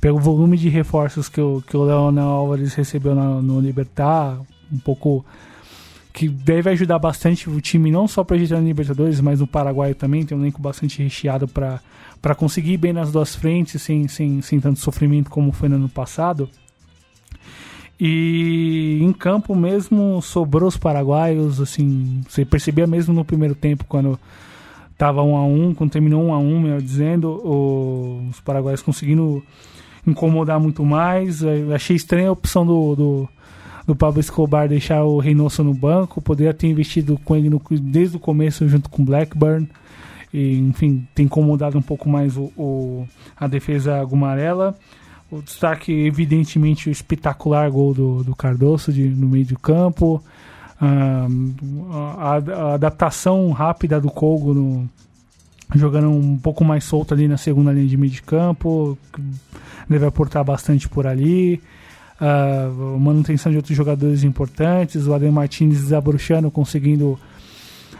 pelo 0.00 0.18
volume 0.18 0.56
de 0.56 0.68
reforços 0.68 1.28
que 1.28 1.40
o, 1.40 1.62
que 1.62 1.76
o 1.76 1.84
Leonel 1.84 2.24
Álvares 2.24 2.74
recebeu 2.74 3.14
na, 3.14 3.42
no 3.42 3.60
Libertar, 3.60 4.40
um 4.72 4.78
pouco 4.78 5.24
que 6.16 6.28
deve 6.28 6.70
ajudar 6.70 6.98
bastante 6.98 7.50
o 7.50 7.60
time, 7.60 7.90
não 7.90 8.08
só 8.08 8.24
para 8.24 8.36
a 8.36 8.40
na 8.40 8.60
Libertadores, 8.60 9.20
mas 9.20 9.40
no 9.40 9.46
Paraguai 9.46 9.92
também. 9.92 10.24
Tem 10.24 10.36
um 10.36 10.40
elenco 10.40 10.62
bastante 10.62 11.02
recheado 11.02 11.46
para 11.46 12.34
conseguir 12.34 12.78
bem 12.78 12.90
nas 12.90 13.12
duas 13.12 13.36
frentes, 13.36 13.82
sem, 13.82 14.08
sem, 14.08 14.40
sem 14.40 14.58
tanto 14.58 14.80
sofrimento 14.80 15.28
como 15.28 15.52
foi 15.52 15.68
no 15.68 15.76
ano 15.76 15.90
passado. 15.90 16.48
E 18.00 18.98
em 19.02 19.12
campo 19.12 19.54
mesmo 19.54 20.22
sobrou 20.22 20.68
os 20.68 20.78
paraguaios, 20.78 21.60
assim, 21.60 22.22
você 22.26 22.46
percebia 22.46 22.86
mesmo 22.86 23.12
no 23.12 23.24
primeiro 23.24 23.54
tempo 23.54 23.84
quando 23.86 24.18
tava 24.96 25.22
1 25.22 25.30
um 25.30 25.36
a 25.36 25.44
1 25.44 25.68
um, 25.68 25.74
quando 25.74 25.90
terminou 25.90 26.22
1 26.24 26.26
um 26.26 26.34
a 26.34 26.38
1 26.38 26.54
um, 26.54 26.60
melhor 26.60 26.80
dizendo, 26.80 27.40
os 28.28 28.40
paraguaios 28.40 28.82
conseguindo 28.82 29.42
incomodar 30.06 30.60
muito 30.60 30.84
mais. 30.84 31.42
Eu 31.42 31.74
achei 31.74 31.96
estranha 31.96 32.28
a 32.28 32.32
opção 32.32 32.64
do, 32.66 32.94
do 32.94 33.28
do 33.86 33.94
Pablo 33.94 34.20
Escobar 34.20 34.68
deixar 34.68 35.04
o 35.04 35.18
Reynoso 35.18 35.62
no 35.62 35.72
banco, 35.72 36.20
poderia 36.20 36.52
ter 36.52 36.66
investido 36.66 37.18
com 37.24 37.36
ele 37.36 37.48
no, 37.48 37.62
desde 37.70 38.16
o 38.16 38.20
começo 38.20 38.68
junto 38.68 38.90
com 38.90 39.04
Blackburn. 39.04 39.68
E, 40.34 40.58
enfim, 40.58 41.06
tem 41.14 41.26
incomodado 41.26 41.78
um 41.78 41.82
pouco 41.82 42.08
mais 42.08 42.36
o, 42.36 42.52
o 42.56 43.06
a 43.38 43.46
defesa 43.46 44.02
gumarela. 44.04 44.76
O 45.30 45.40
destaque, 45.40 45.92
evidentemente, 45.92 46.88
o 46.88 46.92
espetacular 46.92 47.70
gol 47.70 47.94
do, 47.94 48.24
do 48.24 48.34
Cardoso 48.34 48.92
de, 48.92 49.08
no 49.08 49.28
meio 49.28 49.46
do 49.46 49.58
campo. 49.58 50.22
A, 50.80 51.26
a, 52.32 52.74
adaptação 52.74 53.50
rápida 53.50 54.00
do 54.00 54.10
Colgo 54.10 54.52
no, 54.52 54.88
jogando 55.74 56.10
um 56.10 56.36
pouco 56.36 56.64
mais 56.64 56.84
solto 56.84 57.14
ali 57.14 57.26
na 57.26 57.36
segunda 57.36 57.72
linha 57.72 57.86
de 57.86 57.96
meio 57.96 58.12
de 58.12 58.22
campo. 58.22 58.96
Deve 59.88 60.06
aportar 60.06 60.44
bastante 60.44 60.88
por 60.88 61.06
ali 61.06 61.60
uh, 62.20 62.98
manutenção 62.98 63.50
de 63.50 63.58
outros 63.58 63.76
jogadores 63.76 64.24
importantes, 64.24 65.06
o 65.06 65.14
Adem 65.14 65.30
Martins 65.30 65.80
desabrochando, 65.80 66.50
conseguindo 66.50 67.18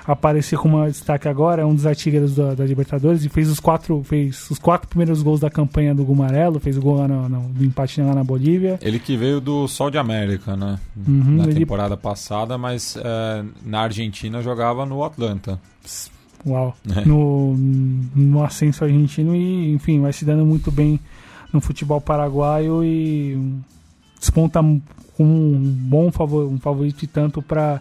aparecer 0.07 0.57
como 0.57 0.80
um 0.80 0.86
destaque 0.86 1.28
agora, 1.28 1.62
é 1.62 1.64
um 1.64 1.74
dos 1.74 1.84
artilheiros 1.84 2.36
da, 2.36 2.54
da, 2.54 2.64
Libertadores 2.64 3.24
e 3.24 3.28
fez 3.28 3.48
os 3.48 3.59
quatro 3.59 4.02
fez 4.04 4.48
os 4.50 4.59
quatro 4.59 4.88
primeiros 4.88 5.22
gols 5.22 5.40
da 5.40 5.50
campanha 5.50 5.94
do 5.94 6.04
Gumarelo, 6.04 6.61
fez 6.61 6.78
o 6.78 6.80
gol 6.80 6.96
lá 6.96 7.09
no, 7.09 7.28
no, 7.28 7.48
do 7.48 7.64
empate 7.64 8.00
lá 8.00 8.14
na 8.14 8.22
Bolívia. 8.22 8.78
Ele 8.80 8.98
que 8.98 9.16
veio 9.16 9.40
do 9.40 9.66
Sol 9.66 9.90
de 9.90 9.98
América, 9.98 10.57
né? 10.57 10.78
Uhum, 10.96 11.36
na 11.38 11.44
ele... 11.44 11.54
temporada 11.54 11.96
passada, 11.96 12.57
mas 12.57 12.96
é, 12.96 13.44
na 13.64 13.80
Argentina 13.80 14.40
jogava 14.40 14.86
no 14.86 15.02
Atlanta. 15.02 15.61
Uau. 16.46 16.74
É. 16.96 17.04
No, 17.04 17.54
no 17.57 18.44
ascenso 18.44 18.84
argentino 18.84 19.34
e, 19.34 19.72
enfim, 19.72 20.00
vai 20.00 20.12
se 20.12 20.24
dando 20.24 20.46
muito 20.46 20.70
bem 20.70 21.00
no 21.52 21.61
futebol 21.61 22.00
paraguaio 22.00 22.84
e 22.84 23.61
desponta 24.18 24.61
um 25.18 25.59
bom 25.59 26.12
favor, 26.12 26.46
um 26.46 26.59
favorito 26.59 27.07
tanto 27.07 27.42
para 27.42 27.80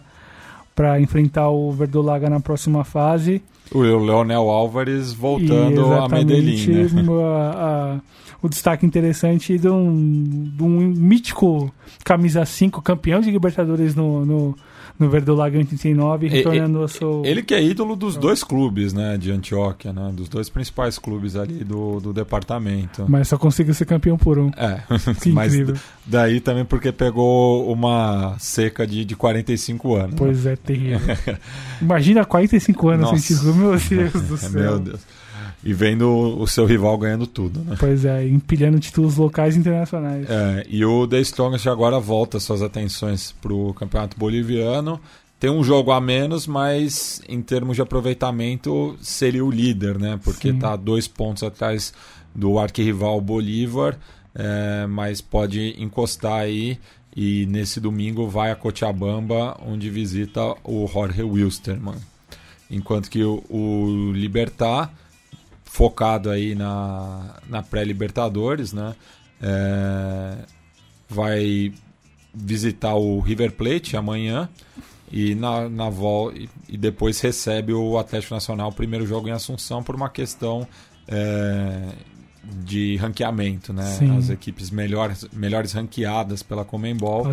para 0.76 1.00
enfrentar 1.00 1.48
o 1.48 1.72
Verdolaga 1.72 2.28
na 2.28 2.38
próxima 2.38 2.84
fase. 2.84 3.42
O 3.72 3.80
Leonel 3.80 4.50
Álvares 4.50 5.14
voltando 5.14 5.92
a 5.94 6.06
Medellín. 6.06 6.66
Né? 6.66 7.02
A, 7.24 7.96
a, 7.96 8.00
o 8.42 8.48
destaque 8.48 8.84
interessante 8.84 9.58
de 9.58 9.68
um, 9.68 10.52
de 10.54 10.62
um 10.62 10.80
mítico 10.80 11.72
camisa 12.04 12.44
5, 12.44 12.82
campeão 12.82 13.20
de 13.20 13.30
Libertadores 13.30 13.94
no, 13.94 14.26
no 14.26 14.58
no 14.98 15.08
Verdolaga 15.08 15.58
89, 15.58 16.28
retornando 16.28 16.82
ao 16.82 16.88
seu... 16.88 17.22
Ele 17.24 17.42
que 17.42 17.54
é 17.54 17.62
ídolo 17.62 17.96
dos 17.96 18.16
dois 18.16 18.42
clubes, 18.42 18.92
né, 18.92 19.16
de 19.16 19.30
Antioquia, 19.30 19.92
né, 19.92 20.12
dos 20.14 20.28
dois 20.28 20.48
principais 20.48 20.98
clubes 20.98 21.36
ali 21.36 21.64
do, 21.64 22.00
do 22.00 22.12
departamento. 22.12 23.04
Mas 23.08 23.28
só 23.28 23.38
conseguiu 23.38 23.74
ser 23.74 23.84
campeão 23.84 24.16
por 24.16 24.38
um. 24.38 24.50
É, 24.56 24.82
que 25.22 25.30
mas 25.32 25.54
incrível. 25.54 25.76
daí 26.04 26.40
também 26.40 26.64
porque 26.64 26.92
pegou 26.92 27.70
uma 27.70 28.36
seca 28.38 28.86
de, 28.86 29.04
de 29.04 29.16
45 29.16 29.94
anos. 29.94 30.10
Né? 30.12 30.16
Pois 30.16 30.46
é, 30.46 30.56
terrível. 30.56 31.00
Imagina 31.80 32.24
45 32.24 32.88
anos 32.88 33.10
sem 33.10 33.36
título, 33.36 33.54
meu 33.54 33.78
Deus 33.78 34.12
do 34.12 34.36
céu. 34.36 34.50
Meu 34.50 34.78
Deus 34.78 35.15
e 35.66 35.74
vendo 35.74 36.08
o 36.38 36.46
seu 36.46 36.64
rival 36.64 36.96
ganhando 36.96 37.26
tudo, 37.26 37.58
né? 37.58 37.74
Pois 37.80 38.04
é, 38.04 38.24
empilhando 38.24 38.78
títulos 38.78 39.16
locais 39.16 39.56
e 39.56 39.58
internacionais. 39.58 40.24
É, 40.30 40.64
e 40.70 40.84
o 40.84 41.08
The 41.08 41.18
Strongest 41.22 41.66
agora 41.66 41.98
volta 41.98 42.38
suas 42.38 42.62
atenções 42.62 43.34
para 43.42 43.52
o 43.52 43.74
campeonato 43.74 44.16
boliviano. 44.16 45.00
Tem 45.40 45.50
um 45.50 45.64
jogo 45.64 45.90
a 45.90 46.00
menos, 46.00 46.46
mas 46.46 47.20
em 47.28 47.42
termos 47.42 47.74
de 47.74 47.82
aproveitamento 47.82 48.96
seria 49.00 49.44
o 49.44 49.50
líder, 49.50 49.98
né? 49.98 50.20
Porque 50.22 50.50
está 50.50 50.76
dois 50.76 51.08
pontos 51.08 51.42
atrás 51.42 51.92
do 52.32 52.60
arquirrival 52.60 53.20
Bolívar, 53.20 53.98
é, 54.36 54.86
mas 54.86 55.20
pode 55.20 55.74
encostar 55.82 56.42
aí 56.42 56.78
e 57.14 57.44
nesse 57.46 57.80
domingo 57.80 58.28
vai 58.28 58.52
a 58.52 58.54
Cochabamba, 58.54 59.58
onde 59.66 59.90
visita 59.90 60.54
o 60.62 60.86
Jorge 60.86 61.24
Wilstermann. 61.24 61.98
Enquanto 62.70 63.10
que 63.10 63.24
o, 63.24 63.42
o 63.50 64.12
Libertar 64.12 64.92
focado 65.76 66.30
aí 66.30 66.54
na, 66.54 67.34
na 67.46 67.62
pré-Libertadores, 67.62 68.72
né? 68.72 68.94
É, 69.42 70.38
vai 71.06 71.70
visitar 72.32 72.94
o 72.94 73.20
River 73.20 73.52
Plate 73.52 73.94
amanhã 73.94 74.48
e 75.12 75.34
na, 75.34 75.68
na 75.68 75.90
vol 75.90 76.32
e 76.66 76.78
depois 76.78 77.20
recebe 77.20 77.74
o 77.74 77.98
Atlético 77.98 78.32
Nacional 78.32 78.70
o 78.70 78.72
primeiro 78.72 79.06
jogo 79.06 79.28
em 79.28 79.32
Assunção 79.32 79.82
por 79.82 79.94
uma 79.94 80.08
questão 80.08 80.66
é, 81.06 81.90
de 82.42 82.96
ranqueamento, 82.96 83.74
né? 83.74 83.84
Sim. 83.84 84.16
As 84.16 84.30
equipes 84.30 84.70
melhores, 84.70 85.26
melhores 85.30 85.72
ranqueadas 85.72 86.42
pela 86.42 86.64
Comembol 86.64 87.26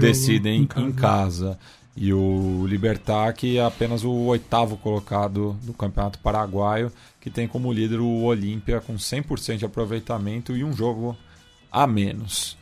decidem 0.00 0.62
em 0.62 0.66
casa. 0.66 0.86
Em 0.86 0.92
casa. 0.92 1.58
E 1.96 2.12
o 2.12 2.66
Libertar, 2.66 3.32
que 3.34 3.58
é 3.58 3.64
apenas 3.64 4.02
o 4.02 4.10
oitavo 4.10 4.76
colocado 4.76 5.56
do 5.62 5.72
Campeonato 5.72 6.18
Paraguaio, 6.18 6.92
que 7.20 7.30
tem 7.30 7.46
como 7.46 7.72
líder 7.72 8.00
o 8.00 8.22
Olímpia 8.22 8.80
com 8.80 8.94
100% 8.94 9.58
de 9.58 9.64
aproveitamento 9.64 10.56
e 10.56 10.64
um 10.64 10.72
jogo 10.72 11.16
a 11.70 11.86
menos. 11.86 12.56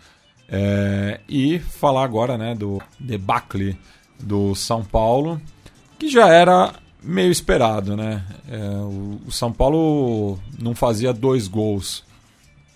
É, 0.49 1.21
e 1.27 1.59
falar 1.59 2.05
agora 2.05 2.37
né, 2.37 2.55
do 2.55 2.81
debacle 3.01 3.79
do 4.21 4.55
São 4.55 4.85
Paulo, 4.85 5.41
que 5.99 6.09
já 6.09 6.29
era 6.29 6.75
meio 7.03 7.31
esperado. 7.31 7.97
Né? 7.97 8.23
É, 8.49 8.59
o, 8.59 9.21
o 9.27 9.33
São 9.33 9.51
Paulo 9.51 10.39
não 10.61 10.75
fazia 10.75 11.13
dois 11.13 11.49
gols 11.49 12.05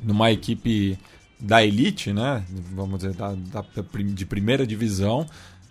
numa 0.01 0.31
equipe 0.31 0.99
da 1.39 1.65
elite, 1.65 2.13
né? 2.13 2.43
vamos 2.73 3.01
dizer, 3.01 3.15
da, 3.15 3.35
da, 3.35 3.65
de 4.15 4.25
primeira 4.27 4.67
divisão, 4.67 5.27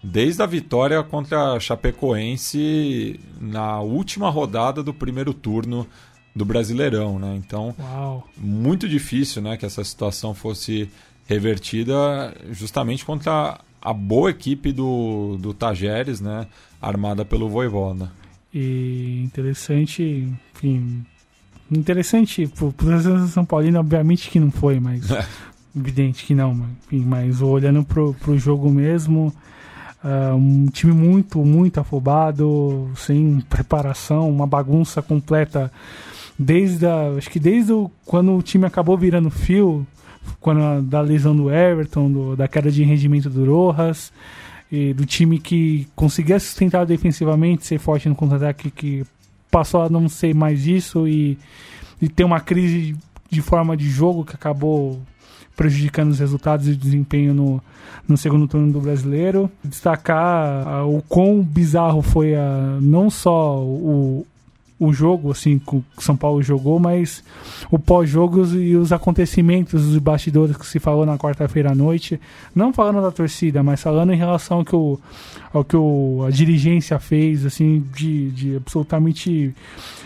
desde 0.05 0.43
a 0.43 0.45
vitória 0.45 1.01
contra 1.03 1.53
a 1.53 1.59
Chapecoense 1.59 3.19
na 3.41 3.79
última 3.79 4.29
rodada 4.29 4.83
do 4.83 4.93
primeiro 4.93 5.33
turno 5.33 5.87
do 6.35 6.45
Brasileirão, 6.45 7.17
né? 7.17 7.35
Então, 7.37 7.73
Uau. 7.79 8.27
muito 8.37 8.87
difícil, 8.87 9.41
né, 9.41 9.57
que 9.57 9.65
essa 9.65 9.83
situação 9.83 10.33
fosse 10.33 10.89
revertida 11.27 12.35
justamente 12.51 13.03
contra 13.03 13.59
a 13.81 13.93
boa 13.93 14.29
equipe 14.29 14.71
do, 14.71 15.37
do 15.39 15.53
Tajeres, 15.53 16.21
né, 16.21 16.45
armada 16.81 17.25
pelo 17.25 17.49
Voivoda. 17.49 18.11
E 18.53 19.23
interessante, 19.23 20.31
enfim, 20.53 21.03
interessante 21.71 22.47
pro, 22.47 22.71
pro 22.71 23.27
São 23.27 23.45
Paulino, 23.45 23.79
obviamente 23.79 24.29
que 24.29 24.39
não 24.39 24.51
foi, 24.51 24.79
mas 24.79 25.07
evidente 25.75 26.25
que 26.25 26.35
não, 26.35 26.51
enfim, 26.85 27.03
mas 27.05 27.41
olhando 27.41 27.83
pro, 27.83 28.13
pro 28.13 28.37
jogo 28.37 28.69
mesmo, 28.69 29.33
Uh, 30.05 30.35
um 30.35 30.67
time 30.67 30.93
muito, 30.93 31.43
muito 31.43 31.79
afobado, 31.79 32.91
sem 32.95 33.41
preparação, 33.49 34.29
uma 34.29 34.45
bagunça 34.45 35.01
completa. 35.01 35.71
Desde 36.37 36.85
a, 36.85 37.13
acho 37.17 37.27
que 37.27 37.39
desde 37.39 37.73
o, 37.73 37.89
quando 38.05 38.37
o 38.37 38.41
time 38.43 38.67
acabou 38.67 38.95
virando 38.95 39.31
fio, 39.31 39.85
quando 40.39 40.61
a, 40.61 40.79
da 40.79 41.01
lesão 41.01 41.35
do 41.35 41.51
Everton, 41.51 42.11
do, 42.11 42.35
da 42.35 42.47
queda 42.47 42.69
de 42.69 42.83
rendimento 42.83 43.31
do 43.31 43.51
Rojas, 43.51 44.13
e 44.71 44.93
do 44.93 45.07
time 45.07 45.39
que 45.39 45.87
conseguia 45.95 46.39
sustentar 46.39 46.85
defensivamente, 46.85 47.65
ser 47.65 47.79
forte 47.79 48.07
no 48.07 48.15
contra-ataque, 48.15 48.69
que 48.69 49.03
passou 49.49 49.81
a 49.81 49.89
não 49.89 50.07
ser 50.07 50.35
mais 50.35 50.67
isso 50.67 51.07
e, 51.07 51.35
e 51.99 52.07
ter 52.07 52.23
uma 52.23 52.39
crise 52.39 52.95
de 53.27 53.41
forma 53.41 53.75
de 53.75 53.89
jogo 53.89 54.23
que 54.23 54.35
acabou 54.35 55.01
prejudicando 55.55 56.11
os 56.11 56.19
resultados 56.19 56.67
e 56.67 56.71
o 56.71 56.75
desempenho 56.75 57.33
no, 57.33 57.61
no 58.07 58.17
segundo 58.17 58.47
turno 58.47 58.71
do 58.71 58.79
brasileiro. 58.79 59.49
Destacar 59.63 60.85
uh, 60.85 60.97
o 60.97 61.01
quão 61.01 61.41
bizarro 61.41 62.01
foi 62.01 62.35
a, 62.35 62.77
não 62.81 63.09
só 63.09 63.59
o, 63.59 64.25
o 64.79 64.91
jogo 64.91 65.31
assim 65.31 65.57
que 65.57 65.75
o 65.75 65.83
São 65.99 66.17
Paulo 66.17 66.41
jogou, 66.43 66.79
mas 66.79 67.23
o 67.71 67.79
pós-jogos 67.79 68.53
e 68.53 68.75
os 68.75 68.91
acontecimentos 68.91 69.85
dos 69.85 69.97
bastidores 69.97 70.57
que 70.57 70.65
se 70.65 70.79
falou 70.79 71.05
na 71.05 71.17
quarta-feira 71.17 71.71
à 71.71 71.75
noite, 71.75 72.19
não 72.53 72.73
falando 72.73 73.01
da 73.01 73.11
torcida, 73.11 73.63
mas 73.63 73.81
falando 73.81 74.11
em 74.11 74.17
relação 74.17 74.57
ao 74.57 74.65
que, 74.65 74.75
o, 74.75 74.99
ao 75.53 75.63
que 75.63 75.77
o, 75.77 76.25
a 76.27 76.29
dirigência 76.29 76.99
fez, 76.99 77.45
assim, 77.45 77.85
de, 77.95 78.31
de 78.31 78.55
absolutamente 78.57 79.55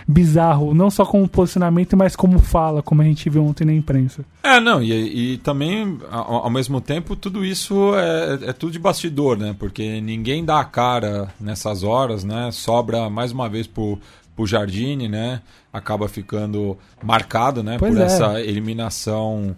bizarro, 0.07 0.73
não 0.73 0.89
só 0.89 1.05
como 1.05 1.27
posicionamento, 1.27 1.95
mas 1.95 2.15
como 2.15 2.39
fala, 2.39 2.81
como 2.81 3.01
a 3.01 3.05
gente 3.05 3.29
viu 3.29 3.45
ontem 3.45 3.65
na 3.65 3.73
imprensa. 3.73 4.25
É, 4.41 4.59
não, 4.59 4.81
e, 4.81 5.33
e 5.33 5.37
também, 5.37 5.99
ao, 6.09 6.45
ao, 6.45 6.49
mesmo 6.49 6.81
tempo, 6.81 7.15
tudo 7.15 7.45
isso 7.45 7.93
é, 7.95 8.49
é 8.49 8.53
tudo 8.53 8.71
de 8.71 8.79
bastidor, 8.79 9.37
né? 9.37 9.55
Porque 9.57 10.01
ninguém 10.01 10.43
dá 10.43 10.59
a 10.59 10.65
cara 10.65 11.27
nessas 11.39 11.83
horas, 11.83 12.23
né? 12.23 12.49
Sobra 12.51 13.09
mais 13.09 13.31
uma 13.31 13.47
vez 13.47 13.67
por 13.67 13.99
o 14.39 14.47
Jardine, 14.47 15.09
né? 15.09 15.41
Acaba 15.71 16.07
ficando 16.07 16.77
marcado, 17.03 17.61
né? 17.61 17.77
Pois 17.77 17.93
por 17.93 18.01
é. 18.01 18.05
essa 18.05 18.41
eliminação 18.41 19.55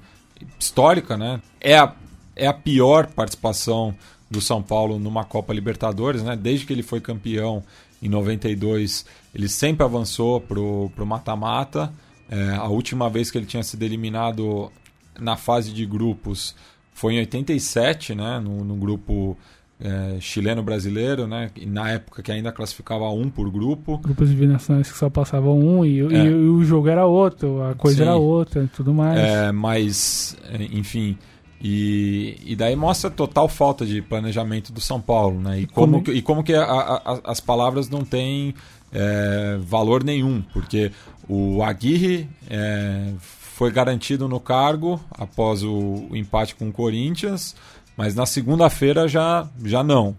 histórica, 0.60 1.16
né? 1.16 1.40
É 1.60 1.78
a, 1.78 1.94
é 2.36 2.48
a 2.48 2.54
pior 2.54 3.06
participação 3.06 3.96
do 4.30 4.42
São 4.42 4.64
Paulo 4.64 4.98
numa 4.98 5.24
Copa 5.24 5.54
Libertadores, 5.54 6.24
né? 6.24 6.36
Desde 6.36 6.66
que 6.66 6.74
ele 6.74 6.82
foi 6.82 7.00
campeão 7.00 7.62
em 8.02 8.10
92, 8.10 9.06
ele 9.36 9.48
sempre 9.48 9.86
avançou 9.86 10.42
pro, 10.42 10.92
pro 10.96 11.06
mata-mata. 11.06 11.94
É, 12.28 12.56
a 12.56 12.66
última 12.66 13.08
vez 13.08 13.30
que 13.30 13.38
ele 13.38 13.46
tinha 13.46 13.62
sido 13.62 13.84
eliminado 13.84 14.72
na 15.20 15.38
fase 15.38 15.72
de 15.72 15.86
grupos 15.86 16.56
foi 16.92 17.14
em 17.14 17.20
87, 17.20 18.16
né? 18.16 18.40
No, 18.40 18.64
no 18.64 18.76
grupo 18.76 19.38
é, 19.82 20.20
chileno-brasileiro, 20.20 21.28
né? 21.28 21.50
na 21.66 21.90
época 21.92 22.22
que 22.22 22.32
ainda 22.32 22.52
classificava 22.52 23.10
um 23.10 23.30
por 23.30 23.50
grupo. 23.50 23.98
Grupos 23.98 24.30
de 24.30 24.36
binacionais 24.36 24.92
que 24.92 24.98
só 24.98 25.10
passavam 25.10 25.58
um 25.58 25.84
e, 25.84 26.00
é. 26.00 26.04
e, 26.04 26.28
e, 26.28 26.34
o 26.34 26.64
jogo 26.64 26.88
era 26.88 27.06
outro, 27.06 27.64
a 27.64 27.74
coisa 27.74 27.98
Sim. 27.98 28.04
era 28.04 28.16
outra 28.16 28.70
tudo 28.76 28.94
mais. 28.94 29.20
É, 29.20 29.52
mas, 29.52 30.38
enfim. 30.72 31.18
E, 31.64 32.38
e 32.44 32.56
daí 32.56 32.76
mostra 32.76 33.10
total 33.10 33.48
falta 33.48 33.86
de 33.86 34.02
planejamento 34.02 34.72
do 34.72 34.82
São 34.82 35.00
Paulo, 35.00 35.40
né? 35.40 35.62
E 35.62 35.68
como, 35.68 35.94
como... 35.94 36.04
Que, 36.04 36.12
e 36.12 36.22
como 36.22 36.44
que 36.44 36.54
a, 36.54 36.64
a, 36.64 37.20
as 37.26 37.40
palavras 37.40 37.90
não 37.90 38.04
têm 38.04 38.56
é, 38.92 39.58
valor 39.62 40.04
nenhum, 40.04 40.42
porque 40.54 40.92
o 41.30 41.62
Aguirre 41.64 42.28
é, 42.50 43.14
foi 43.20 43.72
garantido 43.72 44.28
no 44.28 44.40
cargo 44.40 45.00
após 45.12 45.64
o, 45.64 46.08
o 46.10 46.16
empate 46.16 46.56
com 46.56 46.70
o 46.70 46.72
Corinthians. 46.72 47.56
Mas 48.02 48.16
na 48.16 48.26
segunda-feira 48.26 49.08
já, 49.08 49.47
já 49.64 49.84
não. 49.84 50.18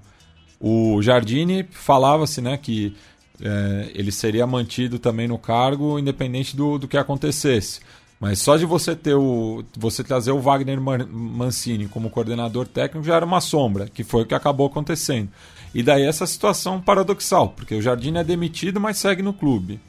O 0.61 1.03
Jardine 1.03 1.66
falava-se 1.68 2.41
né, 2.41 2.57
que 2.57 2.95
é, 3.41 3.91
ele 3.93 4.12
seria 4.12 4.47
mantido 4.47 5.01
também 5.01 5.26
no 5.26 5.37
cargo, 5.37 5.99
independente 5.99 6.57
do, 6.57 6.78
do 6.78 6.87
que 6.87 6.97
acontecesse. 6.97 7.80
Mas 8.20 8.39
só 8.39 8.57
de 8.57 8.64
você 8.64 8.95
ter 8.95 9.16
o. 9.16 9.64
você 9.76 10.05
trazer 10.05 10.30
o 10.30 10.39
Wagner 10.39 10.80
Mancini 10.80 11.89
como 11.89 12.09
coordenador 12.09 12.68
técnico 12.68 13.05
já 13.05 13.16
era 13.16 13.26
uma 13.26 13.41
sombra, 13.41 13.89
que 13.89 14.05
foi 14.05 14.22
o 14.22 14.26
que 14.26 14.35
acabou 14.37 14.68
acontecendo. 14.68 15.30
E 15.74 15.83
daí 15.83 16.05
essa 16.05 16.24
situação 16.24 16.80
paradoxal, 16.80 17.49
porque 17.49 17.74
o 17.74 17.83
Jardine 17.83 18.18
é 18.18 18.22
demitido, 18.22 18.80
mas 18.80 18.97
segue 18.97 19.22
no 19.22 19.33
clube. 19.33 19.80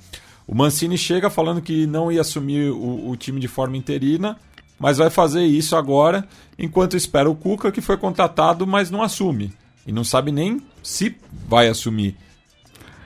O 0.47 0.55
Mancini 0.55 0.97
chega 0.97 1.29
falando 1.29 1.61
que 1.61 1.85
não 1.85 2.11
ia 2.11 2.21
assumir 2.21 2.71
o, 2.71 3.11
o 3.11 3.15
time 3.15 3.39
de 3.39 3.47
forma 3.47 3.77
interina, 3.77 4.35
mas 4.80 4.97
vai 4.97 5.09
fazer 5.09 5.43
isso 5.43 5.76
agora, 5.76 6.28
enquanto 6.57 6.97
espera 6.97 7.30
o 7.30 7.36
Cuca, 7.36 7.71
que 7.71 7.82
foi 7.82 7.97
contratado, 7.97 8.67
mas 8.67 8.91
não 8.91 9.01
assume. 9.01 9.53
E 9.86 9.91
não 9.91 10.03
sabe 10.03 10.32
nem 10.32 10.61
se 10.82 11.15
vai 11.47 11.67
assumir. 11.67 12.15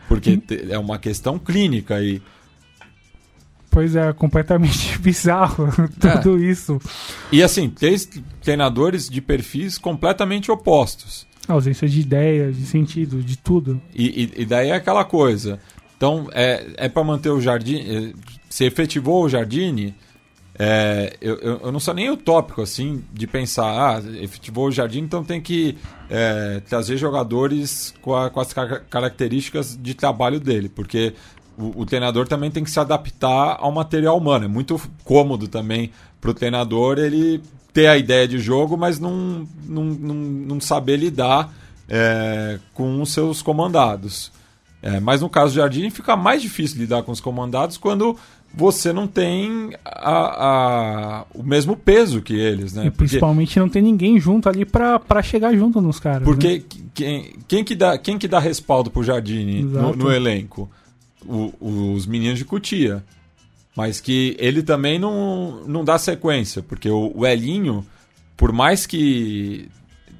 Porque 0.08 0.42
é 0.70 0.78
uma 0.78 0.98
questão 0.98 1.38
clínica 1.38 1.96
aí. 1.96 2.22
Pois 3.70 3.96
é, 3.96 4.12
completamente 4.14 4.98
bizarro 5.00 5.68
tudo 6.00 6.38
é. 6.40 6.50
isso. 6.50 6.80
E 7.32 7.44
assim, 7.44 7.70
três 7.70 8.10
treinadores 8.42 9.10
de 9.10 9.22
perfis 9.22 9.78
completamente 9.78 10.50
opostos. 10.50 11.28
ausência 11.48 11.88
de 11.88 12.00
ideias, 12.00 12.58
de 12.58 12.66
sentido, 12.66 13.22
de 13.22 13.38
tudo. 13.38 13.82
E, 13.94 14.24
e, 14.24 14.42
e 14.42 14.46
daí 14.46 14.70
é 14.70 14.76
aquela 14.76 15.04
coisa. 15.04 15.60
Então, 15.96 16.30
é, 16.32 16.74
é 16.78 16.90
para 16.90 17.04
manter 17.04 17.30
o 17.30 17.42
Jardim. 17.42 17.80
É, 17.80 18.14
se 18.50 18.66
efetivou 18.66 19.26
o 19.26 19.30
Jardine, 19.30 19.94
é, 20.60 21.16
eu, 21.22 21.36
eu, 21.36 21.72
não 21.72 21.80
sou 21.80 21.94
nem 21.94 22.10
utópico 22.10 22.64
assim 22.64 23.04
de 23.14 23.28
pensar, 23.28 23.98
ah, 23.98 24.02
o 24.56 24.72
Jardim, 24.72 25.02
então 25.02 25.24
tem 25.24 25.40
que 25.40 25.78
é, 26.10 26.62
trazer 26.68 26.98
jogadores 26.98 27.94
com, 28.02 28.16
a, 28.16 28.30
com, 28.30 28.40
as 28.40 28.54
características 28.90 29.78
de 29.80 29.94
trabalho 29.94 30.40
dele, 30.40 30.68
porque 30.68 31.14
o, 31.58 31.82
o, 31.82 31.86
treinador 31.86 32.28
também 32.28 32.50
tem 32.50 32.64
que 32.64 32.72
se 32.72 32.80
adaptar 32.80 33.58
ao 33.60 33.72
material 33.72 34.18
humano. 34.18 34.46
É 34.46 34.48
muito 34.48 34.82
cômodo 35.04 35.48
também 35.48 35.92
para 36.20 36.32
o 36.32 36.34
treinador 36.34 36.98
ele 36.98 37.40
ter 37.72 37.88
a 37.88 37.98
ideia 37.98 38.28
de 38.28 38.40
jogo, 38.40 38.76
mas 38.76 39.00
não, 39.00 39.48
não, 39.64 39.84
não, 39.84 40.16
não 40.16 40.60
saber 40.60 40.98
lidar 40.98 41.54
é, 41.88 42.58
com 42.74 43.00
os 43.00 43.12
seus 43.12 43.44
comandados. 43.44 44.32
É, 44.82 45.00
mas 45.00 45.22
no 45.22 45.30
caso 45.30 45.54
do 45.54 45.58
Jardim 45.58 45.90
fica 45.90 46.16
mais 46.16 46.42
difícil 46.42 46.80
lidar 46.80 47.04
com 47.04 47.12
os 47.12 47.20
comandados 47.20 47.78
quando 47.78 48.18
você 48.54 48.92
não 48.92 49.08
tem 49.08 49.72
a, 49.86 51.22
a, 51.22 51.26
o 51.34 51.44
mesmo 51.44 51.76
peso 51.76 52.22
que 52.22 52.34
eles, 52.36 52.74
né? 52.74 52.88
E 52.88 52.92
principalmente 52.92 53.50
porque, 53.50 53.60
não 53.60 53.70
tem 53.70 53.82
ninguém 53.82 54.20
junto 54.20 54.50
ali 54.50 54.66
para 54.66 55.22
chegar 55.22 55.56
junto 55.56 55.80
nos 55.80 56.00
caras. 56.00 56.24
Porque 56.24 56.58
né? 56.58 56.64
quem, 56.94 57.34
quem, 57.48 57.64
que 57.64 57.76
dá, 57.76 57.98
quem 57.98 58.18
que 58.18 58.28
dá 58.28 58.40
respaldo 58.40 58.90
pro 58.90 59.04
Jardine 59.04 59.62
no, 59.62 59.96
no, 59.96 60.12
elenco? 60.12 60.70
O, 61.26 61.94
os 61.94 62.06
meninos 62.08 62.40
de 62.40 62.46
Cutia. 62.46 63.04
Mas 63.76 64.02
que 64.02 64.36
ele 64.40 64.64
também 64.64 64.98
não, 64.98 65.64
não 65.68 65.84
dá 65.84 66.00
sequência, 66.00 66.64
porque 66.64 66.90
o, 66.90 67.12
o 67.16 67.28
Elinho, 67.28 67.86
por 68.36 68.52
mais 68.52 68.88
que 68.88 69.70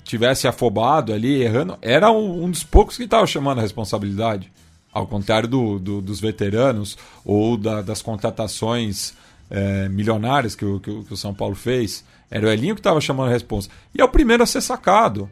tivesse 0.04 0.48
afobado 0.48 1.12
ali, 1.12 1.42
errando, 1.42 1.76
era 1.82 2.12
um, 2.12 2.44
um 2.46 2.52
dos 2.52 2.64
poucos 2.64 2.98
que 2.98 3.04
estava 3.04 3.26
chamando 3.26 3.58
a 3.58 3.62
responsabilidade. 3.62 4.52
Ao 4.98 5.06
contrário 5.06 5.48
do, 5.48 5.78
do, 5.78 6.02
dos 6.02 6.20
veteranos 6.20 6.98
ou 7.24 7.56
da, 7.56 7.82
das 7.82 8.02
contratações 8.02 9.14
é, 9.50 9.88
milionárias 9.90 10.56
que 10.56 10.66
o, 10.66 10.80
que, 10.80 11.04
que 11.04 11.14
o 11.14 11.18
São 11.18 11.34
Paulo 11.34 11.56
fez, 11.56 12.04
era 12.32 12.48
o 12.48 12.50
Elinho 12.50 12.74
que 12.74 12.80
estava 12.80 13.00
chamando 13.00 13.30
a 13.30 13.34
responsa. 13.34 13.70
E 13.94 14.02
é 14.02 14.04
o 14.04 14.10
primeiro 14.10 14.42
a 14.42 14.46
ser 14.48 14.62
sacado. 14.62 15.30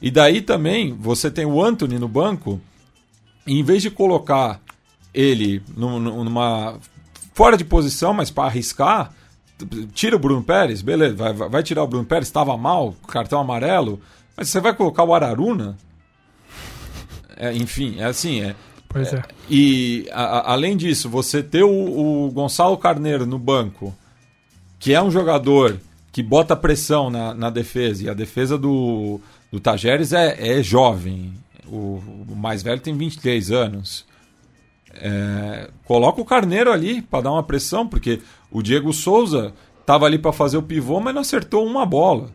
E 0.00 0.10
daí 0.10 0.40
também 0.40 0.94
você 0.94 1.30
tem 1.30 1.44
o 1.44 1.62
Anthony 1.62 1.98
no 1.98 2.08
banco, 2.08 2.60
e 3.46 3.58
em 3.58 3.62
vez 3.62 3.82
de 3.82 3.90
colocar 3.90 4.60
ele 5.12 5.62
numa 5.76 6.78
fora 7.34 7.56
de 7.56 7.64
posição, 7.64 8.14
mas 8.14 8.30
para 8.30 8.44
arriscar, 8.44 9.12
tira 9.92 10.16
o 10.16 10.18
Bruno 10.18 10.42
Pérez, 10.42 10.82
beleza, 10.82 11.14
vai, 11.14 11.32
vai 11.32 11.62
tirar 11.62 11.84
o 11.84 11.86
Bruno 11.86 12.04
Pérez, 12.04 12.28
estava 12.28 12.56
mal, 12.56 12.96
cartão 13.06 13.40
amarelo, 13.40 14.00
mas 14.36 14.48
você 14.48 14.58
vai 14.58 14.74
colocar 14.74 15.04
o 15.04 15.14
Araruna? 15.14 15.76
É, 17.36 17.52
enfim, 17.52 17.96
é 17.98 18.04
assim, 18.04 18.40
é, 18.42 18.54
Pois 18.92 19.12
é. 19.12 19.22
E 19.48 20.06
a, 20.12 20.52
além 20.52 20.76
disso, 20.76 21.08
você 21.08 21.42
ter 21.42 21.62
o, 21.62 22.26
o, 22.26 22.30
Gonçalo 22.30 22.76
Carneiro 22.76 23.26
no 23.26 23.38
banco, 23.38 23.94
que 24.78 24.92
é 24.92 25.02
um 25.02 25.10
jogador 25.10 25.78
que 26.12 26.22
bota 26.22 26.54
pressão 26.54 27.08
na, 27.08 27.32
na 27.32 27.50
defesa, 27.50 28.04
e 28.04 28.08
a 28.10 28.14
defesa 28.14 28.58
do, 28.58 29.18
do 29.50 29.58
Tajeres 29.58 30.12
é, 30.12 30.58
é 30.58 30.62
jovem. 30.62 31.32
O, 31.66 32.02
o 32.28 32.36
mais 32.36 32.62
velho 32.62 32.80
tem 32.80 32.94
23 32.94 33.50
anos. 33.50 34.04
É, 34.94 35.70
coloca 35.84 36.20
o 36.20 36.24
Carneiro 36.24 36.70
ali 36.70 37.00
para 37.00 37.22
dar 37.22 37.32
uma 37.32 37.42
pressão, 37.42 37.88
porque 37.88 38.20
o 38.50 38.62
Diego 38.62 38.92
Souza 38.92 39.54
estava 39.80 40.04
ali 40.04 40.18
para 40.18 40.32
fazer 40.32 40.58
o 40.58 40.62
pivô, 40.62 41.00
mas 41.00 41.14
não 41.14 41.22
acertou 41.22 41.66
uma 41.66 41.86
bola. 41.86 42.30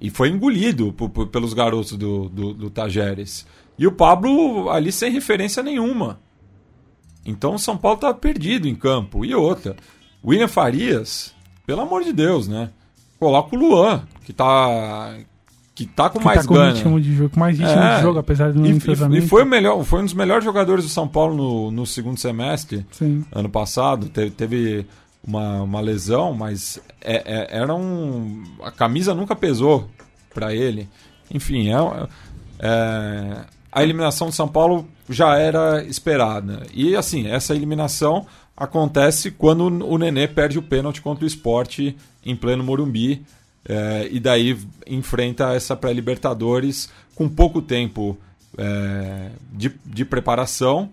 E 0.00 0.10
foi 0.10 0.28
engolido 0.28 0.92
por, 0.92 1.08
por, 1.10 1.26
pelos 1.28 1.52
garotos 1.52 1.92
do, 1.92 2.28
do, 2.28 2.54
do 2.54 2.70
Tajeres. 2.70 3.46
E 3.78 3.86
o 3.86 3.92
Pablo 3.92 4.70
ali 4.70 4.92
sem 4.92 5.10
referência 5.10 5.62
nenhuma. 5.62 6.20
Então 7.24 7.54
o 7.54 7.58
São 7.58 7.76
Paulo 7.76 7.98
tá 7.98 8.12
perdido 8.12 8.68
em 8.68 8.74
campo. 8.74 9.24
E 9.24 9.34
outra, 9.34 9.76
William 10.24 10.48
Farias, 10.48 11.34
pelo 11.66 11.80
amor 11.80 12.04
de 12.04 12.12
Deus, 12.12 12.46
né? 12.46 12.70
Coloca 13.18 13.56
o 13.56 13.58
Luan, 13.58 14.02
que 14.24 14.32
tá 14.32 15.16
que 15.74 15.86
tá 15.86 16.08
com 16.08 16.20
que 16.20 16.24
mais 16.24 16.42
tá 16.42 16.46
com 16.46 16.54
gana. 16.54 16.72
ritmo 16.72 17.00
de 17.00 17.14
jogo, 17.14 17.38
mais 17.38 17.58
ritmo 17.58 17.74
é, 17.74 17.96
de 17.96 18.02
jogo, 18.02 18.18
apesar 18.20 18.54
não 18.54 18.64
e, 18.64 18.78
e 19.18 19.20
foi 19.22 19.42
o 19.42 19.46
melhor, 19.46 19.82
foi 19.82 20.02
um 20.02 20.04
dos 20.04 20.14
melhores 20.14 20.44
jogadores 20.44 20.84
do 20.84 20.90
São 20.90 21.08
Paulo 21.08 21.34
no, 21.34 21.70
no 21.72 21.86
segundo 21.86 22.18
semestre, 22.18 22.86
Sim. 22.92 23.24
ano 23.32 23.48
passado. 23.48 24.08
Teve, 24.08 24.30
teve 24.30 24.86
uma, 25.26 25.62
uma 25.62 25.80
lesão, 25.80 26.32
mas 26.32 26.78
é, 27.00 27.16
é, 27.16 27.58
era 27.58 27.74
um 27.74 28.44
a 28.62 28.70
camisa 28.70 29.14
nunca 29.14 29.34
pesou 29.34 29.88
para 30.32 30.54
ele. 30.54 30.88
Enfim, 31.30 31.70
é, 31.70 32.08
é, 32.60 33.44
a 33.74 33.82
eliminação 33.82 34.28
de 34.28 34.36
São 34.36 34.46
Paulo 34.46 34.88
já 35.10 35.36
era 35.36 35.82
esperada. 35.84 36.62
E 36.72 36.94
assim, 36.94 37.26
essa 37.26 37.54
eliminação 37.54 38.24
acontece 38.56 39.32
quando 39.32 39.64
o 39.64 39.98
Nenê 39.98 40.28
perde 40.28 40.58
o 40.58 40.62
pênalti 40.62 41.02
contra 41.02 41.24
o 41.24 41.26
esporte 41.26 41.96
em 42.24 42.36
pleno 42.36 42.62
Morumbi. 42.62 43.26
É, 43.66 44.08
e 44.12 44.20
daí 44.20 44.56
enfrenta 44.86 45.54
essa 45.54 45.74
pré-Libertadores 45.74 46.88
com 47.14 47.28
pouco 47.28 47.60
tempo 47.60 48.16
é, 48.56 49.30
de, 49.52 49.72
de 49.84 50.04
preparação 50.04 50.90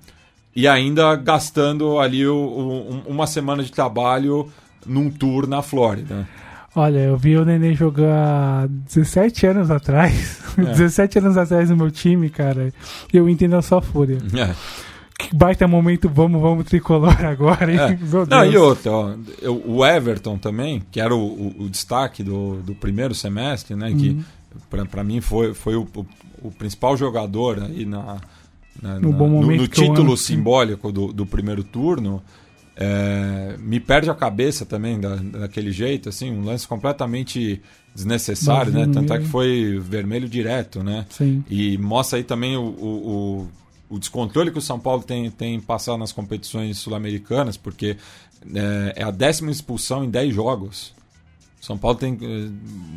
e 0.55 0.67
ainda 0.67 1.15
gastando 1.15 1.99
ali 1.99 2.25
o, 2.25 2.35
o, 2.35 3.03
uma 3.07 3.27
semana 3.27 3.61
de 3.61 3.71
trabalho 3.71 4.51
num 4.85 5.11
tour 5.11 5.47
na 5.47 5.61
Flórida. 5.61 6.27
Olha, 6.75 6.99
eu 6.99 7.17
vi 7.17 7.35
o 7.35 7.43
Nenê 7.43 7.73
jogar 7.73 8.67
17 8.67 9.45
anos 9.47 9.69
atrás. 9.69 10.39
É. 10.57 10.61
17 10.71 11.19
anos 11.19 11.37
atrás 11.37 11.69
no 11.69 11.75
meu 11.75 11.91
time, 11.91 12.29
cara. 12.29 12.73
E 13.13 13.17
eu 13.17 13.27
entendo 13.27 13.55
a 13.55 13.61
sua 13.61 13.81
fúria. 13.81 14.19
É. 14.33 14.55
Que 15.17 15.35
baita 15.35 15.67
momento, 15.67 16.09
vamos, 16.09 16.41
vamos 16.41 16.65
tricolor 16.65 17.19
agora, 17.23 17.71
hein? 17.71 17.77
É. 17.77 18.25
Não, 18.29 18.45
e 18.45 18.57
outra, 18.57 18.91
ó, 18.91 19.13
eu, 19.41 19.61
o 19.67 19.85
Everton 19.85 20.37
também, 20.37 20.81
que 20.91 20.99
era 20.99 21.13
o, 21.13 21.19
o, 21.19 21.63
o, 21.63 21.69
destaque 21.69 22.23
do, 22.23 22.55
do 22.61 22.73
primeiro 22.73 23.13
semestre, 23.13 23.75
né? 23.75 23.89
Uhum. 23.89 23.97
Que 23.97 24.25
para 24.89 25.03
mim 25.03 25.21
foi, 25.21 25.53
foi 25.53 25.75
o, 25.75 25.87
o, 26.41 26.51
principal 26.51 26.97
jogador 26.97 27.61
aí 27.61 27.85
na, 27.85 28.17
na, 28.81 28.99
no, 28.99 29.11
na, 29.11 29.17
no, 29.17 29.41
no 29.41 29.67
título 29.67 30.17
simbólico 30.17 30.91
do, 30.91 31.13
do 31.13 31.25
primeiro 31.25 31.63
turno. 31.63 32.23
É, 32.83 33.57
me 33.59 33.79
perde 33.79 34.09
a 34.09 34.15
cabeça 34.15 34.65
também 34.65 34.99
da, 34.99 35.15
daquele 35.15 35.71
jeito, 35.71 36.09
assim, 36.09 36.31
um 36.31 36.43
lance 36.43 36.67
completamente 36.67 37.61
desnecessário, 37.93 38.71
né? 38.71 38.89
Tanto 38.91 39.13
é 39.13 39.19
que 39.19 39.27
foi 39.27 39.79
vermelho 39.79 40.27
direto, 40.27 40.83
né? 40.83 41.05
Sim. 41.09 41.43
E 41.47 41.77
mostra 41.77 42.17
aí 42.17 42.23
também 42.23 42.57
o, 42.57 42.63
o, 42.63 43.47
o, 43.87 43.99
descontrole 43.99 44.49
que 44.49 44.57
o 44.57 44.61
São 44.61 44.79
Paulo 44.79 45.03
tem, 45.03 45.29
tem 45.29 45.59
passado 45.59 45.99
nas 45.99 46.11
competições 46.11 46.79
sul-americanas, 46.79 47.55
porque 47.55 47.97
é, 48.55 48.93
é, 48.95 49.03
a 49.03 49.11
décima 49.11 49.51
expulsão 49.51 50.03
em 50.03 50.09
10 50.09 50.33
jogos. 50.33 50.93
São 51.59 51.77
Paulo 51.77 51.99
tem 51.99 52.17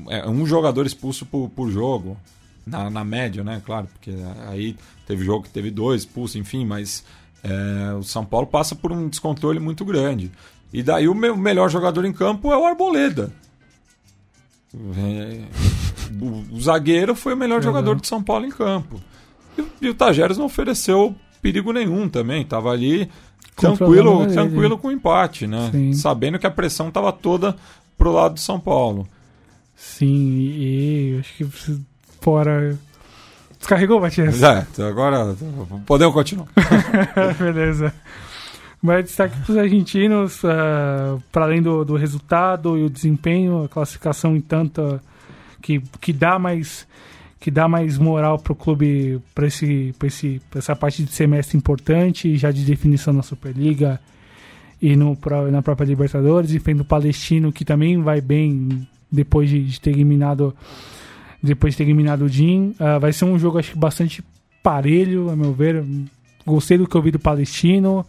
é, 0.09 0.21
é, 0.21 0.29
um 0.29 0.47
jogador 0.47 0.87
expulso 0.87 1.27
por, 1.27 1.51
por 1.51 1.71
jogo, 1.71 2.17
na, 2.67 2.89
na 2.89 3.05
média, 3.05 3.45
né? 3.45 3.61
Claro, 3.67 3.87
porque 3.93 4.13
aí 4.49 4.77
teve 5.07 5.23
jogo 5.25 5.43
que 5.43 5.51
teve 5.51 5.71
dois 5.71 6.03
expulsos, 6.03 6.37
enfim, 6.37 6.65
mas 6.65 7.05
é, 7.45 7.95
o 7.95 8.03
São 8.03 8.25
Paulo 8.25 8.47
passa 8.47 8.75
por 8.75 8.91
um 8.91 9.09
descontrole 9.09 9.61
muito 9.61 9.85
grande. 9.85 10.33
E 10.73 10.83
daí 10.83 11.07
o 11.07 11.15
meu 11.15 11.37
melhor 11.37 11.69
jogador 11.69 12.05
em 12.05 12.13
campo 12.13 12.51
é 12.51 12.57
o 12.57 12.65
Arboleda. 12.65 13.31
É, 14.75 15.41
o, 16.21 16.57
o, 16.57 16.61
zagueiro 16.61 17.15
foi 17.15 17.35
o 17.35 17.37
melhor 17.37 17.59
uhum. 17.59 17.63
jogador 17.63 18.01
de 18.01 18.09
São 18.09 18.23
Paulo 18.23 18.47
em 18.47 18.51
campo. 18.51 19.01
E, 19.57 19.65
e 19.83 19.89
o 19.89 19.95
Tajeres 19.95 20.39
não 20.39 20.47
ofereceu 20.47 21.15
perigo 21.41 21.71
nenhum 21.73 22.09
também. 22.09 22.43
Estava 22.43 22.71
ali 22.71 23.09
tranquilo, 23.55 24.27
tranquilo 24.27 24.79
com 24.79 24.89
o 24.89 24.93
empate, 24.93 25.47
né? 25.47 25.69
Sim. 25.71 25.93
Sabendo 25.93 26.39
que 26.39 26.47
a 26.47 26.51
pressão 26.51 26.89
estava 26.89 27.13
toda 27.13 27.55
pro 27.97 28.11
lado 28.11 28.35
de 28.35 28.41
São 28.41 28.59
Paulo. 28.59 29.07
Sim, 29.77 30.07
e 30.07 31.17
acho 31.21 31.37
que 31.37 31.45
fora 32.21 32.79
Descarregou, 33.65 33.99
Matias? 33.99 34.35
Exato, 34.35 34.83
agora 34.83 35.35
podemos 35.87 36.13
continuar. 36.13 36.47
Beleza. 37.41 37.95
Mas 38.83 39.07
destaque 39.07 39.41
para 39.41 39.53
os 39.53 39.57
argentinos, 39.57 40.45
uh, 40.45 41.19
para 41.33 41.47
além 41.47 41.63
do, 41.63 41.83
do 41.83 41.97
resultado 41.97 42.77
e 42.77 42.85
o 42.85 42.91
desempenho, 42.91 43.65
a 43.65 43.69
classificação 43.69 44.37
em 44.37 44.41
tanto 44.43 45.01
que, 45.63 45.81
que 45.99 46.13
dá 46.13 46.39
mais 46.39 46.87
que 47.41 47.51
dá 47.51 47.67
mais 47.67 47.97
moral 47.97 48.39
para 48.39 48.53
o 48.53 48.57
clube 48.57 49.19
para 49.35 49.47
esse, 49.47 49.95
esse, 50.05 50.43
essa 50.55 50.77
parte 50.77 51.03
de 51.03 51.13
semestre 51.13 51.57
importante, 51.57 52.37
já 52.37 52.51
de 52.51 52.65
definição 52.65 53.15
na 53.15 53.23
Superliga 53.23 53.99
e 54.81 54.95
no, 54.95 55.17
pra, 55.17 55.43
na 55.51 55.63
própria 55.63 55.87
Libertadores, 55.87 56.53
e 56.53 56.59
o 56.59 56.85
Palestino, 56.85 57.53
que 57.53 57.65
também 57.65 58.01
vai 58.03 58.21
bem 58.21 58.87
depois 59.11 59.49
de, 59.49 59.63
de 59.63 59.81
ter 59.81 59.91
eliminado 59.91 60.55
depois 61.45 61.75
de 61.75 61.79
ter 61.79 61.85
eliminado 61.85 62.23
o 62.23 62.29
Jin. 62.29 62.75
Uh, 62.81 62.99
vai 63.01 63.13
ser 63.13 63.25
um 63.25 63.39
jogo, 63.39 63.59
acho 63.59 63.73
que 63.73 63.79
bastante 63.79 64.25
parelho, 64.63 65.31
a 65.31 65.37
meu 65.37 65.53
ver. 65.53 65.85
gostei 66.47 66.79
do 66.79 66.87
que 66.87 66.97
eu 66.97 67.03
vi 67.03 67.11
do 67.11 67.19
Palestino. 67.19 68.05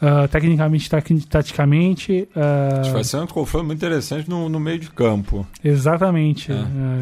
Uh, 0.00 0.26
tecnicamente, 0.28 0.88
taticamente. 1.28 2.26
Uh, 2.34 2.90
vai 2.90 3.04
ser 3.04 3.18
um 3.18 3.26
confronto 3.26 3.66
muito 3.66 3.78
interessante 3.78 4.30
no, 4.30 4.48
no 4.48 4.58
meio 4.58 4.78
de 4.78 4.90
campo. 4.90 5.46
Exatamente. 5.62 6.50
É. 6.50 6.54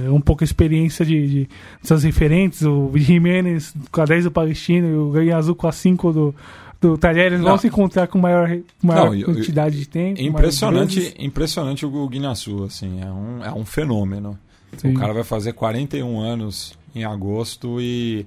Uh, 0.09 0.15
um 0.15 0.21
pouco 0.21 0.43
a 0.43 0.45
experiência 0.45 1.07
de, 1.07 1.29
de 1.29 1.49
seus 1.81 2.03
referentes, 2.03 2.63
o 2.63 2.91
Jimenez 2.97 3.73
com 3.93 4.01
a 4.01 4.05
10 4.05 4.25
do 4.25 4.31
Palestino 4.33 4.89
e 4.89 4.95
o 4.95 5.11
Ganha 5.11 5.37
Azul 5.37 5.55
com 5.55 5.69
a 5.69 5.73
5 5.73 6.13
do, 6.13 6.35
do 6.81 6.99
Talheres 6.99 7.41
vão 7.41 7.57
se 7.57 7.69
encontrar 7.69 8.09
com 8.09 8.19
maior, 8.19 8.51
maior 8.83 9.15
Não, 9.15 9.23
quantidade 9.23 9.77
eu, 9.77 9.81
de 9.83 9.89
tempo. 9.89 10.21
Impressionante, 10.21 11.15
impressionante 11.21 11.87
o 11.87 12.09
Guinaçu, 12.09 12.65
assim, 12.65 13.01
é 13.01 13.07
um, 13.07 13.45
é 13.45 13.53
um 13.53 13.65
fenômeno. 13.65 14.37
Sim. 14.77 14.93
O 14.93 14.95
cara 14.95 15.13
vai 15.13 15.25
fazer 15.25 15.53
41 15.53 16.21
anos 16.21 16.79
em 16.95 17.05
agosto 17.05 17.81
e 17.81 18.27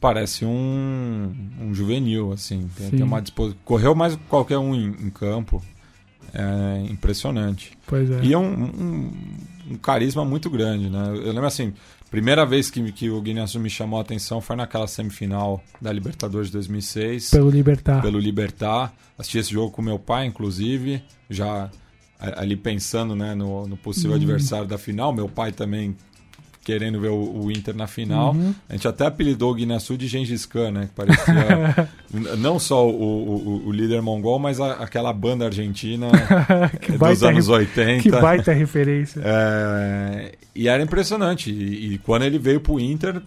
parece 0.00 0.44
um, 0.44 1.32
um 1.60 1.72
juvenil, 1.72 2.32
assim. 2.32 2.68
Tem, 2.76 2.90
tem 2.90 3.02
uma 3.02 3.22
disposição. 3.22 3.58
Correu 3.64 3.94
mais 3.94 4.18
qualquer 4.28 4.58
um 4.58 4.74
em, 4.74 4.88
em, 4.88 5.10
campo. 5.10 5.62
É 6.34 6.90
impressionante. 6.90 7.72
Pois 7.86 8.10
é. 8.10 8.20
E 8.22 8.32
é 8.32 8.38
um, 8.38 8.52
um, 8.52 9.12
um, 9.70 9.76
carisma 9.76 10.24
muito 10.24 10.50
grande, 10.50 10.88
né? 10.88 11.12
Eu 11.14 11.32
lembro 11.32 11.46
assim, 11.46 11.74
primeira 12.10 12.44
vez 12.46 12.70
que, 12.70 12.90
que 12.90 13.10
o 13.10 13.20
Guinness 13.20 13.54
me 13.56 13.68
chamou 13.68 13.98
a 13.98 14.02
atenção 14.02 14.40
foi 14.40 14.56
naquela 14.56 14.86
semifinal 14.86 15.62
da 15.80 15.92
Libertadores 15.92 16.48
de 16.48 16.54
2006. 16.54 17.30
Pelo 17.30 17.50
Libertar. 17.50 18.02
Pelo 18.02 18.18
Libertar. 18.18 18.92
Assisti 19.18 19.38
esse 19.38 19.52
jogo 19.52 19.70
com 19.70 19.82
meu 19.82 19.98
pai, 19.98 20.26
inclusive, 20.26 21.02
já 21.28 21.70
ali 22.36 22.56
pensando 22.56 23.16
né, 23.16 23.34
no, 23.34 23.66
no 23.66 23.76
possível 23.76 24.12
hum. 24.12 24.16
adversário 24.16 24.66
da 24.66 24.78
final. 24.78 25.12
Meu 25.12 25.28
pai 25.28 25.52
também 25.52 25.96
querendo 26.64 27.00
ver 27.00 27.08
o, 27.08 27.44
o 27.44 27.50
Inter 27.50 27.76
na 27.76 27.86
final. 27.86 28.32
Uhum. 28.32 28.54
A 28.68 28.74
gente 28.74 28.86
até 28.86 29.06
apelidou 29.06 29.50
o 29.50 29.54
Guiné-Sul 29.54 29.96
de 29.96 30.06
Gengis 30.06 30.46
Khan, 30.46 30.70
né? 30.70 30.86
Que 30.86 30.94
parecia 30.94 31.88
não 32.38 32.58
só 32.58 32.88
o, 32.88 32.92
o, 32.92 33.66
o, 33.66 33.72
líder 33.72 34.00
mongol, 34.00 34.38
mas 34.38 34.60
a, 34.60 34.74
aquela 34.74 35.12
banda 35.12 35.46
argentina 35.46 36.08
dos 36.98 37.22
anos 37.22 37.48
80. 37.48 38.02
Que 38.02 38.10
baita 38.10 38.52
referência. 38.52 39.22
É, 39.34 40.32
e 40.54 40.68
era 40.68 40.82
impressionante. 40.82 41.50
E, 41.50 41.94
e, 41.94 41.98
quando 41.98 42.24
ele 42.24 42.38
veio 42.38 42.60
pro 42.60 42.78
Inter, 42.78 43.22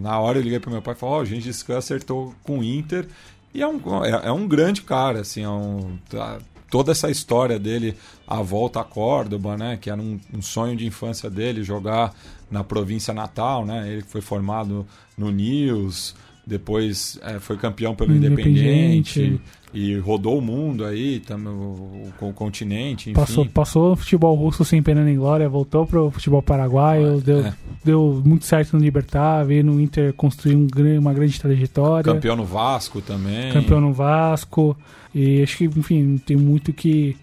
na 0.00 0.18
hora 0.18 0.38
eu 0.38 0.42
liguei 0.42 0.58
pro 0.58 0.70
meu 0.70 0.82
pai 0.82 0.94
e 0.94 0.96
falei, 0.96 1.14
ó, 1.14 1.18
oh, 1.18 1.22
o 1.22 1.24
Gengis 1.24 1.62
Khan 1.62 1.78
acertou 1.78 2.34
com 2.42 2.58
o 2.58 2.64
Inter. 2.64 3.06
E 3.54 3.62
é 3.62 3.66
um, 3.66 3.80
é, 4.04 4.28
é 4.28 4.32
um 4.32 4.48
grande 4.48 4.82
cara, 4.82 5.20
assim, 5.20 5.42
é 5.42 5.48
um, 5.48 5.96
tá, 6.08 6.38
toda 6.72 6.90
essa 6.90 7.10
história 7.10 7.58
dele, 7.58 7.94
a 8.26 8.40
volta 8.40 8.80
a 8.80 8.84
Córdoba, 8.84 9.58
né, 9.58 9.76
que 9.78 9.90
era 9.90 10.00
um, 10.00 10.18
um, 10.32 10.40
sonho 10.40 10.74
de 10.74 10.86
infância 10.86 11.28
dele, 11.28 11.62
jogar 11.62 12.14
na 12.50 12.64
província 12.64 13.12
natal, 13.12 13.66
né, 13.66 13.86
ele 13.92 14.00
foi 14.00 14.22
formado 14.22 14.86
no 15.14 15.30
News, 15.30 16.14
depois 16.46 17.18
é, 17.22 17.38
foi 17.38 17.56
campeão 17.56 17.94
pelo 17.94 18.14
Independente, 18.14 19.20
Independente 19.20 19.40
e 19.74 19.96
rodou 19.96 20.38
o 20.38 20.42
mundo 20.42 20.84
aí, 20.84 21.20
tam, 21.20 21.38
o, 21.46 22.12
o, 22.20 22.28
o 22.28 22.32
continente, 22.32 23.10
enfim. 23.10 23.18
Passou, 23.18 23.46
passou 23.46 23.92
o 23.92 23.96
futebol 23.96 24.34
russo 24.34 24.64
sem 24.64 24.82
pena 24.82 25.02
nem 25.02 25.16
glória, 25.16 25.48
voltou 25.48 25.86
pro 25.86 26.10
futebol 26.10 26.42
paraguaio, 26.42 27.18
é, 27.18 27.20
deu, 27.20 27.46
é. 27.46 27.54
deu 27.82 28.22
muito 28.24 28.44
certo 28.44 28.76
no 28.76 28.82
Libertar, 28.82 29.44
veio 29.44 29.64
no 29.64 29.80
Inter 29.80 30.12
construir 30.12 30.56
um, 30.56 30.66
uma 30.98 31.14
grande 31.14 31.40
trajetória. 31.40 32.12
Campeão 32.12 32.36
no 32.36 32.44
Vasco 32.44 33.00
também. 33.00 33.52
Campeão 33.52 33.80
no 33.80 33.92
Vasco. 33.92 34.76
E 35.14 35.42
acho 35.42 35.56
que, 35.56 35.64
enfim, 35.64 36.18
tem 36.18 36.36
muito 36.36 36.72
que 36.72 37.16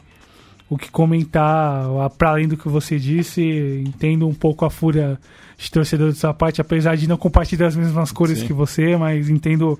o 0.67 0.77
que 0.77 0.91
comentar, 0.91 1.87
para 2.17 2.29
além 2.29 2.47
do 2.47 2.55
que 2.55 2.69
você 2.69 2.99
disse, 2.99 3.83
entendo 3.85 4.27
um 4.27 4.33
pouco 4.33 4.65
a 4.65 4.69
fúria 4.69 5.19
de 5.59 5.69
torcedor 5.69 6.11
de 6.11 6.17
sua 6.17 6.33
parte, 6.33 6.61
apesar 6.61 6.95
de 6.95 7.07
não 7.07 7.17
compartilhar 7.17 7.67
as 7.67 7.75
mesmas 7.75 8.11
cores 8.11 8.39
Sim. 8.39 8.47
que 8.47 8.53
você, 8.53 8.95
mas 8.95 9.29
entendo 9.29 9.77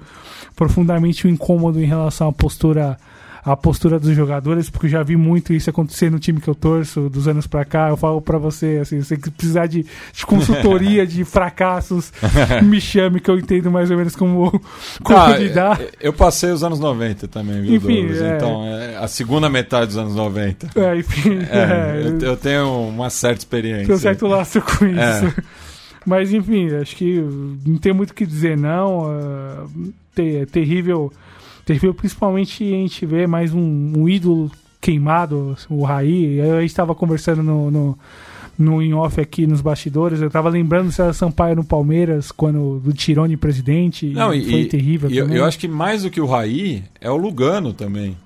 profundamente 0.56 1.26
o 1.26 1.30
incômodo 1.30 1.82
em 1.82 1.86
relação 1.86 2.28
à 2.28 2.34
postura 2.34 2.98
a 3.44 3.56
postura 3.56 3.98
dos 3.98 4.16
jogadores, 4.16 4.70
porque 4.70 4.88
eu 4.88 4.92
já 4.92 5.02
vi 5.02 5.16
muito 5.16 5.54
isso 5.54 5.70
acontecer 5.70 6.12
no 6.12 6.20
time 6.20 6.42
que 6.42 6.48
eu 6.48 6.54
torço 6.54 7.10
dos 7.10 7.28
anos 7.28 7.48
para 7.48 7.64
cá. 7.64 7.90
Eu 7.90 7.98
falo 7.98 8.22
para 8.22 8.38
você, 8.38 8.80
assim, 8.82 9.02
você 9.02 9.16
que 9.16 9.32
precisar 9.32 9.66
de, 9.66 9.86
de 10.14 10.26
consultoria 10.26 11.08
de 11.08 11.24
fracassos, 11.24 12.12
me 12.62 12.82
chame 12.82 13.20
que 13.20 13.32
eu 13.32 13.40
entendo 13.40 13.72
mais 13.72 13.90
ou 13.90 13.98
menos 13.98 14.16
como, 14.16 14.52
como 15.02 15.20
ah, 15.20 15.38
lidar. 15.38 15.80
Eu 16.02 16.12
passei 16.12 16.52
os 16.52 16.64
anos 16.64 16.80
90 16.80 17.28
também, 17.30 17.62
viu, 17.62 17.76
enfim, 17.76 18.08
Douglas? 18.08 18.22
É... 18.22 18.36
Então, 18.36 18.66
é 18.66 18.98
a 18.98 19.08
segunda 19.08 19.50
metade 19.50 19.88
dos 19.88 19.98
anos 19.98 20.16
90. 20.16 20.70
É, 20.76 20.98
enfim. 20.98 21.40
É, 21.50 22.04
eu, 22.06 22.20
eu, 22.20 22.38
tenho 22.38 22.90
uma 22.90 23.10
certa 23.10 23.40
experiência. 23.40 23.86
Tenho 23.86 23.98
um 23.98 24.02
certo 24.02 24.28
laço 24.28 24.62
com 24.62 24.86
é. 24.86 24.92
isso. 24.92 25.42
Mas, 26.06 26.34
enfim, 26.34 26.74
acho 26.76 26.96
que 26.96 27.20
não 27.66 27.78
tem 27.78 27.94
muito 27.94 28.12
o 28.12 28.14
que 28.14 28.26
dizer, 28.26 28.58
não. 28.58 29.04
Uh, 29.04 29.94
é 30.18 30.46
terrível 30.46 31.12
Terrível, 31.70 31.94
principalmente 31.94 32.64
a 32.64 32.78
gente 32.78 33.06
vê 33.06 33.28
mais 33.28 33.54
um, 33.54 33.94
um 33.96 34.10
ídolo 34.10 34.50
queimado, 34.82 35.56
o 35.70 35.84
Raí. 35.84 36.42
A 36.42 36.62
gente 36.62 36.72
estava 36.72 36.96
conversando 36.96 37.44
no, 37.44 37.70
no, 37.70 38.00
no 38.58 38.82
in-off 38.82 39.22
aqui 39.22 39.46
nos 39.46 39.62
bastidores. 39.62 40.20
Eu 40.20 40.30
estava 40.30 40.50
lembrando 40.50 40.88
do 40.88 40.92
César 40.92 41.14
Sampaio 41.14 41.58
no 41.58 41.64
Palmeiras, 41.64 42.32
quando 42.32 42.80
do 42.80 42.92
Tirone 42.92 43.38
presidente. 43.38 44.08
Não, 44.08 44.34
e, 44.34 44.50
foi 44.50 44.66
terrível. 44.66 45.12
E 45.12 45.18
eu, 45.20 45.30
eu, 45.30 45.46
acho 45.46 45.60
que 45.60 45.68
mais 45.68 46.02
do 46.02 46.10
que 46.10 46.20
o 46.20 46.26
Raí 46.26 46.84
é 47.00 47.12
o 47.12 47.18
Lugano 47.18 47.72
também. 47.72 48.18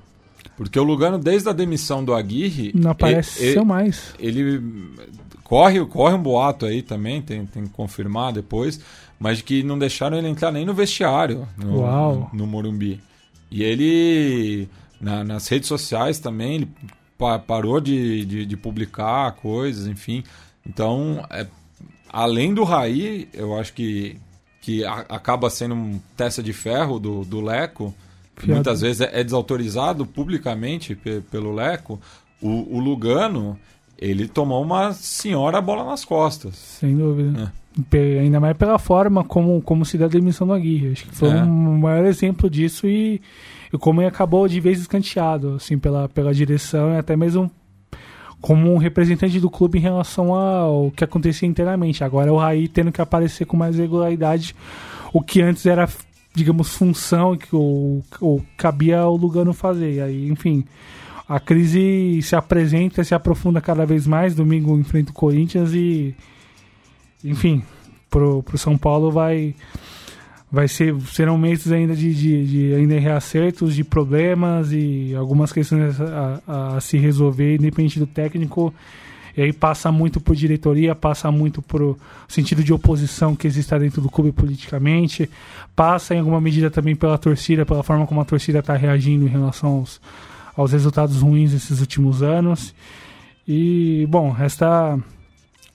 Porque 0.56 0.80
o 0.80 0.84
Lugano, 0.84 1.18
desde 1.18 1.50
a 1.50 1.54
demissão 1.54 2.04
do 2.04 2.14
Aguirre. 2.14 2.72
Não 2.76 2.92
apareceu 2.92 3.62
ele, 3.62 3.66
mais. 3.66 4.14
Ele 4.20 4.62
corre, 5.44 5.84
corre 5.86 6.16
um 6.16 6.22
boato 6.22 6.66
aí 6.66 6.82
também, 6.82 7.22
tem, 7.22 7.46
tem 7.46 7.64
que 7.64 7.70
confirmar 7.70 8.34
depois, 8.34 8.80
mas 9.20 9.42
que 9.42 9.64
não 9.64 9.78
deixaram 9.78 10.18
ele 10.18 10.28
entrar 10.28 10.52
nem 10.52 10.66
no 10.66 10.74
vestiário 10.74 11.48
no, 11.58 11.82
no, 11.82 12.30
no 12.34 12.48
Morumbi. 12.48 13.02
E 13.50 13.64
ele, 13.64 14.68
na, 15.00 15.24
nas 15.24 15.48
redes 15.48 15.68
sociais 15.68 16.20
também, 16.20 16.56
ele 16.56 16.70
pa 17.18 17.38
parou 17.38 17.80
de, 17.80 18.26
de, 18.26 18.46
de, 18.46 18.58
publicar 18.58 19.32
coisas, 19.34 19.88
enfim. 19.88 20.24
Então, 20.66 21.24
é, 21.30 21.46
além 22.10 22.54
do 22.54 22.64
Raí, 22.64 23.30
eu 23.34 23.58
acho 23.58 23.74
que, 23.74 24.18
que 24.60 24.84
a, 24.84 25.06
acaba 25.10 25.50
sendo 25.50 25.76
um 25.76 26.00
testa 26.18 26.42
de 26.42 26.52
ferro 26.52 27.00
do, 27.00 27.24
do 27.24 27.42
Leco, 27.42 27.94
que 28.36 28.52
muitas 28.52 28.82
vezes 28.82 29.02
é, 29.02 29.20
é, 29.20 29.24
desautorizado 29.24 30.06
publicamente 30.06 30.96
pe, 30.96 31.22
pelo 31.32 31.54
Leco, 31.54 32.00
o, 32.42 32.76
o, 32.76 32.80
Lugano, 32.80 33.58
ele 33.98 34.28
tomou 34.28 34.62
uma 34.62 34.94
senhora 34.94 35.62
bola 35.62 35.84
nas 35.84 36.04
costas. 36.04 36.56
Sem 36.56 36.98
dúvida. 36.98 37.52
É. 37.92 38.20
Ainda 38.20 38.40
mais 38.40 38.56
pela 38.56 38.78
forma 38.78 39.24
como, 39.24 39.62
como 39.62 39.86
se 39.86 39.98
dá 39.98 40.06
a 40.06 40.10
demissão 40.10 40.46
do 40.46 40.54
Aguirre. 40.54 40.92
Acho 40.92 41.06
que 41.06 41.16
foi 41.16 41.30
é. 41.30 41.44
um 41.44 41.80
maior 41.80 42.06
exemplo 42.06 42.50
disso 42.50 42.88
e, 42.88 43.22
e 43.72 43.78
como 43.78 44.02
ele 44.02 44.08
acabou 44.08 44.48
de 44.48 44.60
vez 44.60 44.80
escanteado 44.80 45.56
assim, 45.56 45.78
pela, 45.78 46.08
pela 46.10 46.34
direção 46.34 46.94
e 46.94 46.98
até 46.98 47.16
mesmo 47.16 47.50
como 48.44 48.74
um 48.74 48.78
representante 48.78 49.40
do 49.40 49.50
clube 49.50 49.78
em 49.78 49.82
relação 49.82 50.36
ao 50.36 50.92
que 50.92 51.02
acontecia 51.02 51.48
internamente. 51.48 52.04
Agora 52.04 52.32
o 52.32 52.38
Raí 52.38 52.68
tendo 52.68 52.92
que 52.92 53.02
aparecer 53.02 53.46
com 53.46 53.56
mais 53.56 53.78
regularidade, 53.78 54.54
o 55.14 55.22
que 55.22 55.42
antes 55.42 55.66
era, 55.66 55.88
digamos, 56.34 56.76
função 56.76 57.38
que 57.38 57.56
o, 57.56 58.02
o 58.20 58.42
cabia 58.58 59.00
ao 59.00 59.16
Lugano 59.16 59.54
fazer. 59.54 59.94
E 59.94 60.02
aí, 60.02 60.30
enfim, 60.30 60.66
a 61.28 61.40
crise 61.40 62.22
se 62.22 62.36
apresenta, 62.36 63.04
se 63.04 63.16
aprofunda 63.16 63.62
cada 63.62 63.86
vez 63.86 64.06
mais. 64.08 64.36
Domingo 64.36 64.78
enfrenta 64.78 65.12
o 65.12 65.14
Corinthians 65.14 65.74
e, 65.74 66.16
enfim, 67.24 67.64
pro, 68.10 68.44
pro 68.44 68.58
São 68.58 68.78
Paulo 68.78 69.12
vai 69.12 69.56
vai 70.54 70.68
ser 70.68 70.96
serão 71.12 71.36
meses 71.36 71.72
ainda 71.72 71.96
de, 71.96 72.14
de, 72.14 72.46
de 72.46 72.76
ainda 72.76 73.00
reacertos 73.00 73.74
de 73.74 73.84
problemas 73.84 74.72
e 74.72 75.16
algumas 75.16 75.52
questões 75.52 76.00
a, 76.00 76.76
a, 76.76 76.80
se 76.80 76.96
resolver 76.96 77.56
independente 77.56 77.98
do 77.98 78.06
técnico 78.06 78.72
e 79.36 79.42
aí 79.42 79.52
passa 79.52 79.92
muito 79.92 80.22
por 80.22 80.36
diretoria 80.36 80.94
passa 80.94 81.32
muito 81.32 81.60
por 81.60 81.98
sentido 82.28 82.64
de 82.64 82.72
oposição 82.72 83.36
que 83.36 83.48
exista 83.48 83.80
dentro 83.80 84.00
do 84.00 84.12
clube 84.12 84.32
politicamente 84.32 85.28
passa 85.76 86.14
em 86.14 86.20
alguma 86.20 86.40
medida 86.40 86.70
também 86.70 86.96
pela 86.96 87.18
torcida 87.18 87.66
pela 87.66 87.84
forma 87.84 88.06
como 88.06 88.22
a 88.22 88.26
torcida 88.26 88.60
está 88.60 88.76
reagindo 88.76 89.26
em 89.26 89.30
relação 89.30 89.78
aos 89.78 90.00
aos 90.56 90.72
resultados 90.72 91.22
ruins 91.22 91.52
desses 91.52 91.80
últimos 91.80 92.22
anos. 92.22 92.74
E, 93.48 94.06
bom, 94.10 94.32
resta, 94.32 94.98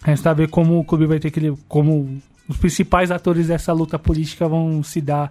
resta 0.03 0.32
ver 0.32 0.49
como 0.49 0.78
o 0.78 0.84
clube 0.84 1.07
vai 1.07 1.18
ter 1.18 1.30
que. 1.30 1.53
como 1.68 2.20
os 2.49 2.57
principais 2.57 3.11
atores 3.11 3.49
dessa 3.49 3.72
luta 3.72 3.99
política 3.99 4.49
vão 4.49 4.82
se 4.82 5.01
dar, 5.01 5.30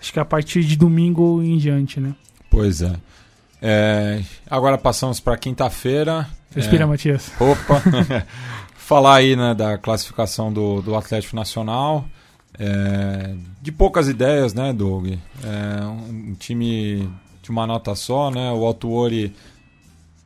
acho 0.00 0.12
que 0.12 0.18
a 0.18 0.24
partir 0.24 0.64
de 0.64 0.76
domingo 0.76 1.42
em 1.42 1.56
diante, 1.56 2.00
né? 2.00 2.14
Pois 2.50 2.82
é. 2.82 2.92
é 3.62 4.22
agora 4.48 4.76
passamos 4.76 5.20
para 5.20 5.36
quinta-feira. 5.36 6.28
Respira, 6.54 6.82
é, 6.82 6.86
Matias. 6.86 7.30
Opa! 7.38 7.80
Falar 8.74 9.16
aí 9.16 9.36
né, 9.36 9.54
da 9.54 9.78
classificação 9.78 10.52
do, 10.52 10.82
do 10.82 10.96
Atlético 10.96 11.36
Nacional. 11.36 12.04
É, 12.62 13.34
de 13.62 13.72
poucas 13.72 14.06
ideias, 14.06 14.52
né, 14.52 14.70
Doug? 14.70 15.08
É 15.42 15.82
um 15.82 16.34
time 16.38 17.08
de 17.42 17.50
uma 17.50 17.66
nota 17.66 17.94
só, 17.94 18.30
né? 18.30 18.52
O 18.52 18.66
Altuori 18.66 19.34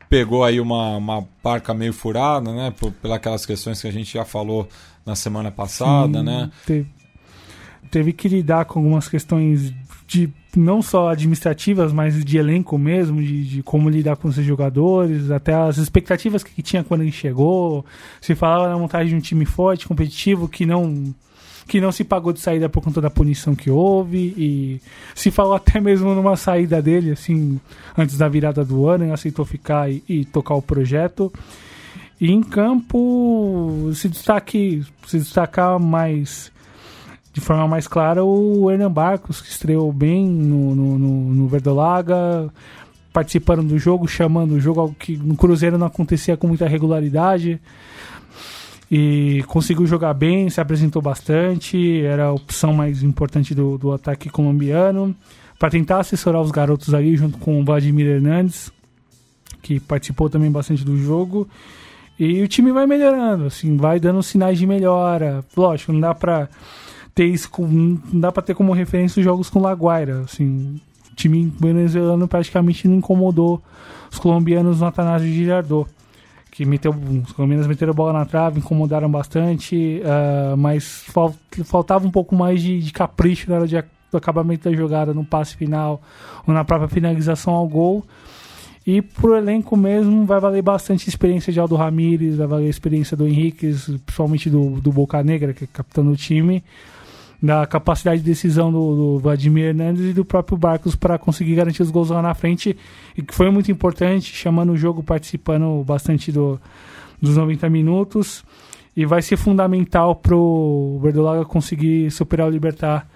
pegou 0.09 0.45
aí 0.45 0.61
uma, 0.61 0.97
uma 0.97 1.23
parca 1.41 1.73
meio 1.73 1.93
furada, 1.93 2.53
né? 2.53 2.73
Por, 2.77 2.91
pelas 2.91 3.47
questões 3.47 3.81
que 3.81 3.87
a 3.87 3.93
gente 3.93 4.13
já 4.13 4.25
falou 4.25 4.69
na 5.07 5.15
semana 5.15 5.53
passada, 5.53 6.19
Sim, 6.19 6.25
né? 6.25 6.51
Teve, 6.67 6.87
teve 7.89 8.13
que 8.13 8.27
lidar 8.27 8.65
com 8.65 8.81
algumas 8.81 9.09
questões 9.09 9.73
de 10.09 10.29
não 10.57 10.83
só 10.83 11.11
administrativas, 11.11 11.93
mas 11.93 12.25
de 12.25 12.37
elenco 12.37 12.77
mesmo, 12.77 13.23
de, 13.23 13.45
de 13.45 13.63
como 13.63 13.89
lidar 13.89 14.17
com 14.17 14.27
os 14.27 14.35
jogadores, 14.37 15.31
até 15.31 15.55
as 15.55 15.79
expectativas 15.79 16.43
que 16.43 16.63
tinha 16.63 16.83
quando 16.83 17.03
ele 17.03 17.13
chegou. 17.13 17.87
Se 18.21 18.35
falava 18.35 18.69
na 18.69 18.79
montagem 18.79 19.11
de 19.11 19.15
um 19.15 19.21
time 19.21 19.45
forte, 19.45 19.87
competitivo, 19.87 20.49
que 20.49 20.67
não 20.67 21.15
que 21.67 21.81
não 21.81 21.91
se 21.91 22.05
pagou 22.05 22.33
de 22.33 22.41
saída 22.41 22.69
por 22.69 22.83
conta 22.83 23.01
da 23.01 23.11
punição 23.11 23.55
que 23.55 23.71
houve 23.71 24.35
e 24.37 24.81
se 25.15 25.31
falou 25.31 25.55
até 25.55 25.81
mesmo 25.81 26.15
numa 26.15 26.37
saída 26.37 26.81
dele 26.83 27.13
assim 27.13 27.59
antes 27.97 28.19
da 28.19 28.29
virada 28.29 28.65
do 28.65 28.87
ano, 28.87 29.05
ele 29.05 29.13
aceitou 29.13 29.45
ficar 29.45 29.91
e, 29.91 30.03
e 30.09 30.25
tocar 30.25 30.55
o 30.55 30.63
projeto. 30.63 31.33
E 32.21 32.31
em 32.31 32.43
campo 32.43 33.91
se 33.95 34.09
destaque, 34.09 34.85
se 35.07 35.19
destacar 35.19 35.79
mais 35.79 36.53
de 37.33 37.41
forma 37.41 37.67
mais 37.67 37.89
clara 37.89 38.25
o 38.25 38.71
Hernan 38.71 38.93
Barcos, 38.93 39.41
que 39.41 39.49
estreou 39.49 39.93
bem 39.93 40.25
no, 40.25 40.75
no, 40.75 40.99
no, 40.99 41.35
no 41.35 41.49
Verdolaga, 41.49 42.49
participando 43.13 43.65
do 43.65 43.77
jogo, 43.77 44.07
chamando 44.07 44.53
o 44.53 44.61
jogo, 44.61 44.81
algo 44.81 44.97
que 44.97 45.17
no 45.17 45.37
Cruzeiro 45.37 45.77
não 45.77 45.89
acontecia 45.89 46.37
com 46.37 46.47
muita 46.47 46.69
regularidade. 46.69 47.61
E 48.91 49.43
conseguiu 49.47 49.87
jogar 49.87 50.15
bem, 50.15 50.51
se 50.51 50.61
apresentou 50.61 51.01
bastante, 51.01 52.03
era 52.03 52.27
a 52.27 52.33
opção 52.33 52.73
mais 52.73 53.03
importante 53.03 53.55
do, 53.55 53.79
do 53.79 53.93
ataque 53.93 54.29
colombiano. 54.29 55.15
Para 55.59 55.71
tentar 55.71 56.01
assessorar 56.01 56.43
os 56.43 56.51
garotos 56.51 56.93
ali, 56.93 57.17
junto 57.17 57.39
com 57.39 57.61
o 57.61 57.65
Vladimir 57.65 58.07
Hernandes, 58.07 58.71
que 59.63 59.81
participou 59.81 60.29
também 60.29 60.51
bastante 60.51 60.85
do 60.85 60.97
jogo. 60.99 61.49
E 62.19 62.43
o 62.43 62.49
time 62.49 62.71
vai 62.71 62.87
melhorando, 62.87 63.47
assim, 63.47 63.77
vai 63.77 63.99
dando 63.99 64.23
sinais 64.23 64.59
de 64.59 64.67
melhora. 64.67 65.45
Lógico, 65.57 65.93
não 65.93 66.01
dá 66.01 66.15
para 66.15 66.49
ter 67.15 67.25
isso 67.25 67.49
com, 67.51 67.67
não 67.67 68.21
dá 68.21 68.31
para 68.31 68.43
ter 68.43 68.55
como 68.55 68.73
referência 68.73 69.21
os 69.21 69.25
jogos 69.25 69.49
com 69.49 69.61
Laguaira, 69.61 70.21
assim, 70.21 70.81
o 71.11 71.15
time 71.15 71.53
venezuelano 71.61 72.27
praticamente 72.27 72.89
não 72.89 72.97
incomodou 72.97 73.63
os 74.11 74.19
colombianos 74.19 74.81
no 74.81 74.87
Atanásio 74.87 75.29
Girardot, 75.29 75.89
que 76.55 76.65
meteu, 76.65 76.93
os 76.93 77.33
colombianos 77.33 77.67
meteram 77.67 77.91
a 77.91 77.95
bola 77.95 78.13
na 78.13 78.25
trave, 78.25 78.61
incomodaram 78.61 79.11
bastante, 79.11 80.01
uh, 80.05 80.57
mas 80.57 81.03
fal, 81.09 81.35
faltava 81.65 82.07
um 82.07 82.13
pouco 82.13 82.37
mais 82.37 82.63
de, 82.63 82.79
de 82.81 82.93
capricho 82.93 83.51
na 83.51 83.57
hora 83.57 83.67
de, 83.67 83.75
do 84.09 84.17
acabamento 84.17 84.71
da 84.71 84.77
jogada, 84.77 85.13
no 85.13 85.25
passe 85.25 85.57
final 85.57 86.01
ou 86.47 86.55
na 86.55 86.65
própria 86.65 86.89
finalização 86.89 87.55
ao 87.55 87.67
gol. 87.67 88.05
E 88.87 89.03
pro 89.03 89.35
elenco 89.35 89.77
mesmo 89.77 90.25
vai 90.25 90.39
valer 90.39 90.63
bastante 90.63 91.09
a 91.09 91.11
experiência 91.11 91.53
de 91.53 91.59
Aldo 91.59 91.75
Ramírez, 91.75 92.37
vai 92.37 92.47
valer 92.47 92.67
a 92.67 92.71
experiência 92.71 93.17
do 93.17 93.27
Henrique, 93.27 93.75
principalmente 94.07 94.49
do, 94.49 94.81
do 94.81 94.93
Boca 94.93 95.21
Negra, 95.25 95.53
que 95.53 95.65
é 95.65 95.67
capitão 95.67 96.05
do 96.05 96.17
time 96.17 96.63
da 97.43 97.67
capacidade 97.67 98.23
de 98.23 98.27
decisão 98.27 98.73
do, 98.73 98.97
do, 98.97 99.19
Vladimir 99.19 99.67
Hernandes 99.67 100.11
e 100.11 100.13
do 100.13 100.25
próprio 100.25 100.57
Barcos 100.57 100.97
para 100.97 101.19
conseguir 101.19 101.55
garantir 101.55 101.83
os 101.83 101.91
gols 101.91 102.11
lá 102.11 102.23
na 102.23 102.35
frente, 102.35 102.77
e 103.17 103.23
que 103.23 103.35
foi 103.35 103.51
muito 103.51 103.71
importante, 103.71 104.35
chamando 104.35 104.73
o 104.73 104.77
jogo, 104.77 105.03
participando 105.03 105.83
bastante 105.85 106.33
do, 106.33 106.61
dos 107.21 107.37
90 107.37 107.69
minutos, 107.69 108.45
e 108.97 109.05
vai 109.05 109.21
ser 109.21 109.37
fundamental 109.37 110.15
para 110.15 110.37
o 110.37 110.99
Verdolaga 111.03 111.45
conseguir 111.45 112.11
superar 112.11 112.47
o 112.47 112.51
Libertar 112.51 113.07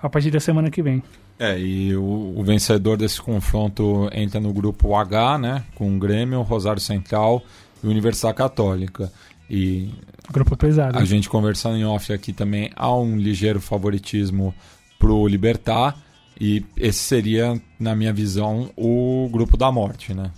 a 0.00 0.08
partir 0.08 0.30
da 0.30 0.40
semana 0.40 0.70
que 0.70 0.82
vem. 0.82 1.02
É, 1.38 1.58
e 1.58 1.96
o, 1.96 2.34
o, 2.36 2.42
vencedor 2.42 2.96
desse 2.96 3.22
confronto 3.22 4.10
entra 4.12 4.40
no 4.40 4.52
grupo 4.52 4.96
H, 4.96 5.38
né, 5.38 5.64
com 5.76 5.94
o 5.94 5.98
Grêmio, 5.98 6.42
Rosário 6.42 6.80
Central 6.80 7.42
e 7.82 7.86
Universidade 7.86 8.36
Católica. 8.36 9.12
E 9.50 9.90
Grupo 10.30 10.56
pesado. 10.56 10.98
A 10.98 11.04
gente 11.04 11.28
conversando 11.28 11.76
em 11.76 11.84
off 11.84 12.12
aqui 12.12 12.32
também 12.32 12.70
há 12.76 12.94
um 12.94 13.16
ligeiro 13.16 13.60
favoritismo 13.60 14.54
pro 14.98 15.26
Libertar 15.26 15.96
e 16.40 16.64
esse 16.76 16.98
seria, 16.98 17.60
na 17.80 17.96
minha 17.96 18.12
visão, 18.12 18.70
o 18.76 19.28
grupo 19.32 19.56
da 19.56 19.72
morte, 19.72 20.12
né? 20.12 20.30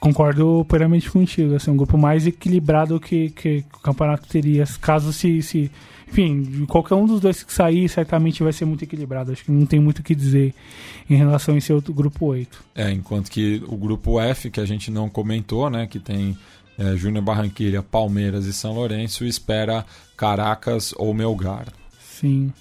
Concordo 0.00 0.64
plenamente 0.68 1.10
contigo. 1.10 1.54
Assim, 1.54 1.70
um 1.70 1.76
grupo 1.76 1.96
mais 1.96 2.26
equilibrado 2.26 2.98
que, 2.98 3.30
que 3.30 3.64
o 3.74 3.78
campeonato 3.78 4.26
teria. 4.26 4.64
Caso 4.80 5.12
se, 5.12 5.40
se. 5.42 5.70
Enfim, 6.08 6.64
qualquer 6.66 6.94
um 6.94 7.06
dos 7.06 7.20
dois 7.20 7.42
que 7.42 7.52
sair, 7.52 7.88
certamente 7.88 8.42
vai 8.42 8.52
ser 8.52 8.64
muito 8.64 8.84
equilibrado. 8.84 9.32
Acho 9.32 9.44
que 9.44 9.52
não 9.52 9.66
tem 9.66 9.80
muito 9.80 10.00
o 10.00 10.02
que 10.02 10.14
dizer 10.14 10.54
em 11.08 11.14
relação 11.14 11.54
a 11.54 11.58
esse 11.58 11.72
outro 11.72 11.94
grupo 11.94 12.26
8. 12.26 12.64
É, 12.74 12.90
enquanto 12.90 13.30
que 13.30 13.62
o 13.66 13.76
grupo 13.76 14.20
F, 14.20 14.50
que 14.50 14.60
a 14.60 14.66
gente 14.66 14.90
não 14.90 15.08
comentou, 15.08 15.70
né? 15.70 15.86
Que 15.86 15.98
tem 15.98 16.36
é, 16.78 16.96
Júnior 16.96 17.24
Barranquilha, 17.24 17.82
Palmeiras 17.82 18.46
e 18.46 18.52
São 18.52 18.72
Lourenço 18.72 19.24
espera 19.24 19.84
Caracas 20.16 20.92
ou 20.96 21.12
Melgar. 21.14 21.66
Sim. 22.00 22.52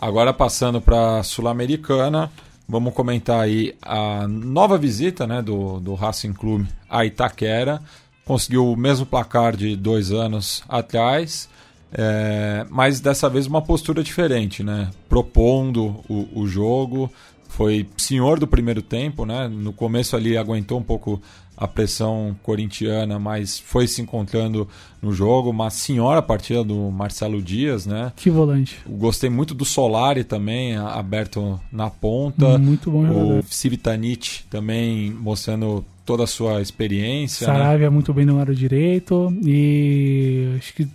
Agora 0.00 0.32
passando 0.32 0.80
para 0.80 1.18
a 1.18 1.22
Sul-Americana, 1.22 2.30
vamos 2.68 2.94
comentar 2.94 3.40
aí 3.40 3.74
a 3.82 4.26
nova 4.26 4.78
visita 4.78 5.26
né, 5.26 5.42
do, 5.42 5.78
do 5.80 5.94
Racing 5.94 6.32
Clube 6.32 6.68
a 6.88 7.04
Itaquera. 7.04 7.82
Conseguiu 8.24 8.70
o 8.70 8.76
mesmo 8.76 9.04
placar 9.04 9.56
de 9.56 9.76
dois 9.76 10.12
anos 10.12 10.62
atrás, 10.68 11.48
é, 11.92 12.64
mas 12.70 13.00
dessa 13.00 13.28
vez 13.28 13.46
uma 13.46 13.60
postura 13.60 14.02
diferente, 14.02 14.62
né? 14.62 14.90
propondo 15.08 16.02
o, 16.08 16.28
o 16.34 16.46
jogo. 16.46 17.10
Foi 17.48 17.88
senhor 17.96 18.38
do 18.38 18.46
primeiro 18.46 18.80
tempo, 18.80 19.26
né? 19.26 19.48
no 19.48 19.72
começo 19.72 20.14
ali 20.16 20.36
aguentou 20.36 20.78
um 20.78 20.82
pouco 20.82 21.20
a 21.60 21.68
pressão 21.68 22.34
corintiana, 22.42 23.18
mas 23.18 23.58
foi 23.58 23.86
se 23.86 24.00
encontrando 24.00 24.66
no 25.02 25.12
jogo. 25.12 25.50
Uma 25.50 25.68
senhora 25.68 26.22
partida 26.22 26.64
do 26.64 26.90
Marcelo 26.90 27.42
Dias, 27.42 27.84
né? 27.84 28.12
Que 28.16 28.30
volante. 28.30 28.78
Gostei 28.88 29.28
muito 29.28 29.54
do 29.54 29.66
Solari 29.66 30.24
também, 30.24 30.74
aberto 30.76 31.60
na 31.70 31.90
ponta. 31.90 32.56
Muito 32.56 32.90
bom 32.90 33.06
jogador. 33.06 33.40
O 33.40 33.42
Civitanite 33.42 34.46
também 34.48 35.10
mostrando 35.12 35.84
toda 36.06 36.24
a 36.24 36.26
sua 36.26 36.62
experiência. 36.62 37.46
Saravia 37.46 37.90
né? 37.90 37.90
muito 37.90 38.14
bem 38.14 38.24
no 38.24 38.38
lado 38.38 38.54
direito 38.54 39.30
e 39.44 40.54
acho 40.58 40.72
que 40.72 40.88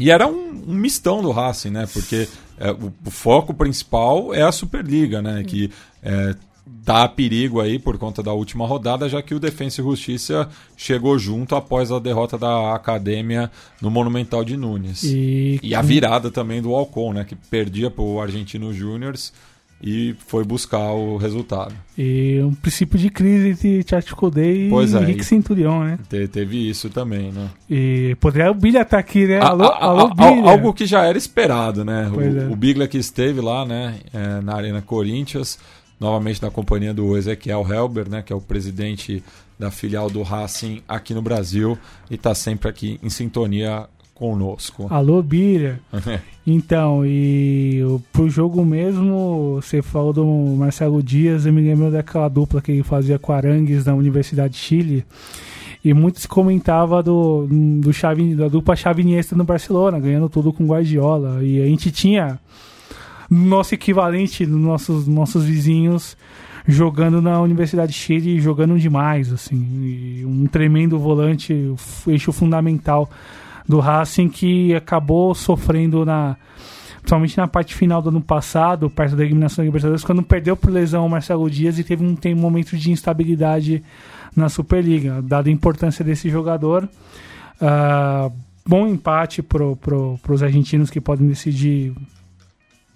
e 0.00 0.10
era 0.10 0.26
um, 0.26 0.64
um 0.68 0.74
mistão 0.74 1.22
do 1.22 1.30
Racing, 1.30 1.70
né? 1.70 1.86
Porque 1.92 2.26
é, 2.58 2.72
o, 2.72 2.92
o, 3.06 3.10
foco 3.10 3.52
principal 3.52 4.34
é 4.34 4.42
a 4.42 4.50
Superliga, 4.50 5.20
né? 5.20 5.44
Que 5.44 5.70
é, 6.02 6.34
dá 6.66 7.08
perigo 7.08 7.60
aí 7.60 7.78
por 7.78 7.98
conta 7.98 8.22
da 8.22 8.32
última 8.32 8.66
rodada, 8.66 9.08
já 9.08 9.22
que 9.22 9.34
o 9.34 9.40
Defensa 9.40 9.80
e 9.80 9.84
Justiça 9.84 10.48
chegou 10.76 11.18
junto 11.18 11.54
após 11.54 11.90
a 11.90 11.98
derrota 11.98 12.38
da 12.38 12.74
Academia 12.74 13.50
no 13.80 13.90
Monumental 13.90 14.44
de 14.44 14.56
Nunes. 14.56 15.02
E, 15.02 15.58
e 15.62 15.74
a 15.74 15.82
virada 15.82 16.30
também 16.30 16.62
do 16.62 16.74
Alcon, 16.74 17.12
né, 17.12 17.24
que 17.24 17.34
perdia 17.34 17.90
para 17.90 18.02
o 18.02 18.20
Argentino 18.20 18.72
Júniors 18.72 19.32
e 19.82 20.14
foi 20.28 20.44
buscar 20.44 20.92
o 20.92 21.16
resultado. 21.16 21.74
E 21.98 22.40
um 22.44 22.54
princípio 22.54 22.96
de 22.96 23.10
crise 23.10 23.54
de 23.54 23.82
Tchatcho 23.82 24.14
Kodei 24.14 24.68
e 24.68 24.72
é, 24.72 25.02
Henrique 25.02 25.24
Centurion, 25.24 25.82
né? 25.82 25.98
Teve 26.30 26.70
isso 26.70 26.88
também, 26.88 27.32
né? 27.32 27.50
E 27.68 28.16
poderia 28.20 28.52
o 28.52 28.54
Bilha 28.54 28.82
estar 28.82 28.90
tá 28.90 28.98
aqui, 28.98 29.26
né? 29.26 29.40
Alô, 29.40 29.64
a, 29.64 29.76
a, 29.76 29.84
alô 29.86 30.12
a, 30.16 30.50
Algo 30.52 30.72
que 30.72 30.86
já 30.86 31.04
era 31.04 31.18
esperado, 31.18 31.84
né? 31.84 32.08
O, 32.14 32.20
é. 32.20 32.48
o 32.48 32.54
Biglia 32.54 32.86
que 32.86 32.96
esteve 32.96 33.40
lá, 33.40 33.66
né, 33.66 33.96
é, 34.14 34.40
na 34.40 34.54
Arena 34.54 34.80
Corinthians, 34.80 35.58
novamente 36.02 36.42
na 36.42 36.50
companhia 36.50 36.92
do 36.92 37.16
Ezequiel 37.16 37.64
Helber, 37.68 38.08
né, 38.10 38.22
que 38.22 38.32
é 38.32 38.36
o 38.36 38.40
presidente 38.40 39.22
da 39.58 39.70
filial 39.70 40.10
do 40.10 40.22
Racing 40.22 40.82
aqui 40.88 41.14
no 41.14 41.22
Brasil 41.22 41.78
e 42.10 42.16
está 42.16 42.34
sempre 42.34 42.68
aqui 42.68 42.98
em 43.00 43.08
sintonia 43.08 43.86
conosco. 44.12 44.88
Alô, 44.90 45.22
Bira. 45.22 45.80
então, 46.44 47.06
e 47.06 47.80
pro 48.12 48.28
jogo 48.28 48.64
mesmo, 48.64 49.60
você 49.62 49.80
falou 49.80 50.12
do 50.12 50.26
Marcelo 50.56 51.02
Dias, 51.02 51.46
eu 51.46 51.52
me 51.52 51.60
lembro 51.60 51.90
daquela 51.90 52.28
dupla 52.28 52.60
que 52.60 52.72
ele 52.72 52.82
fazia 52.82 53.18
com 53.18 53.32
Arangues 53.32 53.84
na 53.84 53.94
Universidade 53.94 54.54
de 54.54 54.58
Chile. 54.58 55.04
E 55.84 55.92
muito 55.92 56.20
se 56.20 56.28
comentava 56.28 57.02
do, 57.02 57.48
do 57.80 57.92
Xavi, 57.92 58.36
da 58.36 58.46
dupla 58.46 58.76
Xaviniesta 58.76 59.34
no 59.34 59.42
Barcelona, 59.42 59.98
ganhando 59.98 60.28
tudo 60.28 60.52
com 60.52 60.66
Guardiola. 60.66 61.42
E 61.42 61.60
a 61.60 61.66
gente 61.66 61.90
tinha 61.90 62.38
nosso 63.32 63.74
equivalente 63.74 64.44
dos 64.44 64.60
nossos, 64.60 65.06
nossos 65.06 65.44
vizinhos 65.44 66.16
jogando 66.66 67.20
na 67.20 67.40
Universidade 67.40 67.92
de 67.92 67.98
Chile, 67.98 68.40
jogando 68.40 68.78
demais, 68.78 69.32
assim, 69.32 70.24
um 70.24 70.46
tremendo 70.46 70.98
volante, 70.98 71.74
eixo 72.06 72.32
fundamental 72.32 73.10
do 73.66 73.80
Racing 73.80 74.28
que 74.28 74.74
acabou 74.74 75.34
sofrendo 75.34 76.04
na 76.04 76.36
principalmente 77.00 77.36
na 77.36 77.48
parte 77.48 77.74
final 77.74 78.00
do 78.00 78.10
ano 78.10 78.20
passado, 78.20 78.88
perto 78.88 79.16
da 79.16 79.24
eliminação 79.24 79.64
da 79.64 79.66
Libertadores, 79.66 80.04
quando 80.04 80.22
perdeu 80.22 80.56
por 80.56 80.70
lesão 80.70 81.04
o 81.04 81.10
Marcelo 81.10 81.50
Dias 81.50 81.76
e 81.76 81.82
teve 81.82 82.04
um, 82.04 82.14
tem 82.14 82.32
um 82.32 82.38
momento 82.38 82.76
de 82.76 82.92
instabilidade 82.92 83.82
na 84.36 84.48
Superliga, 84.48 85.20
dada 85.20 85.48
a 85.48 85.52
importância 85.52 86.04
desse 86.04 86.30
jogador. 86.30 86.88
Uh, 87.60 88.32
bom 88.64 88.86
empate 88.86 89.42
para 89.42 89.74
pro, 89.74 90.16
os 90.28 90.42
argentinos 90.44 90.90
que 90.90 91.00
podem 91.00 91.26
decidir 91.26 91.92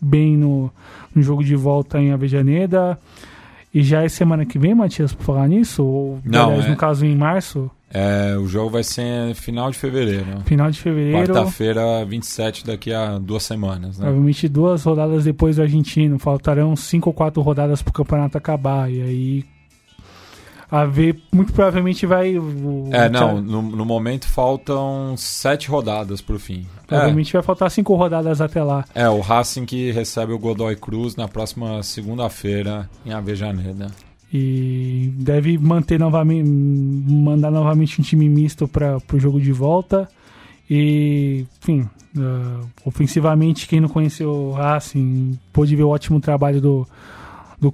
bem 0.06 0.36
no, 0.36 0.70
no 1.14 1.22
jogo 1.22 1.42
de 1.42 1.56
volta 1.56 2.00
em 2.00 2.12
Avejaneda. 2.12 2.98
E 3.74 3.82
já 3.82 4.02
é 4.02 4.08
semana 4.08 4.46
que 4.46 4.58
vem, 4.58 4.74
Matias, 4.74 5.12
por 5.12 5.24
falar 5.24 5.48
nisso? 5.48 5.84
Ou, 5.84 6.18
Não, 6.24 6.46
aliás, 6.46 6.66
é... 6.66 6.70
no 6.70 6.76
caso, 6.76 7.04
em 7.04 7.14
março? 7.14 7.70
É, 7.92 8.36
o 8.36 8.46
jogo 8.46 8.70
vai 8.70 8.82
ser 8.82 9.34
final 9.34 9.70
de 9.70 9.78
fevereiro. 9.78 10.40
Final 10.44 10.70
de 10.70 10.80
fevereiro. 10.80 11.32
Quarta-feira, 11.32 12.04
27, 12.04 12.66
daqui 12.66 12.92
a 12.92 13.18
duas 13.18 13.42
semanas. 13.42 13.98
Né? 13.98 14.04
Provavelmente 14.04 14.48
duas 14.48 14.82
rodadas 14.82 15.24
depois 15.24 15.56
do 15.56 15.62
argentino. 15.62 16.18
Faltarão 16.18 16.74
cinco 16.74 17.10
ou 17.10 17.14
quatro 17.14 17.42
rodadas 17.42 17.82
para 17.82 17.90
o 17.90 17.94
campeonato 17.94 18.36
acabar. 18.36 18.90
E 18.90 19.02
aí. 19.02 19.44
A 20.70 20.84
ver, 20.84 21.22
muito 21.32 21.52
provavelmente 21.52 22.04
vai. 22.06 22.36
O, 22.36 22.88
é, 22.90 23.08
não, 23.08 23.40
no, 23.40 23.62
no, 23.62 23.84
momento 23.84 24.26
faltam 24.26 25.14
sete 25.16 25.68
rodadas 25.68 26.20
para 26.20 26.34
o 26.34 26.38
fim. 26.38 26.66
Provavelmente 26.86 27.30
é. 27.30 27.32
vai 27.34 27.42
faltar 27.42 27.70
cinco 27.70 27.94
rodadas 27.94 28.40
até 28.40 28.62
lá. 28.62 28.84
É, 28.92 29.08
o 29.08 29.20
Racing 29.20 29.64
que 29.64 29.92
recebe 29.92 30.32
o 30.32 30.38
Godoy 30.38 30.74
Cruz 30.74 31.14
na 31.14 31.28
próxima 31.28 31.82
segunda-feira 31.84 32.90
em 33.04 33.12
Avejaneda. 33.12 33.86
E 34.32 35.12
deve 35.16 35.56
manter 35.56 36.00
novamente, 36.00 36.48
mandar 36.48 37.50
novamente 37.52 38.00
um 38.00 38.04
time 38.04 38.28
misto 38.28 38.66
para 38.66 38.98
o 39.12 39.20
jogo 39.20 39.40
de 39.40 39.52
volta. 39.52 40.08
E, 40.68 41.46
enfim, 41.62 41.88
uh, 42.16 42.68
ofensivamente, 42.84 43.68
quem 43.68 43.80
não 43.80 43.88
conheceu 43.88 44.28
o 44.28 44.52
Racing 44.52 45.38
pôde 45.52 45.76
ver 45.76 45.84
o 45.84 45.90
ótimo 45.90 46.20
trabalho 46.20 46.60
do, 46.60 46.88
do. 47.60 47.72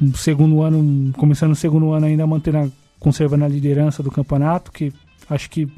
No 0.00 0.16
segundo 0.16 0.62
ano, 0.62 1.12
começando 1.14 1.52
o 1.52 1.56
segundo 1.56 1.92
ano 1.92 2.06
ainda 2.06 2.26
mantendo, 2.26 2.72
conservando 2.98 3.44
a 3.44 3.48
liderança 3.48 4.02
do 4.02 4.10
campeonato, 4.10 4.70
que 4.72 4.92
acho 5.28 5.48
que 5.50 5.68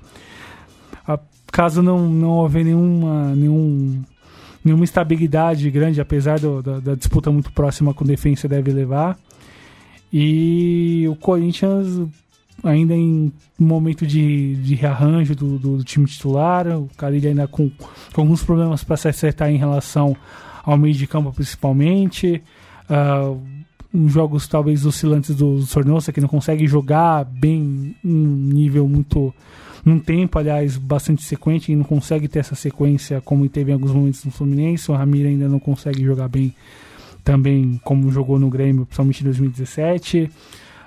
a, 1.06 1.18
caso 1.52 1.82
não, 1.82 2.08
não 2.08 2.30
houver 2.30 2.64
nenhuma, 2.64 3.34
nenhum, 3.34 4.02
nenhuma 4.64 4.84
estabilidade 4.84 5.70
grande, 5.70 6.00
apesar 6.00 6.38
do, 6.38 6.62
da, 6.62 6.80
da 6.80 6.94
disputa 6.94 7.30
muito 7.30 7.52
próxima 7.52 7.94
com 7.94 8.04
defesa 8.04 8.48
deve 8.48 8.72
levar. 8.72 9.18
E 10.12 11.06
o 11.08 11.16
Corinthians 11.16 12.08
ainda 12.62 12.94
em 12.94 13.32
momento 13.58 14.06
de, 14.06 14.56
de 14.56 14.74
rearranjo 14.74 15.34
do, 15.34 15.58
do, 15.58 15.76
do 15.78 15.84
time 15.84 16.06
titular, 16.06 16.66
o 16.68 16.88
Carilli 16.96 17.28
ainda 17.28 17.46
com, 17.46 17.70
com 18.12 18.20
alguns 18.20 18.42
problemas 18.42 18.84
para 18.84 18.96
se 18.96 19.08
acertar 19.08 19.50
em 19.50 19.56
relação 19.56 20.16
ao 20.62 20.78
meio 20.78 20.94
de 20.94 21.06
campo 21.06 21.32
principalmente. 21.32 22.42
Uh, 22.88 23.40
jogos 24.08 24.48
talvez 24.48 24.84
oscilantes 24.84 25.34
do 25.36 25.62
Sornosa 25.62 26.12
que 26.12 26.20
não 26.20 26.28
consegue 26.28 26.66
jogar 26.66 27.24
bem 27.24 27.94
um 28.04 28.26
nível 28.52 28.88
muito 28.88 29.32
num 29.84 30.00
tempo 30.00 30.36
aliás 30.36 30.76
bastante 30.76 31.22
sequente 31.22 31.70
e 31.70 31.76
não 31.76 31.84
consegue 31.84 32.26
ter 32.26 32.40
essa 32.40 32.56
sequência 32.56 33.20
como 33.20 33.48
teve 33.48 33.70
em 33.70 33.74
alguns 33.74 33.92
momentos 33.92 34.24
no 34.24 34.32
Fluminense 34.32 34.90
o 34.90 34.94
Ramiro 34.94 35.28
ainda 35.28 35.48
não 35.48 35.60
consegue 35.60 36.04
jogar 36.04 36.28
bem 36.28 36.52
também 37.24 37.80
como 37.82 38.12
jogou 38.12 38.38
no 38.38 38.50
Grêmio, 38.50 38.84
principalmente 38.84 39.22
em 39.22 39.24
2017. 39.24 40.30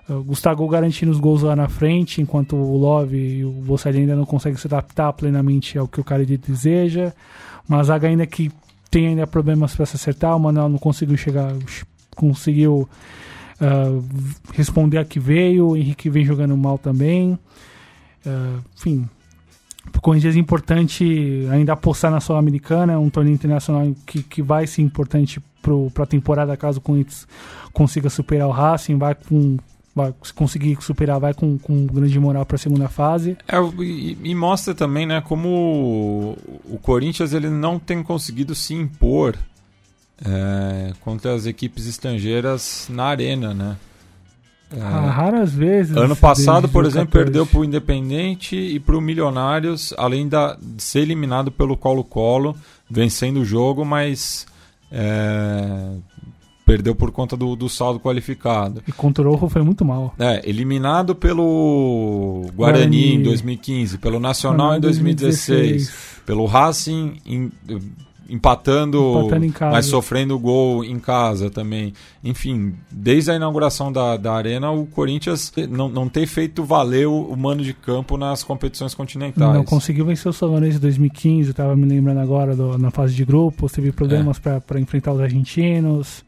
Uh, 0.08 0.24
Gustavo 0.24 0.66
garantindo 0.70 1.12
os 1.12 1.20
gols 1.20 1.42
lá 1.42 1.56
na 1.56 1.68
frente, 1.68 2.22
enquanto 2.22 2.56
o 2.56 2.78
Love 2.78 3.18
e 3.18 3.44
o 3.44 3.52
Bolsonaro 3.52 4.00
ainda 4.00 4.16
não 4.16 4.26
conseguem 4.26 4.58
se 4.58 4.68
adaptar 4.68 5.12
plenamente 5.14 5.78
ao 5.78 5.88
que 5.88 6.00
o 6.00 6.04
cara 6.04 6.24
deseja. 6.24 7.12
Uma 7.68 7.84
zaga 7.84 8.08
ainda 8.08 8.26
que 8.26 8.52
tem 8.90 9.08
ainda 9.08 9.28
problemas 9.28 9.76
para 9.76 9.86
se 9.86 9.96
acertar, 9.96 10.36
o 10.36 10.40
Manuel 10.40 10.70
não 10.70 10.78
conseguiu 10.78 11.18
chegar, 11.18 11.54
conseguiu 12.16 12.88
uh, 13.62 14.04
responder 14.54 14.98
a 14.98 15.06
que 15.06 15.20
veio, 15.20 15.70
o 15.70 15.78
Henrique 15.78 16.10
vem 16.10 16.26
jogando 16.26 16.56
mal 16.56 16.78
também. 16.78 17.34
Uh, 18.26 18.62
enfim, 18.76 19.10
o 19.96 20.02
Corinthians 20.02 20.36
é 20.36 20.40
importante 20.40 21.48
ainda 21.52 21.74
apostar 21.74 22.12
na 22.12 22.20
Sul-Americana, 22.20 22.94
é 22.94 22.98
um 22.98 23.10
torneio 23.10 23.36
internacional 23.36 23.94
que, 24.06 24.24
que 24.24 24.42
vai 24.42 24.68
ser 24.68 24.82
importante 24.82 25.42
para 25.94 26.04
a 26.04 26.08
temporada, 26.08 26.56
caso 26.56 26.80
o 26.80 26.82
Corinthians 26.82 27.28
consiga 27.74 28.10
superar 28.10 28.48
o 28.48 28.52
Racing, 28.52 28.98
vai 28.98 29.16
com 29.16 29.58
vai 29.98 30.14
conseguir 30.36 30.78
superar, 30.82 31.20
vai 31.20 31.34
com, 31.34 31.58
com 31.58 31.86
grande 31.88 32.20
moral 32.20 32.46
para 32.46 32.56
a 32.56 32.60
segunda 32.60 32.88
fase. 32.88 33.36
É, 33.48 33.58
e, 33.82 34.18
e, 34.24 34.36
mostra 34.36 34.76
também, 34.76 35.06
né, 35.06 35.20
como 35.22 36.38
o, 36.70 36.80
Corinthians 36.82 37.34
ele 37.34 37.50
não 37.50 37.80
tem 37.80 38.04
conseguido 38.04 38.54
se 38.54 38.74
impor 38.74 39.36
é, 40.24 40.94
contra 41.02 41.34
as 41.34 41.46
equipes 41.46 41.88
estrangeiras 41.88 42.88
na 42.90 43.06
arena, 43.06 43.54
né? 43.54 43.76
É, 44.70 44.82
ah, 44.82 45.10
raras 45.10 45.54
vezes. 45.54 45.96
Ano 45.96 46.16
passado, 46.16 46.68
por 46.68 46.86
exemplo, 46.86 47.08
14. 47.08 47.24
perdeu 47.24 47.46
para 47.46 47.60
o 47.60 47.66
Independente 47.66 48.56
e 48.56 48.80
para 48.80 48.98
o 48.98 49.02
Milionários, 49.02 49.94
além 49.98 50.28
da, 50.28 50.58
de 50.62 50.84
ser 50.84 51.00
eliminado 51.00 51.52
pelo 51.52 51.78
Colo-Colo, 51.78 52.56
vencendo 52.90 53.40
o 53.40 53.46
jogo, 53.46 53.86
mas 53.86 54.46
é, 54.92 55.92
perdeu 56.68 56.94
por 56.94 57.12
conta 57.12 57.38
do, 57.38 57.56
do, 57.56 57.70
saldo 57.70 57.98
qualificado. 57.98 58.84
E 58.86 58.92
contra 58.92 59.28
o 59.28 59.34
Rojo 59.34 59.48
foi 59.48 59.62
muito 59.62 59.86
mal. 59.86 60.14
É, 60.20 60.48
eliminado 60.48 61.16
pelo 61.16 62.42
Guarani, 62.54 62.84
Guarani. 62.84 63.16
em 63.16 63.24
2015, 63.24 63.98
pelo 63.98 64.20
Nacional 64.20 64.76
em 64.76 64.82
2016, 64.82 65.48
2016, 65.48 66.22
pelo 66.26 66.46
Racing 66.46 67.14
em, 67.26 67.50
empatando, 68.30 69.22
empatando 69.26 69.72
mas 69.72 69.86
sofrendo 69.86 70.38
gol 70.38 70.84
em 70.84 71.00
casa 71.00 71.50
também. 71.50 71.94
Enfim, 72.22 72.74
desde 72.92 73.32
a 73.32 73.36
inauguração 73.36 73.90
da, 73.90 74.18
da 74.18 74.34
Arena, 74.34 74.70
o 74.70 74.86
Corinthians 74.88 75.54
não, 75.70 75.88
não 75.88 76.10
tem 76.10 76.26
feito 76.26 76.66
valer 76.66 77.08
o, 77.08 77.22
o 77.22 77.38
mano 77.38 77.64
de 77.64 77.74
campo 77.74 78.18
nas 78.18 78.44
competições 78.44 78.94
continentais. 78.94 79.54
Não 79.54 79.64
conseguiu 79.64 80.06
vencer 80.06 80.30
o 80.30 80.34
Salonense 80.34 80.76
em 80.76 80.82
2015, 80.82 81.52
estava 81.52 81.78
me 81.78 81.86
lembrando 81.86 82.20
agora 82.20 82.54
do, 82.54 82.78
na 82.78 82.92
fase 82.92 83.16
de 83.16 83.24
grupos, 83.24 83.72
teve 83.72 83.94
problemas 83.94 84.42
é. 84.46 84.60
para 84.60 84.82
enfrentar 84.82 85.14
os 85.14 85.22
argentinos. 85.22 86.27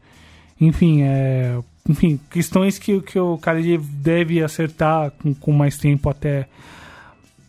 Enfim, 0.60 1.02
é, 1.02 1.58
enfim, 1.88 2.20
questões 2.30 2.78
que, 2.78 3.00
que 3.00 3.18
o 3.18 3.38
cara 3.38 3.60
deve 3.78 4.42
acertar 4.42 5.10
com, 5.12 5.34
com 5.34 5.52
mais 5.52 5.78
tempo 5.78 6.08
até. 6.10 6.46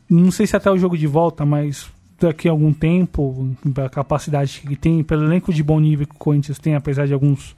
Não 0.09 0.31
sei 0.31 0.47
se 0.47 0.55
até 0.55 0.69
o 0.71 0.77
jogo 0.77 0.97
de 0.97 1.07
volta, 1.07 1.45
mas 1.45 1.89
daqui 2.19 2.47
a 2.47 2.51
algum 2.51 2.71
tempo, 2.71 3.55
a 3.83 3.89
capacidade 3.89 4.61
que 4.61 4.75
tem, 4.75 5.03
pelo 5.03 5.23
elenco 5.23 5.53
de 5.53 5.63
bom 5.63 5.79
nível 5.79 6.07
que 6.07 6.15
o 6.15 6.19
Corinthians 6.19 6.59
tem, 6.59 6.75
apesar 6.75 7.07
de 7.07 7.13
alguns, 7.13 7.55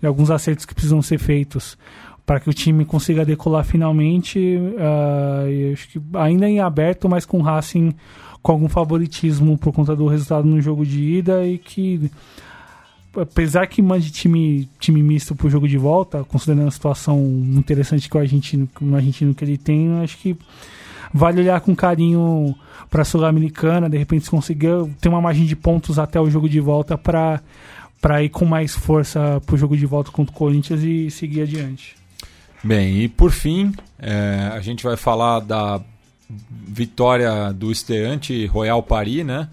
de 0.00 0.06
alguns 0.06 0.30
acertos 0.30 0.64
que 0.64 0.74
precisam 0.74 1.02
ser 1.02 1.18
feitos 1.18 1.76
para 2.24 2.38
que 2.38 2.48
o 2.48 2.54
time 2.54 2.84
consiga 2.84 3.24
decolar 3.24 3.64
finalmente, 3.64 4.38
uh, 4.38 5.72
acho 5.72 5.88
que 5.88 6.00
ainda 6.14 6.48
em 6.48 6.60
aberto, 6.60 7.08
mas 7.08 7.26
com 7.26 7.38
o 7.38 7.42
Racing 7.42 7.92
com 8.40 8.52
algum 8.52 8.68
favoritismo 8.68 9.58
por 9.58 9.72
conta 9.72 9.96
do 9.96 10.06
resultado 10.06 10.46
no 10.46 10.60
jogo 10.60 10.86
de 10.86 11.02
ida 11.02 11.44
e 11.44 11.58
que 11.58 12.10
apesar 13.16 13.66
que 13.66 13.82
mande 13.82 14.10
time, 14.10 14.68
time 14.78 15.02
misto 15.02 15.34
para 15.34 15.46
o 15.46 15.50
jogo 15.50 15.68
de 15.68 15.76
volta, 15.78 16.24
considerando 16.24 16.68
a 16.68 16.70
situação 16.70 17.18
interessante 17.56 18.08
que 18.08 18.16
o 18.16 18.20
argentino, 18.20 18.68
o 18.80 18.94
argentino 18.94 19.34
que 19.34 19.44
ele 19.44 19.58
tem, 19.58 20.00
acho 20.00 20.18
que 20.18 20.36
vale 21.12 21.40
olhar 21.40 21.60
com 21.60 21.74
carinho 21.74 22.54
para 22.88 23.02
a 23.02 23.04
Sul-Americana, 23.04 23.88
de 23.88 23.98
repente 23.98 24.24
se 24.24 24.30
conseguir 24.30 24.86
ter 25.00 25.08
uma 25.08 25.20
margem 25.20 25.44
de 25.44 25.56
pontos 25.56 25.98
até 25.98 26.20
o 26.20 26.30
jogo 26.30 26.48
de 26.48 26.60
volta 26.60 26.96
para 26.96 27.40
para 28.00 28.22
ir 28.22 28.30
com 28.30 28.46
mais 28.46 28.74
força 28.74 29.42
para 29.44 29.54
o 29.54 29.58
jogo 29.58 29.76
de 29.76 29.84
volta 29.84 30.10
contra 30.10 30.34
o 30.34 30.38
Corinthians 30.38 30.82
e 30.82 31.10
seguir 31.10 31.42
adiante. 31.42 31.94
Bem, 32.64 33.02
e 33.02 33.08
por 33.08 33.30
fim, 33.30 33.74
é, 33.98 34.50
a 34.54 34.60
gente 34.60 34.82
vai 34.82 34.96
falar 34.96 35.40
da 35.40 35.82
vitória 36.66 37.52
do 37.52 37.70
estreante 37.70 38.46
Royal 38.46 38.82
Paris, 38.82 39.26
né? 39.26 39.48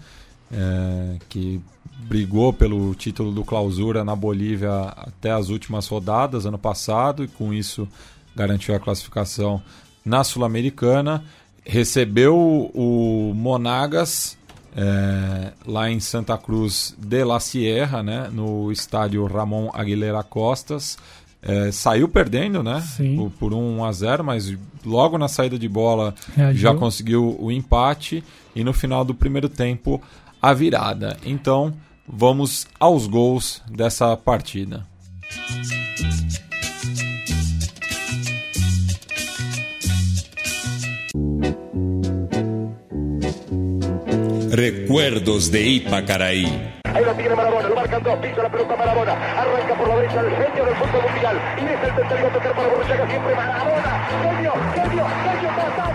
É, 0.50 1.16
que 1.28 1.60
brigou 2.08 2.52
pelo 2.52 2.94
título 2.94 3.30
do 3.30 3.44
Clausura 3.44 4.04
na 4.04 4.16
Bolívia 4.16 4.70
até 4.96 5.30
as 5.30 5.50
últimas 5.50 5.86
rodadas 5.86 6.46
ano 6.46 6.58
passado 6.58 7.22
e 7.22 7.28
com 7.28 7.52
isso 7.52 7.86
garantiu 8.34 8.74
a 8.74 8.80
classificação 8.80 9.62
na 10.04 10.24
Sul-Americana 10.24 11.22
recebeu 11.64 12.34
o 12.74 13.32
Monagas 13.34 14.38
é, 14.74 15.52
lá 15.66 15.90
em 15.90 16.00
Santa 16.00 16.38
Cruz 16.38 16.96
de 16.98 17.24
la 17.24 17.38
Sierra, 17.40 18.02
né, 18.02 18.30
no 18.32 18.72
estádio 18.72 19.26
Ramon 19.26 19.70
Aguilera 19.74 20.22
Costas. 20.22 20.96
É, 21.42 21.70
saiu 21.70 22.08
perdendo, 22.08 22.62
né? 22.64 22.82
Por, 23.16 23.30
por 23.30 23.54
1 23.54 23.84
a 23.84 23.92
0, 23.92 24.24
mas 24.24 24.56
logo 24.84 25.16
na 25.16 25.28
saída 25.28 25.58
de 25.58 25.68
bola 25.68 26.14
Reagiu. 26.34 26.60
já 26.60 26.74
conseguiu 26.74 27.36
o 27.38 27.52
empate 27.52 28.24
e 28.56 28.64
no 28.64 28.72
final 28.72 29.04
do 29.04 29.14
primeiro 29.14 29.48
tempo 29.48 30.02
a 30.42 30.52
virada. 30.52 31.16
Então, 31.24 31.72
vamos 32.08 32.66
aos 32.80 33.06
gols 33.06 33.62
dessa 33.70 34.16
partida. 34.16 34.86
Recuerdos 44.50 45.52
de 45.52 45.62
Ipacaraí. 45.62 46.46
Ahí 46.84 47.04
lo 47.04 47.14
tiene 47.14 47.34
Marabona, 47.36 47.68
lo 47.68 47.76
marcan 47.76 48.02
dos, 48.02 48.16
pisa 48.18 48.42
la 48.42 48.50
pelota 48.50 48.76
Marabona, 48.76 49.12
arranca 49.12 49.74
por 49.76 49.88
la 49.88 49.96
derecha 49.96 50.20
el 50.20 50.30
genio 50.30 50.64
del 50.64 50.74
fútbol 50.74 51.02
mundial, 51.12 51.36
y 51.58 51.64
es 51.64 51.88
el 51.88 51.94
tercero 51.94 52.26
a 52.26 52.32
tocar 52.32 52.54
para 52.56 52.68
Borruchaga, 52.68 53.08
siempre 53.08 53.34
Marabona, 53.36 54.08
genio, 54.08 54.52
genio, 54.74 55.06
genio, 55.06 55.48
ta, 55.76 55.87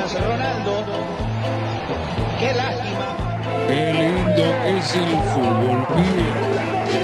Ronaldo. 0.00 0.84
Qué 2.38 2.54
lástima. 2.54 3.16
Qué 3.68 3.92
lindo 3.92 4.44
es 4.64 4.94
el 4.94 5.18
fútbol, 5.32 5.86
pibe. 5.88 6.28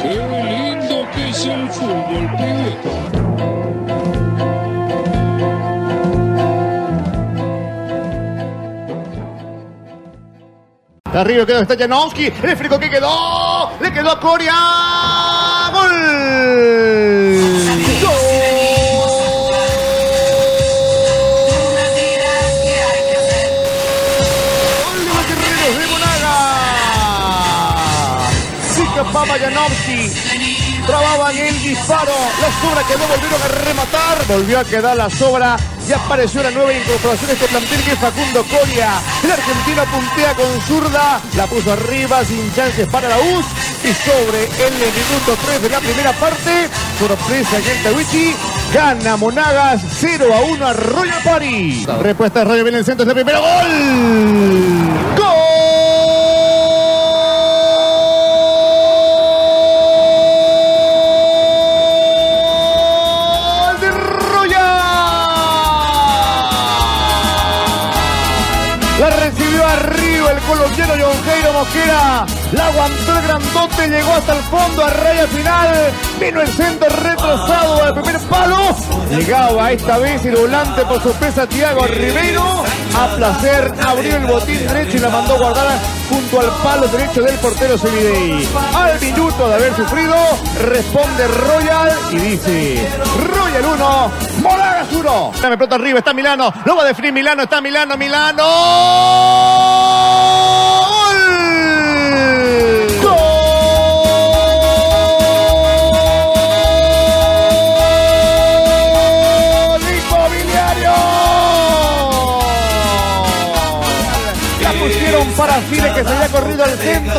Qué 0.03 0.15
lindo 0.49 1.11
que 1.13 1.29
es 1.29 1.45
el 1.45 1.69
fútbol, 1.69 2.31
pibe. 2.39 2.79
Arriba 11.13 11.45
quedó 11.45 11.65
Stajanowski. 11.65 12.33
El 12.43 12.57
frico 12.57 12.79
que 12.79 12.89
quedó. 12.89 13.71
Le 13.81 13.93
quedó 13.93 14.13
a 14.13 14.21
Coria. 14.21 14.55
¡Gol! 15.75 17.18
Papa 29.29 29.41
Janowski. 29.41 30.11
Trababan 30.87 31.37
el 31.37 31.63
disparo. 31.63 32.15
La 32.41 32.49
sobra 32.61 32.83
que 32.87 32.97
no 32.97 33.07
volvieron 33.07 33.43
a 33.43 33.49
rematar. 33.49 34.27
Volvió 34.27 34.61
a 34.61 34.65
quedar 34.65 34.97
la 34.97 35.11
sobra. 35.11 35.57
Y 35.87 35.93
apareció 35.93 36.41
una 36.41 36.51
nueva 36.51 36.73
incorporación 36.73 37.31
este 37.31 37.47
plantel 37.47 37.83
que 37.83 37.93
es 37.93 37.99
Facundo 37.99 38.45
Coria. 38.45 39.01
El 39.23 39.31
argentino 39.31 39.85
puntea 39.85 40.35
con 40.35 40.61
zurda. 40.63 41.21
La 41.37 41.47
puso 41.47 41.73
arriba 41.73 42.25
sin 42.25 42.55
chances 42.55 42.89
para 42.89 43.09
la 43.09 43.19
US. 43.19 43.45
Y 43.85 43.93
sobre 43.93 44.45
el 44.45 44.73
minuto 44.73 45.37
3 45.45 45.63
de 45.63 45.69
la 45.69 45.81
primera 45.81 46.13
parte. 46.13 46.69
Sorpresa 46.99 47.59
en 47.59 47.67
el 47.67 47.83
Tawichi. 47.83 48.35
Gana 48.73 49.17
Monagas 49.19 49.83
0 50.01 50.27
a 50.35 50.41
1 50.41 50.67
a 50.67 50.73
Royal 50.73 51.23
Party. 51.23 51.87
Respuesta 52.01 52.41
de 52.41 52.45
Rayo 52.47 52.63
viene 52.63 52.79
el 52.79 52.85
centro 52.85 53.05
del 53.05 53.15
primero. 53.15 53.41
¡Gol! 53.41 53.49
¡Gol! 53.51 55.08
Colombiano 70.49 70.95
John 70.99 71.25
Jairo 71.25 71.53
Mosquera. 71.53 72.27
La 72.53 72.67
aguantó 72.67 73.13
el 73.13 73.23
grandote, 73.23 73.89
llegó 73.89 74.15
hasta 74.15 74.33
el 74.33 74.43
fondo 74.45 74.85
a 74.85 74.91
raya 74.91 75.27
final. 75.29 75.93
Vino 76.19 76.41
el 76.41 76.49
centro 76.49 76.89
retrasado 76.89 77.85
al 77.85 77.95
primer 77.95 78.19
palo. 78.21 78.57
Llegaba 79.11 79.71
esta 79.73 79.99
vez 79.99 80.25
el 80.25 80.37
volante 80.37 80.85
por 80.87 81.03
sorpresa 81.03 81.47
Tiago 81.47 81.87
Ribeiro. 81.87 82.65
A 82.97 83.07
placer 83.17 83.73
abrió 83.87 84.17
el 84.17 84.27
botín 84.27 84.67
derecho 84.67 84.97
y 84.97 85.01
la 85.01 85.11
mandó 85.11 85.39
guardar 85.39 85.79
junto 86.09 86.41
al 86.41 86.49
palo 86.63 86.89
derecho 86.89 87.23
del 87.23 87.37
portero 87.37 87.77
Semidey. 87.77 88.49
Al 88.75 88.99
minuto 89.01 89.49
de 89.49 89.55
haber 89.55 89.77
sufrido, 89.77 90.17
responde 90.65 91.29
Royal 91.29 91.93
y 92.13 92.17
dice: 92.17 92.89
Royal 93.35 93.65
1, 93.65 94.11
Moragas 94.43 94.89
1. 94.93 95.33
Me 95.43 95.57
pelota 95.57 95.75
arriba, 95.77 95.99
está 95.99 96.13
Milano, 96.15 96.53
lo 96.65 96.77
va 96.77 96.83
a 96.83 96.87
definir 96.87 97.13
Milano, 97.13 97.43
está 97.43 97.61
Milano, 97.61 97.97
Milano. 97.97 98.45
Para 115.39 115.61
Fide 115.61 115.93
que 115.95 116.03
se 116.03 116.09
había 116.09 116.29
corrido 116.29 116.65
al 116.65 116.79
centro. 116.79 117.18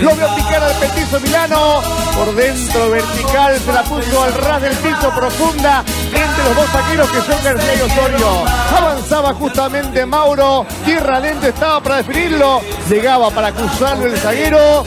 Lo 0.00 0.14
vio 0.14 0.34
picar 0.34 0.62
al 0.62 0.74
petizo 0.74 1.20
Milano. 1.20 1.80
Por 2.16 2.34
dentro 2.34 2.90
vertical 2.90 3.58
se 3.58 3.72
la 3.72 3.82
puso 3.82 4.22
al 4.22 4.34
ras 4.34 4.62
del 4.62 4.76
piso 4.76 5.10
profunda 5.14 5.84
entre 6.06 6.44
los 6.44 6.56
dos 6.56 6.70
saqueros 6.70 7.10
que 7.10 7.20
son 7.20 7.44
García 7.44 7.74
y 7.74 7.80
Osorio. 7.82 8.44
Avanzaba 8.76 9.34
justamente 9.34 10.06
Mauro. 10.06 10.66
Tierra 10.84 11.20
lenta 11.20 11.48
estaba 11.48 11.80
para 11.80 11.96
definirlo. 11.96 12.60
Llegaba 12.88 13.30
para 13.30 13.52
cruzarlo 13.52 14.06
el 14.06 14.16
zaguero. 14.18 14.84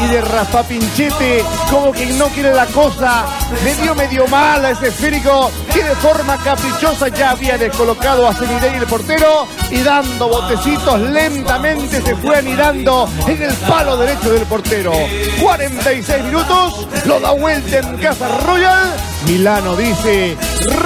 Y 0.00 0.06
de 0.08 0.20
Rafa 0.20 0.62
Pinchete, 0.64 1.44
como 1.70 1.92
quien 1.92 2.18
no 2.18 2.26
quiere 2.28 2.54
la 2.54 2.66
cosa, 2.66 3.24
le 3.64 3.74
dio 3.76 3.94
medio 3.94 4.26
mal 4.28 4.64
a 4.64 4.70
ese 4.70 4.88
esférico 4.88 5.50
que 5.72 5.82
de 5.82 5.94
forma 5.96 6.36
caprichosa 6.38 7.08
ya 7.08 7.30
había 7.30 7.56
descolocado 7.56 8.26
a 8.26 8.34
Semidey 8.34 8.74
el 8.74 8.86
portero 8.86 9.46
y 9.70 9.82
dando 9.82 10.28
botecitos 10.28 11.00
lentamente 11.00 12.02
se 12.02 12.14
fue 12.16 12.36
anidando 12.36 13.08
en 13.26 13.42
el 13.42 13.54
palo 13.54 13.91
derecho 13.96 14.32
del 14.32 14.46
portero. 14.46 14.92
46 15.40 16.24
minutos, 16.24 16.88
lo 17.06 17.20
da 17.20 17.32
vuelta 17.32 17.78
en 17.78 17.96
Casa 17.98 18.38
Royal. 18.46 18.96
Milano 19.26 19.76
dice 19.76 20.36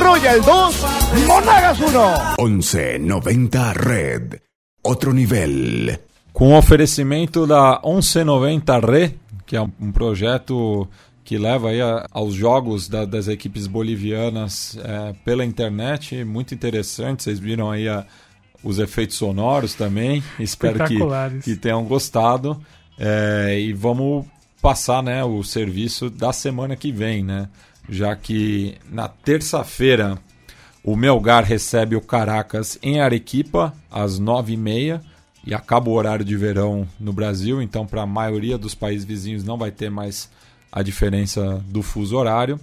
Royal 0.03 0.41
2, 0.43 0.87
Monagas 1.27 1.79
1. 1.81 2.45
1190 2.45 3.73
Red, 3.73 4.41
outro 4.83 5.13
nível. 5.13 5.99
Com 6.33 6.53
o 6.53 6.59
oferecimento 6.59 7.47
da 7.47 7.81
1190 7.85 8.81
Red, 8.81 9.15
que 9.47 9.57
é 9.57 9.61
um 9.61 9.93
projeto 9.93 10.89
que 11.25 11.39
leva 11.39 11.71
aí 11.71 11.81
a, 11.81 12.07
aos 12.13 12.35
jogos 12.35 12.89
da, 12.89 13.05
das 13.05 13.27
equipes 13.27 13.67
bolivianas 13.67 14.79
é, 14.83 15.13
pela 15.25 15.45
internet, 15.45 16.25
muito 16.25 16.55
interessante. 16.55 17.25
Vocês 17.25 17.41
viram 17.41 17.71
aí 17.71 17.89
a, 17.89 18.07
os 18.63 18.79
efeitos 18.79 19.17
sonoros 19.17 19.75
também. 19.75 20.23
Espero 20.39 20.85
que, 20.85 20.97
que 21.43 21.57
tenham 21.57 21.85
gostado. 21.85 22.61
É, 22.99 23.59
e 23.59 23.73
vamos 23.73 24.27
passar 24.61 25.03
né, 25.03 25.23
o 25.23 25.43
serviço 25.43 26.09
da 26.11 26.33
semana 26.33 26.77
que 26.77 26.91
vem, 26.91 27.23
né? 27.23 27.49
Já 27.89 28.17
que 28.17 28.77
na 28.91 29.07
terça-feira 29.07 30.19
o 30.83 30.97
Melgar 30.97 31.45
recebe 31.45 31.95
o 31.95 32.01
Caracas 32.01 32.79
em 32.83 33.01
Arequipa 33.01 33.73
às 33.91 34.19
nove 34.19 34.55
e 34.55 34.57
meia 34.57 35.01
e 35.47 35.55
acaba 35.55 35.89
o 35.89 35.93
horário 35.93 36.25
de 36.25 36.37
verão 36.37 36.87
no 36.99 37.13
Brasil, 37.13 37.63
então 37.63 37.87
para 37.87 38.03
a 38.03 38.07
maioria 38.07 38.59
dos 38.59 38.75
países 38.75 39.05
vizinhos 39.05 39.45
não 39.45 39.57
vai 39.57 39.71
ter 39.71 39.91
mais 39.91 40.29
a 40.73 40.83
diferença 40.83 41.63
do 41.69 41.83
fuso 41.83 42.17
horário. 42.17 42.59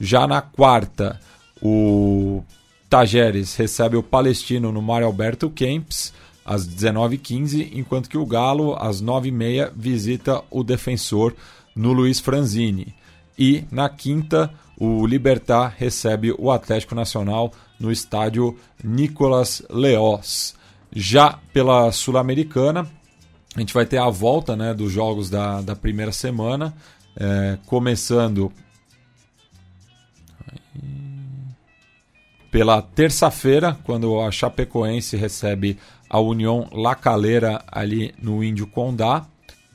Já 0.00 0.26
na 0.26 0.40
quarta, 0.40 1.20
o 1.60 2.42
Tajeres 2.88 3.54
recebe 3.54 3.96
o 3.96 4.02
Palestino 4.02 4.72
no 4.72 4.80
Mário 4.80 5.06
Alberto 5.06 5.50
Kempis 5.50 6.12
às 6.44 6.68
19h15, 6.68 7.70
enquanto 7.72 8.08
que 8.08 8.18
o 8.18 8.26
Galo, 8.26 8.74
às 8.78 9.02
9h30, 9.02 9.72
visita 9.74 10.42
o 10.50 10.62
Defensor 10.62 11.34
no 11.74 11.92
Luiz 11.92 12.20
Franzini. 12.20 12.94
E 13.38 13.64
na 13.70 13.88
quinta, 13.88 14.52
o 14.76 15.06
Libertar 15.06 15.74
recebe 15.76 16.34
o 16.38 16.50
Atlético 16.50 16.94
Nacional 16.94 17.52
no 17.78 17.90
estádio 17.90 18.56
Nicolas 18.82 19.62
Leós. 19.70 20.54
Já 20.94 21.38
pela 21.52 21.90
Sul-Americana, 21.90 22.86
a 23.56 23.60
gente 23.60 23.74
vai 23.74 23.86
ter 23.86 23.98
a 23.98 24.08
volta 24.08 24.56
né, 24.56 24.74
dos 24.74 24.92
jogos 24.92 25.30
da, 25.30 25.60
da 25.60 25.74
primeira 25.74 26.12
semana. 26.12 26.74
É, 27.16 27.58
começando 27.66 28.52
pela 32.50 32.80
terça-feira, 32.80 33.76
quando 33.82 34.20
a 34.20 34.30
Chapecoense 34.30 35.16
recebe 35.16 35.76
a 36.14 36.20
União 36.20 36.68
La 36.70 36.94
Calera 36.94 37.64
ali 37.66 38.14
no 38.22 38.44
Índio 38.44 38.68
Condá. 38.68 39.26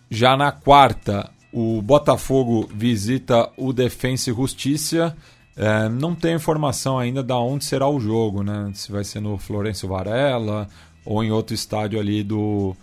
Já 0.09 0.37
na 0.37 0.53
quarta, 0.53 1.29
o 1.51 1.81
Botafogo 1.81 2.65
visita 2.73 3.49
o 3.57 3.73
Defensa 3.73 4.31
e 4.31 4.33
Justiça. 4.33 5.17
É, 5.57 5.89
não 5.89 6.15
tem 6.15 6.35
informação 6.35 6.97
ainda 6.97 7.21
de 7.21 7.33
onde 7.33 7.65
será 7.65 7.89
o 7.89 7.99
jogo, 7.99 8.41
né? 8.41 8.71
Se 8.73 8.89
vai 8.89 9.03
ser 9.03 9.19
no 9.19 9.37
Florencio 9.37 9.89
Varela 9.89 10.69
ou 11.03 11.21
em 11.21 11.29
outro 11.29 11.53
estádio 11.53 11.99
ali 11.99 12.23
do, 12.23 12.73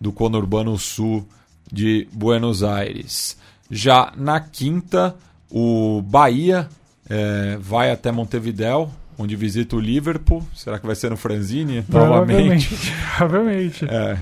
do 0.00 0.10
Conurbano 0.10 0.76
Sul 0.76 1.24
de 1.70 2.08
Buenos 2.12 2.64
Aires. 2.64 3.38
Já 3.70 4.12
na 4.16 4.40
quinta, 4.40 5.14
o 5.48 6.02
Bahia 6.02 6.68
é, 7.08 7.56
vai 7.60 7.92
até 7.92 8.10
Montevidéu, 8.10 8.90
onde 9.18 9.36
visita 9.36 9.76
o 9.76 9.80
Liverpool. 9.80 10.46
Será 10.54 10.78
que 10.78 10.86
vai 10.86 10.94
ser 10.94 11.10
no 11.10 11.16
Franzini 11.16 11.84
novamente? 11.88 12.68
Provavelmente. 13.16 13.84
É. 13.84 14.18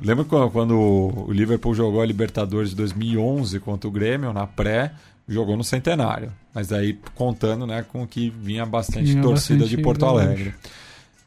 Lembra 0.00 0.24
quando 0.24 0.78
o 0.78 1.32
Liverpool 1.32 1.74
jogou 1.74 2.00
a 2.00 2.06
Libertadores 2.06 2.70
de 2.70 2.76
2011 2.76 3.58
contra 3.60 3.88
o 3.88 3.90
Grêmio, 3.90 4.32
na 4.32 4.46
pré, 4.46 4.92
jogou 5.28 5.56
no 5.56 5.64
Centenário. 5.64 6.32
Mas 6.54 6.72
aí 6.72 6.98
contando 7.14 7.66
né, 7.66 7.84
com 7.86 8.06
que 8.06 8.30
vinha 8.30 8.64
bastante 8.64 9.12
vinha 9.12 9.22
torcida 9.22 9.60
bastante 9.60 9.76
de 9.76 9.82
Porto 9.82 10.06
Alegre. 10.06 10.54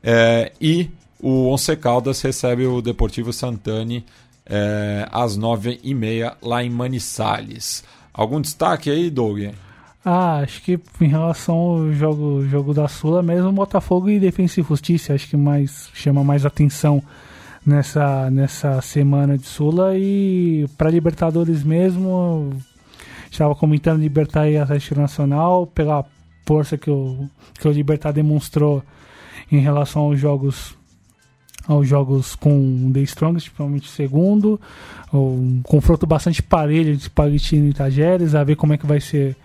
É, 0.01 0.51
e 0.59 0.89
o 1.19 1.47
Once 1.51 1.75
Caldas 1.75 2.21
recebe 2.21 2.65
o 2.65 2.81
Deportivo 2.81 3.31
Santani 3.31 4.05
é, 4.45 5.07
às 5.11 5.37
nove 5.37 5.79
e 5.83 5.93
meia 5.93 6.35
lá 6.41 6.63
em 6.63 6.69
Manizales. 6.69 7.83
Algum 8.13 8.41
destaque 8.41 8.89
aí, 8.89 9.09
Doug? 9.09 9.39
Ah, 10.03 10.39
acho 10.39 10.63
que 10.63 10.79
em 10.99 11.07
relação 11.07 11.55
ao 11.55 11.93
jogo, 11.93 12.43
jogo 12.47 12.73
da 12.73 12.87
Sula, 12.87 13.21
mesmo 13.21 13.51
Botafogo 13.51 14.09
e 14.09 14.19
Defensa 14.19 14.59
e 14.59 14.63
Justiça, 14.63 15.13
acho 15.13 15.27
que 15.27 15.37
mais 15.37 15.89
chama 15.93 16.23
mais 16.23 16.43
atenção 16.43 17.03
nessa, 17.63 18.31
nessa 18.31 18.81
semana 18.81 19.37
de 19.37 19.45
Sula. 19.45 19.95
E 19.95 20.67
para 20.75 20.89
Libertadores 20.89 21.63
mesmo, 21.63 22.51
estava 23.29 23.53
comentando 23.53 24.01
Libertar 24.01 24.49
e 24.49 24.57
Atlético 24.57 24.99
Nacional 24.99 25.67
pela 25.67 26.03
força 26.47 26.79
que 26.79 26.89
o, 26.89 27.29
que 27.59 27.67
o 27.67 27.71
Libertar 27.71 28.11
demonstrou 28.11 28.83
em 29.51 29.59
relação 29.59 30.03
aos 30.03 30.19
jogos 30.19 30.75
aos 31.67 31.87
jogos 31.87 32.35
com 32.35 32.91
The 32.91 33.01
Strongest, 33.01 33.49
principalmente 33.49 33.87
o 33.87 33.91
segundo, 33.91 34.59
um 35.13 35.61
confronto 35.61 36.07
bastante 36.07 36.41
parelho 36.41 36.93
entre 36.93 37.07
Palestino 37.11 37.69
e 37.69 37.73
Tajeres, 37.73 38.33
a 38.33 38.43
ver 38.43 38.55
como 38.55 38.73
é 38.73 38.77
que 38.77 38.85
vai 38.85 38.99
ser 38.99 39.37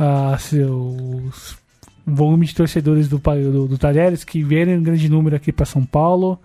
uh, 0.00 0.38
seus 0.38 1.58
volume 2.06 2.46
de 2.46 2.54
torcedores 2.54 3.08
do, 3.08 3.18
do, 3.18 3.68
do 3.68 3.78
Talheres 3.78 4.24
que 4.24 4.42
vierem 4.42 4.74
em 4.74 4.82
grande 4.82 5.08
número 5.08 5.36
aqui 5.36 5.52
para 5.52 5.66
São 5.66 5.84
Paulo, 5.84 6.38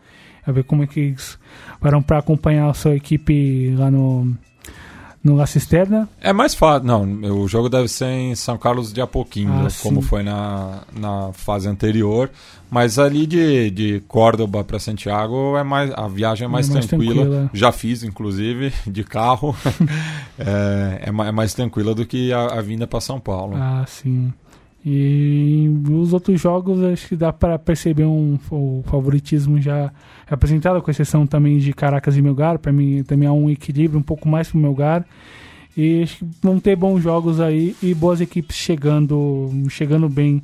a 0.45 0.51
ver 0.51 0.63
como 0.63 0.83
é 0.83 0.87
que 0.87 0.99
eles 0.99 1.39
farão 1.81 2.03
para 2.03 2.19
acompanhar 2.19 2.69
a 2.69 2.73
sua 2.73 2.95
equipe 2.95 3.73
lá 3.75 3.89
no, 3.89 4.37
no 5.25 5.35
La 5.35 5.47
Cisterna. 5.47 6.07
É 6.21 6.31
mais 6.31 6.53
fácil. 6.53 6.85
Não, 6.85 7.03
o 7.41 7.47
jogo 7.47 7.67
deve 7.67 7.87
ser 7.87 8.05
em 8.05 8.35
São 8.35 8.59
Carlos 8.59 8.93
de 8.93 9.01
Apoquindo, 9.01 9.51
ah, 9.51 9.67
como 9.81 9.99
foi 9.99 10.21
na, 10.21 10.83
na 10.95 11.33
fase 11.33 11.67
anterior. 11.67 12.29
Mas 12.69 12.99
ali 12.99 13.25
de, 13.25 13.71
de 13.71 14.03
Córdoba 14.07 14.63
para 14.63 14.77
Santiago 14.79 15.57
é 15.57 15.63
mais 15.63 15.91
a 15.91 16.07
viagem 16.07 16.45
é 16.45 16.47
mais, 16.47 16.69
é 16.69 16.73
mais 16.73 16.85
tranquila. 16.85 17.15
tranquila. 17.15 17.49
Já 17.53 17.71
fiz, 17.71 18.03
inclusive, 18.03 18.71
de 18.85 19.03
carro. 19.03 19.55
é, 20.37 21.01
é, 21.05 21.09
é, 21.09 21.31
mais 21.31 21.53
tranquila 21.55 21.95
do 21.95 22.05
que 22.05 22.31
a, 22.31 22.45
a 22.45 22.61
vinda 22.61 22.85
para 22.85 23.01
São 23.01 23.19
Paulo. 23.19 23.55
Ah, 23.57 23.83
sim. 23.87 24.31
E 24.85 25.67
os 25.89 26.13
outros 26.13 26.39
jogos 26.39 26.83
acho 26.83 27.07
que 27.07 27.15
dá 27.15 27.33
para 27.33 27.57
perceber 27.57 28.05
um, 28.05 28.37
favoritismo 28.85 29.59
já 29.59 29.91
apresentado, 30.29 30.79
com 30.79 30.91
exceção 30.91 31.25
também 31.25 31.57
de 31.57 31.73
Caracas 31.73 32.15
e 32.15 32.21
Melgar. 32.21 32.59
Para 32.59 32.71
mim 32.71 33.03
também 33.03 33.27
há 33.27 33.31
um 33.31 33.49
equilíbrio 33.49 33.99
um 33.99 34.03
pouco 34.03 34.29
mais 34.29 34.47
para 34.47 34.59
Melgar. 34.59 35.05
E 35.75 36.03
acho 36.03 36.19
que 36.19 36.27
vão 36.39 36.59
ter 36.59 36.75
bons 36.75 37.01
jogos 37.01 37.39
aí 37.39 37.75
e 37.81 37.95
boas 37.95 38.21
equipes 38.21 38.55
chegando, 38.55 39.51
chegando 39.69 40.07
bem 40.07 40.43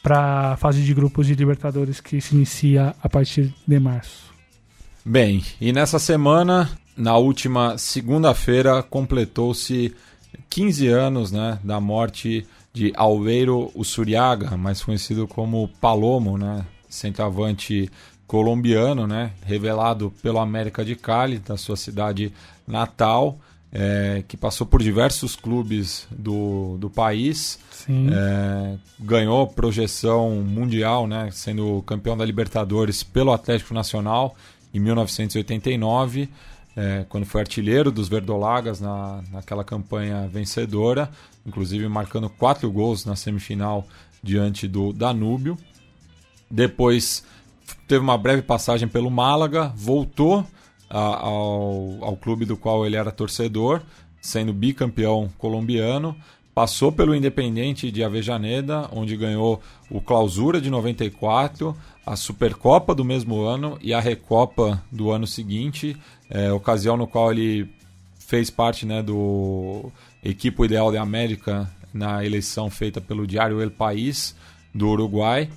para 0.00 0.52
a 0.52 0.56
fase 0.56 0.82
de 0.82 0.94
grupos 0.94 1.26
de 1.26 1.34
Libertadores 1.34 2.00
que 2.00 2.20
se 2.20 2.34
inicia 2.34 2.94
a 3.02 3.08
partir 3.08 3.52
de 3.66 3.80
março. 3.80 4.30
Bem, 5.04 5.42
e 5.60 5.72
nessa 5.72 5.98
semana, 5.98 6.70
na 6.96 7.16
última 7.16 7.76
segunda-feira, 7.76 8.82
completou-se 8.84 9.92
15 10.48 10.86
anos 10.86 11.32
né, 11.32 11.58
da 11.64 11.80
morte 11.80 12.46
de 12.72 12.92
Alveiro 12.96 13.70
Usuriaga, 13.74 14.56
mais 14.56 14.82
conhecido 14.82 15.26
como 15.26 15.68
Palomo, 15.80 16.38
né? 16.38 16.64
centroavante 16.88 17.90
colombiano, 18.26 19.06
né? 19.06 19.32
revelado 19.44 20.12
pelo 20.22 20.38
América 20.38 20.84
de 20.84 20.94
Cali, 20.94 21.38
da 21.38 21.56
sua 21.56 21.76
cidade 21.76 22.32
natal, 22.66 23.38
é, 23.72 24.22
que 24.26 24.36
passou 24.36 24.66
por 24.66 24.82
diversos 24.82 25.36
clubes 25.36 26.06
do, 26.10 26.76
do 26.78 26.88
país, 26.88 27.58
é, 27.88 28.76
ganhou 28.98 29.46
projeção 29.46 30.36
mundial, 30.42 31.06
né? 31.06 31.28
sendo 31.32 31.82
campeão 31.82 32.16
da 32.16 32.24
Libertadores 32.24 33.02
pelo 33.02 33.32
Atlético 33.32 33.74
Nacional 33.74 34.36
em 34.72 34.78
1989 34.78 36.28
é, 36.76 37.04
quando 37.08 37.26
foi 37.26 37.40
artilheiro 37.40 37.90
dos 37.90 38.08
Verdolagas 38.08 38.80
na, 38.80 39.22
naquela 39.30 39.64
campanha 39.64 40.28
vencedora, 40.32 41.10
inclusive 41.46 41.88
marcando 41.88 42.28
quatro 42.28 42.70
gols 42.70 43.04
na 43.04 43.16
semifinal 43.16 43.86
diante 44.22 44.68
do 44.68 44.92
Danúbio. 44.92 45.56
Depois 46.50 47.24
teve 47.86 48.02
uma 48.02 48.18
breve 48.18 48.42
passagem 48.42 48.88
pelo 48.88 49.10
Málaga, 49.10 49.72
voltou 49.76 50.44
a, 50.88 51.26
ao, 51.26 51.98
ao 52.00 52.16
clube 52.16 52.44
do 52.44 52.56
qual 52.56 52.84
ele 52.84 52.96
era 52.96 53.12
torcedor, 53.12 53.82
sendo 54.20 54.52
bicampeão 54.52 55.30
colombiano. 55.38 56.16
Passou 56.52 56.90
pelo 56.90 57.14
Independente 57.14 57.90
de 57.90 58.02
Avejaneda, 58.02 58.88
onde 58.92 59.16
ganhou 59.16 59.62
o 59.88 60.00
Clausura 60.00 60.60
de 60.60 60.68
94, 60.68 61.76
a 62.04 62.16
Supercopa 62.16 62.94
do 62.94 63.04
mesmo 63.04 63.40
ano 63.40 63.78
e 63.80 63.94
a 63.94 64.00
Recopa 64.00 64.82
do 64.90 65.10
ano 65.10 65.26
seguinte, 65.26 65.96
é, 66.28 66.52
ocasião 66.52 66.96
no 66.96 67.06
qual 67.06 67.30
ele 67.30 67.70
fez 68.18 68.50
parte 68.50 68.84
né, 68.84 69.02
do 69.02 69.90
equipe 70.22 70.64
ideal 70.64 70.92
da 70.92 71.00
América 71.00 71.70
na 71.92 72.24
eleição 72.24 72.70
feita 72.70 73.00
pelo 73.00 73.26
diário 73.26 73.60
El 73.60 73.70
País 73.70 74.34
do 74.74 74.88
Uruguai. 74.88 75.48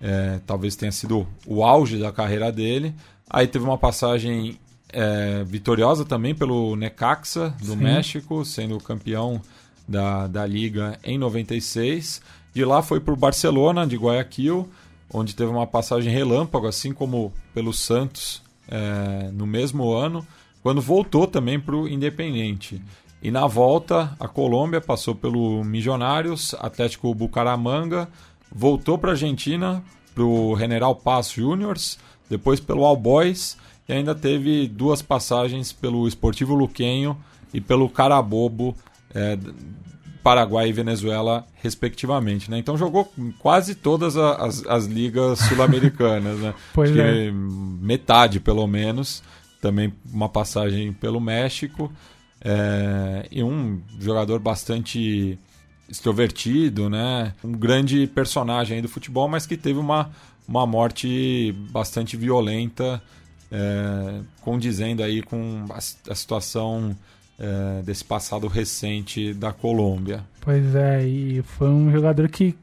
É, 0.00 0.40
talvez 0.46 0.76
tenha 0.76 0.92
sido 0.92 1.26
o 1.46 1.64
auge 1.64 1.98
da 1.98 2.12
carreira 2.12 2.50
dele. 2.50 2.94
Aí 3.28 3.46
teve 3.46 3.64
uma 3.64 3.78
passagem 3.78 4.58
é, 4.92 5.44
vitoriosa 5.44 6.04
também 6.04 6.34
pelo 6.34 6.74
Necaxa 6.76 7.54
do 7.60 7.72
Sim. 7.72 7.76
México, 7.76 8.44
sendo 8.44 8.78
campeão 8.78 9.40
da, 9.86 10.26
da 10.26 10.46
liga 10.46 10.98
em 11.04 11.18
96. 11.18 12.22
De 12.54 12.64
lá 12.64 12.82
foi 12.82 13.00
para 13.00 13.14
o 13.14 13.16
Barcelona 13.16 13.86
de 13.86 13.96
Guayaquil, 13.96 14.68
onde 15.12 15.34
teve 15.34 15.50
uma 15.50 15.66
passagem 15.66 16.12
relâmpago, 16.12 16.66
assim 16.66 16.92
como 16.92 17.32
pelo 17.54 17.72
Santos 17.72 18.42
é, 18.68 19.30
no 19.32 19.46
mesmo 19.46 19.92
ano, 19.92 20.26
quando 20.62 20.80
voltou 20.80 21.26
também 21.26 21.58
para 21.58 21.74
o 21.74 21.88
Independente. 21.88 22.80
E 23.22 23.30
na 23.30 23.46
volta, 23.46 24.16
a 24.18 24.26
Colômbia 24.26 24.80
passou 24.80 25.14
pelo 25.14 25.62
Milionários, 25.62 26.54
Atlético 26.58 27.14
Bucaramanga, 27.14 28.08
voltou 28.50 28.96
para 28.96 29.10
a 29.10 29.12
Argentina, 29.12 29.82
para 30.14 30.24
o 30.24 30.56
General 30.56 30.94
Paz 30.96 31.30
Juniors, 31.32 31.98
depois 32.28 32.60
pelo 32.60 32.84
All 32.84 32.96
Boys 32.96 33.58
e 33.88 33.92
ainda 33.92 34.14
teve 34.14 34.68
duas 34.68 35.02
passagens 35.02 35.72
pelo 35.72 36.06
Esportivo 36.06 36.54
Luquenho 36.54 37.16
e 37.52 37.60
pelo 37.60 37.88
Carabobo 37.88 38.74
é, 39.12 39.36
Paraguai 40.22 40.68
e 40.68 40.72
Venezuela, 40.72 41.44
respectivamente. 41.56 42.50
Né? 42.50 42.58
Então 42.58 42.76
jogou 42.76 43.12
quase 43.38 43.74
todas 43.74 44.16
as, 44.16 44.64
as 44.66 44.84
ligas 44.86 45.40
sul-americanas. 45.48 46.38
Né? 46.38 46.54
pois 46.72 46.96
é. 46.96 47.30
metade, 47.32 48.38
pelo 48.38 48.66
menos. 48.66 49.22
Também 49.60 49.92
uma 50.10 50.28
passagem 50.28 50.92
pelo 50.92 51.20
México. 51.20 51.92
É, 52.42 53.26
e 53.30 53.42
um 53.42 53.80
jogador 53.98 54.38
bastante 54.38 55.38
extrovertido, 55.88 56.88
né? 56.88 57.34
Um 57.44 57.52
grande 57.52 58.06
personagem 58.06 58.80
do 58.80 58.88
futebol, 58.88 59.28
mas 59.28 59.46
que 59.46 59.56
teve 59.56 59.78
uma, 59.78 60.10
uma 60.46 60.66
morte 60.66 61.52
bastante 61.70 62.16
violenta, 62.16 63.02
é, 63.50 64.20
condizendo 64.40 65.02
aí 65.02 65.22
com 65.22 65.66
a, 65.70 65.78
a 65.78 66.14
situação 66.14 66.96
é, 67.38 67.82
desse 67.82 68.04
passado 68.04 68.46
recente 68.46 69.34
da 69.34 69.52
Colômbia. 69.52 70.24
Pois 70.40 70.74
é, 70.74 71.06
e 71.06 71.42
foi 71.42 71.68
um 71.68 71.90
jogador 71.90 72.28
que 72.28 72.54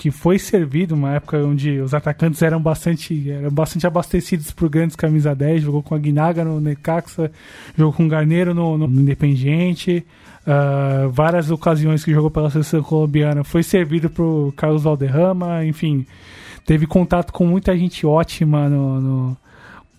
que 0.00 0.10
foi 0.10 0.38
servido 0.38 0.94
uma 0.94 1.12
época 1.12 1.36
onde 1.44 1.78
os 1.78 1.92
atacantes 1.92 2.40
eram 2.40 2.58
bastante, 2.58 3.30
eram 3.30 3.50
bastante 3.50 3.86
abastecidos 3.86 4.50
por 4.50 4.70
grandes 4.70 4.96
camisa 4.96 5.34
10, 5.34 5.64
jogou 5.64 5.82
com 5.82 5.94
a 5.94 5.98
Guinaga 5.98 6.42
no 6.42 6.58
Necaxa, 6.58 7.30
jogou 7.76 7.92
com 7.92 8.06
o 8.06 8.08
Garneiro 8.08 8.54
no, 8.54 8.78
no 8.78 8.86
Independiente, 8.86 10.02
uh, 10.46 11.10
várias 11.10 11.50
ocasiões 11.50 12.02
que 12.02 12.14
jogou 12.14 12.30
pela 12.30 12.48
seleção 12.48 12.82
colombiana, 12.82 13.44
foi 13.44 13.62
servido 13.62 14.08
por 14.08 14.54
Carlos 14.56 14.84
Valderrama, 14.84 15.66
enfim, 15.66 16.06
teve 16.64 16.86
contato 16.86 17.30
com 17.30 17.44
muita 17.44 17.76
gente 17.76 18.06
ótima 18.06 18.70
no, 18.70 19.00
no 19.02 19.36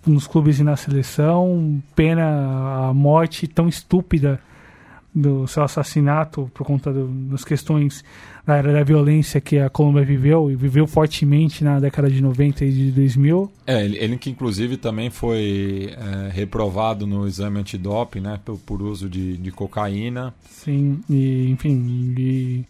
nos 0.03 0.25
clubes 0.25 0.59
e 0.59 0.63
na 0.63 0.75
seleção. 0.75 1.79
Pena 1.95 2.89
a 2.89 2.91
morte 2.91 3.47
tão 3.47 3.69
estúpida 3.69 4.39
do 5.13 5.45
seu 5.47 5.63
assassinato 5.63 6.49
por 6.53 6.65
conta 6.65 6.91
do, 6.91 7.07
das 7.07 7.43
questões 7.43 8.03
da 8.45 8.55
era 8.55 8.71
da 8.71 8.83
violência 8.83 9.41
que 9.41 9.59
a 9.59 9.69
Colômbia 9.69 10.03
viveu 10.03 10.49
e 10.49 10.55
viveu 10.55 10.87
fortemente 10.87 11.63
na 11.63 11.79
década 11.79 12.09
de 12.09 12.21
90 12.21 12.65
e 12.65 12.71
de 12.71 12.91
2000. 12.91 13.51
É, 13.67 13.83
ele, 13.83 13.97
ele 13.97 14.17
que 14.17 14.29
inclusive 14.29 14.77
também 14.77 15.09
foi 15.09 15.93
é, 15.95 16.29
reprovado 16.31 17.05
no 17.05 17.27
exame 17.27 17.59
antidoping, 17.59 18.21
né, 18.21 18.39
por, 18.43 18.57
por 18.59 18.81
uso 18.81 19.09
de, 19.09 19.37
de 19.37 19.51
cocaína. 19.51 20.33
Sim, 20.49 21.01
e 21.09 21.49
enfim, 21.51 22.13
e 22.17 22.65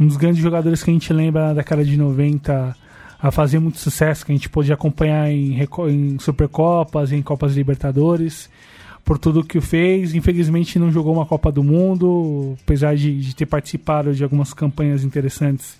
um 0.00 0.06
dos 0.06 0.16
grandes 0.16 0.42
jogadores 0.42 0.82
que 0.82 0.90
a 0.90 0.92
gente 0.92 1.12
lembra 1.12 1.48
na 1.48 1.54
década 1.54 1.84
de 1.84 1.96
90 1.96 2.76
a 3.18 3.30
fazer 3.30 3.58
muito 3.58 3.78
sucesso, 3.78 4.24
que 4.24 4.32
a 4.32 4.34
gente 4.34 4.48
pôde 4.48 4.72
acompanhar 4.72 5.30
em, 5.30 5.58
em 5.88 6.18
Supercopas, 6.18 7.12
em 7.12 7.22
Copas 7.22 7.56
Libertadores, 7.56 8.50
por 9.06 9.18
tudo 9.18 9.44
que 9.44 9.60
fez. 9.60 10.14
Infelizmente 10.14 10.78
não 10.78 10.90
jogou 10.90 11.14
uma 11.14 11.24
Copa 11.24 11.50
do 11.50 11.62
Mundo, 11.62 12.58
apesar 12.62 12.96
de, 12.96 13.18
de 13.18 13.34
ter 13.34 13.46
participado 13.46 14.12
de 14.12 14.22
algumas 14.22 14.52
campanhas 14.52 15.04
interessantes 15.04 15.78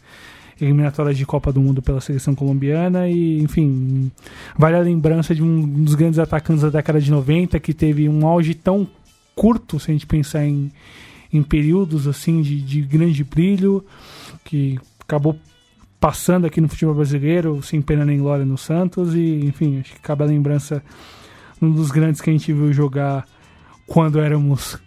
eliminatórias 0.59 1.19
de 1.19 1.27
Copa 1.27 1.53
do 1.53 1.61
Mundo 1.61 1.83
pela 1.83 2.01
seleção 2.01 2.35
colombiana 2.35 3.09
e, 3.09 3.43
enfim, 3.43 4.11
vale 4.57 4.77
a 4.77 4.81
lembrança 4.81 5.35
de 5.35 5.43
um 5.43 5.61
dos 5.61 5.95
grandes 5.95 6.19
atacantes 6.19 6.63
da 6.63 6.71
década 6.71 6.99
de 6.99 7.11
90 7.11 7.61
que 7.61 7.75
teve 7.75 8.09
um 8.09 8.27
auge 8.27 8.55
tão 8.55 8.89
curto, 9.35 9.79
se 9.79 9.91
a 9.91 9.93
gente 9.93 10.07
pensar 10.07 10.47
em, 10.47 10.73
em 11.31 11.43
períodos 11.43 12.07
assim 12.07 12.41
de, 12.41 12.63
de 12.63 12.81
grande 12.81 13.23
brilho, 13.23 13.85
que 14.45 14.79
acabou 15.01 15.37
passando 16.01 16.47
aqui 16.47 16.61
no 16.61 16.69
futebol 16.69 16.95
brasileiro, 16.95 17.63
sem 17.63 17.83
pena 17.83 18.05
nem 18.05 18.19
glória 18.19 18.45
no 18.45 18.57
Santos, 18.57 19.15
e 19.15 19.45
enfim, 19.45 19.81
acho 19.81 19.93
que 19.93 20.01
cabe 20.01 20.23
a 20.23 20.27
lembrança 20.27 20.83
um 21.61 21.71
dos 21.71 21.91
grandes 21.91 22.21
que 22.21 22.31
a 22.31 22.33
gente 22.33 22.53
viu 22.53 22.73
jogar 22.73 23.27
quando 23.87 24.21
éramos 24.21 24.79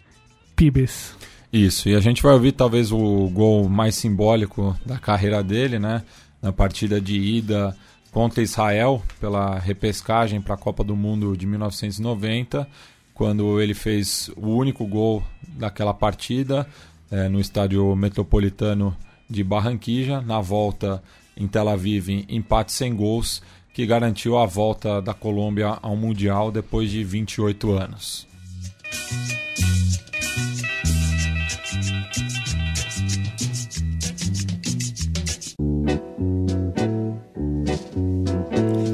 pibes. 0.55 1.15
Isso, 1.51 1.89
e 1.89 1.95
a 1.95 1.99
gente 1.99 2.21
vai 2.21 2.33
ouvir 2.33 2.51
talvez 2.51 2.91
o 2.91 3.29
gol 3.29 3.67
mais 3.67 3.95
simbólico 3.95 4.77
da 4.85 4.99
carreira 4.99 5.43
dele, 5.43 5.79
né? 5.79 6.03
Na 6.41 6.51
partida 6.51 7.01
de 7.01 7.17
ida 7.17 7.75
contra 8.11 8.43
Israel 8.43 9.01
pela 9.19 9.57
repescagem 9.57 10.41
para 10.41 10.55
a 10.55 10.57
Copa 10.57 10.83
do 10.83 10.95
Mundo 10.95 11.35
de 11.35 11.45
1990, 11.47 12.67
quando 13.13 13.59
ele 13.59 13.73
fez 13.73 14.29
o 14.35 14.49
único 14.49 14.85
gol 14.85 15.23
daquela 15.57 15.93
partida 15.93 16.67
é, 17.11 17.27
no 17.27 17.39
estádio 17.39 17.95
metropolitano 17.95 18.95
de 19.29 19.43
Barranquilla, 19.43 20.21
na 20.21 20.39
volta 20.39 21.01
em 21.35 21.47
Tel 21.47 21.69
Aviv, 21.69 22.25
empate 22.27 22.71
sem 22.71 22.95
gols, 22.95 23.41
que 23.79 23.85
garantiu 23.85 24.37
a 24.37 24.45
volta 24.45 25.01
da 25.01 25.13
Colômbia 25.13 25.77
ao 25.81 25.95
Mundial 25.95 26.51
depois 26.51 26.91
de 26.91 27.01
28 27.01 27.71
anos. 27.71 28.27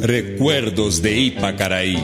Recuerdos 0.03 0.99
de 0.99 1.17
Ipacaraí. 1.17 1.95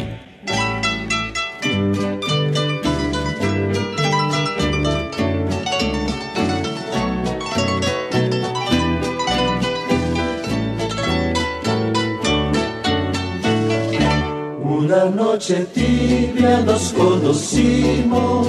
Una 14.92 15.06
noche 15.06 15.66
tibia 15.74 16.60
nos 16.66 16.92
conocimos. 16.92 18.48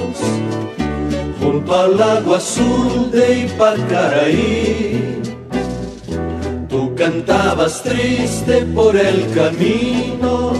Junto 1.39 1.73
al 1.73 2.01
agua 2.01 2.35
azul 2.35 3.09
de 3.11 3.45
Ipacaraí 3.45 5.13
cantabas 6.97 7.81
triste 7.81 8.65
por 8.75 8.95
el 8.95 9.29
camino, 9.33 10.53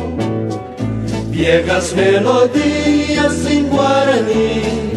viejas 1.30 1.94
melodías 1.96 3.46
en 3.46 3.70
guaraní 3.70 4.93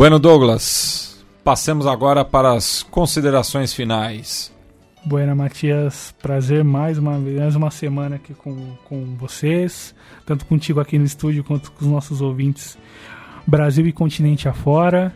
Bueno, 0.00 0.18
Douglas, 0.18 1.22
passemos 1.44 1.86
agora 1.86 2.24
para 2.24 2.54
as 2.54 2.82
considerações 2.82 3.74
finais. 3.74 4.50
Buena, 5.04 5.34
Matias, 5.34 6.14
prazer 6.22 6.64
mais 6.64 6.96
uma 6.96 7.18
vez, 7.18 7.54
uma 7.54 7.70
semana 7.70 8.16
aqui 8.16 8.32
com, 8.32 8.78
com 8.88 9.14
vocês, 9.18 9.94
tanto 10.24 10.46
contigo 10.46 10.80
aqui 10.80 10.98
no 10.98 11.04
estúdio 11.04 11.44
quanto 11.44 11.70
com 11.72 11.84
os 11.84 11.90
nossos 11.90 12.22
ouvintes 12.22 12.78
Brasil 13.46 13.86
e 13.86 13.92
continente 13.92 14.48
afora. 14.48 15.14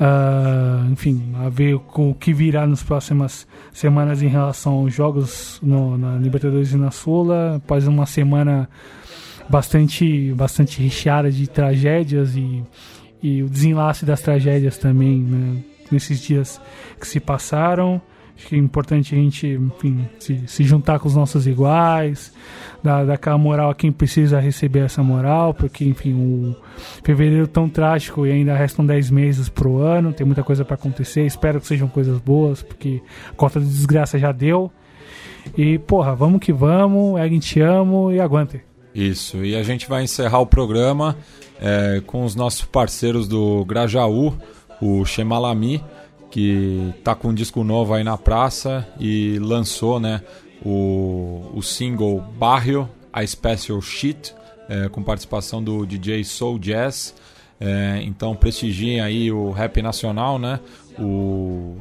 Uh, 0.00 0.90
enfim, 0.90 1.34
a 1.44 1.50
ver 1.50 1.78
com 1.80 2.08
o 2.08 2.14
que 2.14 2.32
virá 2.32 2.66
nas 2.66 2.82
próximas 2.82 3.46
semanas 3.70 4.22
em 4.22 4.28
relação 4.28 4.72
aos 4.78 4.94
jogos 4.94 5.60
no, 5.62 5.98
na 5.98 6.16
Libertadores 6.16 6.72
e 6.72 6.78
na 6.78 6.90
Sula, 6.90 7.56
após 7.56 7.86
uma 7.86 8.06
semana 8.06 8.66
bastante, 9.46 10.32
bastante 10.32 10.82
recheada 10.82 11.30
de 11.30 11.46
tragédias 11.46 12.34
e 12.34 12.64
e 13.22 13.42
o 13.42 13.48
desenlace 13.48 14.04
das 14.04 14.20
tragédias 14.20 14.76
também, 14.78 15.20
né, 15.20 15.62
nesses 15.90 16.20
dias 16.20 16.60
que 17.00 17.06
se 17.06 17.20
passaram. 17.20 18.00
Acho 18.36 18.48
que 18.48 18.56
é 18.56 18.58
importante 18.58 19.14
a 19.14 19.18
gente, 19.18 19.46
enfim, 19.46 20.08
se, 20.18 20.42
se 20.46 20.64
juntar 20.64 20.98
com 20.98 21.06
os 21.06 21.14
nossos 21.14 21.46
iguais, 21.46 22.32
dar, 22.82 23.08
aquela 23.10 23.38
moral 23.38 23.70
a 23.70 23.74
quem 23.74 23.92
precisa 23.92 24.40
receber 24.40 24.80
essa 24.80 25.02
moral, 25.02 25.54
porque, 25.54 25.84
enfim, 25.84 26.14
o 26.14 26.56
fevereiro 27.04 27.46
tão 27.46 27.68
trágico 27.68 28.26
e 28.26 28.32
ainda 28.32 28.56
restam 28.56 28.84
10 28.84 29.10
meses 29.10 29.48
pro 29.48 29.78
ano, 29.78 30.12
tem 30.12 30.26
muita 30.26 30.42
coisa 30.42 30.64
para 30.64 30.74
acontecer. 30.74 31.24
Espero 31.24 31.60
que 31.60 31.66
sejam 31.66 31.86
coisas 31.86 32.18
boas, 32.18 32.62
porque 32.62 33.00
a 33.30 33.34
cota 33.34 33.60
de 33.60 33.66
desgraça 33.66 34.18
já 34.18 34.32
deu. 34.32 34.72
E, 35.56 35.78
porra, 35.78 36.14
vamos 36.14 36.40
que 36.40 36.52
vamos, 36.52 37.20
Egg 37.20 37.38
te 37.38 37.60
amo 37.60 38.10
e 38.10 38.20
aguante. 38.20 38.60
Isso, 38.94 39.44
e 39.44 39.54
a 39.54 39.62
gente 39.62 39.88
vai 39.88 40.02
encerrar 40.02 40.40
o 40.40 40.46
programa 40.46 41.16
é, 41.62 42.02
com 42.04 42.24
os 42.24 42.34
nossos 42.34 42.64
parceiros 42.64 43.28
do 43.28 43.64
Grajaú, 43.64 44.36
o 44.80 45.04
Shemalami, 45.04 45.82
que 46.28 46.92
tá 47.04 47.14
com 47.14 47.28
um 47.28 47.34
disco 47.34 47.62
novo 47.62 47.94
aí 47.94 48.02
na 48.02 48.18
praça 48.18 48.86
e 48.98 49.38
lançou 49.38 50.00
né, 50.00 50.22
o, 50.64 51.52
o 51.54 51.62
single 51.62 52.20
Barrio, 52.36 52.90
a 53.12 53.24
Special 53.24 53.80
Shit, 53.80 54.34
é, 54.68 54.88
com 54.88 55.04
participação 55.04 55.62
do 55.62 55.86
DJ 55.86 56.24
Soul 56.24 56.58
Jazz. 56.58 57.14
É, 57.60 58.00
então 58.02 58.34
prestigiem 58.34 59.00
aí 59.00 59.30
o 59.30 59.52
rap 59.52 59.80
nacional, 59.80 60.36
né? 60.36 60.58
O, 60.98 61.76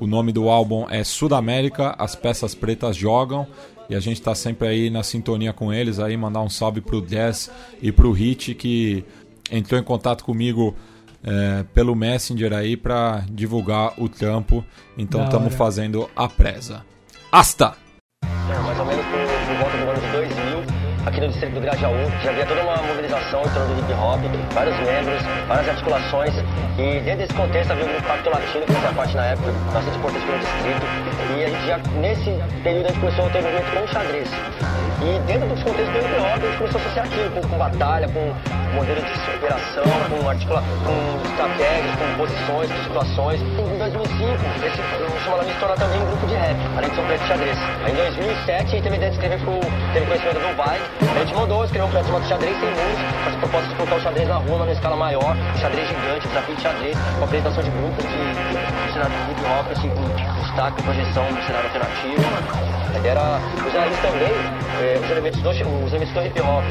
o 0.00 0.06
nome 0.06 0.32
do 0.32 0.48
álbum 0.48 0.86
é 0.88 1.04
Sudamérica, 1.04 1.94
As 1.98 2.14
Peças 2.14 2.54
Pretas 2.54 2.96
Jogam. 2.96 3.46
E 3.88 3.94
a 3.94 4.00
gente 4.00 4.18
está 4.18 4.34
sempre 4.34 4.66
aí 4.66 4.90
na 4.90 5.02
sintonia 5.02 5.52
com 5.52 5.72
eles, 5.72 6.00
aí 6.00 6.16
mandar 6.16 6.40
um 6.40 6.48
salve 6.48 6.80
pro 6.80 7.02
Jazz 7.02 7.50
e 7.80 7.92
pro 7.92 8.10
Hit 8.10 8.54
que 8.54 9.04
entrou 9.50 9.80
em 9.80 9.84
contato 9.84 10.24
comigo 10.24 10.74
é, 11.22 11.64
pelo 11.74 11.94
Messenger 11.94 12.52
aí 12.52 12.76
para 12.76 13.24
divulgar 13.30 13.94
o 13.98 14.08
trampo. 14.08 14.64
Então 14.96 15.24
estamos 15.24 15.54
fazendo 15.54 16.08
a 16.14 16.28
presa. 16.28 16.84
Hasta! 17.30 17.74
É, 18.24 18.58
mais 18.60 18.78
ou 18.78 18.86
menos 18.86 19.04
por 19.04 19.56
volta 19.56 19.76
do 19.76 19.90
ano 19.90 20.00
de 20.00 20.12
2000, 20.12 21.06
aqui 21.06 21.20
no 21.20 21.28
distrito 21.28 21.54
do 21.54 21.60
Grajaú, 21.60 22.10
já 22.22 22.30
havia 22.30 22.46
toda 22.46 22.62
uma 22.62 22.76
mobilização 23.06 23.40
em 23.42 23.48
torno 23.50 23.74
do 23.74 23.80
hip 23.80 23.92
hop, 23.94 24.20
vários 24.52 24.76
membros, 24.78 25.22
várias 25.46 25.68
articulações. 25.68 26.34
E 26.78 27.00
dentro 27.00 27.18
desse 27.18 27.34
contexto 27.34 27.70
havia 27.70 27.84
o 27.84 27.88
grupo 27.88 28.02
Pacto 28.02 28.30
Latino, 28.30 28.66
que 28.66 28.72
fazia 28.72 28.92
parte 28.92 29.16
na 29.16 29.24
época, 29.26 29.52
bastante 29.72 29.96
importante 29.96 30.26
pelo 30.26 30.38
distrito. 30.38 30.86
E 31.36 31.44
a 31.44 31.48
gente 31.48 31.66
já, 31.66 31.78
nesse 32.00 32.62
período, 32.62 32.86
a 32.86 32.88
gente 32.88 33.00
começou 33.00 33.26
a 33.26 33.30
ter 33.30 33.42
movimento 33.42 33.72
com 33.72 33.84
o 33.84 33.88
xadrez. 33.88 34.30
E 34.96 35.18
dentro 35.26 35.48
dos 35.48 35.62
contextos 35.62 35.92
do 35.92 35.98
hip 35.98 36.20
hop, 36.20 36.42
a 36.42 36.46
gente 36.46 36.58
começou 36.58 36.80
a 36.80 36.84
associar 36.84 37.06
aquilo 37.06 37.30
com, 37.30 37.48
com 37.48 37.58
batalha, 37.58 38.08
com 38.08 38.34
modelo 38.74 39.00
de 39.00 39.36
operação, 39.36 39.84
com, 40.08 40.28
articula 40.28 40.62
com 40.84 41.28
estratégias, 41.28 41.96
com 41.96 42.16
posições, 42.16 42.70
com 42.70 42.82
situações. 42.84 43.40
Em 43.40 43.78
2005, 43.78 44.66
esse, 44.66 44.80
o 44.80 45.24
Chamalami 45.24 45.52
se 45.52 45.58
torna 45.60 45.76
também 45.76 46.00
um 46.00 46.06
grupo 46.06 46.26
de 46.26 46.34
rap, 46.34 46.56
além 46.76 46.90
de 46.90 46.96
ser 46.96 47.02
um 47.02 47.06
projeto 47.06 47.22
de 47.22 47.28
xadrez. 47.28 47.58
Aí, 47.84 47.92
em 47.92 47.96
2007, 47.96 48.52
a 48.52 48.66
gente 48.66 48.82
teve 48.82 48.96
ideia 48.96 49.10
de 49.10 49.16
escrever 49.16 49.40
teve 49.92 50.06
conhecimento 50.06 50.40
do 50.40 50.56
Vai, 50.56 50.80
a 51.00 51.18
gente 51.20 51.34
mandou 51.34 51.64
escrever 51.64 51.84
um 51.84 51.90
projeto 51.90 52.06
chamado 52.06 52.28
Xadrez 52.28 52.60
Sem 52.60 52.68
Muros, 52.68 52.95
com 52.96 53.28
essa 53.28 53.38
proposta 53.38 53.68
de 53.68 53.74
colocar 53.74 53.96
o 53.96 54.00
xadrez 54.00 54.28
na 54.28 54.36
rua, 54.36 54.58
numa 54.58 54.72
escala 54.72 54.96
maior, 54.96 55.36
xadrez 55.60 55.88
gigante, 55.88 56.28
desafio 56.28 56.54
de 56.54 56.62
xadrez, 56.62 56.96
com 57.18 57.24
apresentação 57.24 57.62
de 57.62 57.70
grupos 57.70 58.04
de, 58.04 58.86
de 58.86 58.92
cenário 58.92 59.16
de 59.16 59.32
hip 59.32 59.40
hop, 59.44 59.72
assim, 59.72 59.88
com 59.90 60.40
destaque, 60.42 60.82
projeção 60.82 61.24
do 61.26 61.42
cenário 61.46 61.66
alternativo. 61.68 62.76
Era 63.04 63.38
usar 63.68 63.86
eles 63.86 64.00
também, 64.00 64.32
eh, 64.80 64.98
os, 65.00 65.10
elementos 65.10 65.40
do, 65.40 65.50
os 65.50 65.92
elementos 65.92 66.14
do 66.14 66.26
hip 66.26 66.40
hop, 66.40 66.64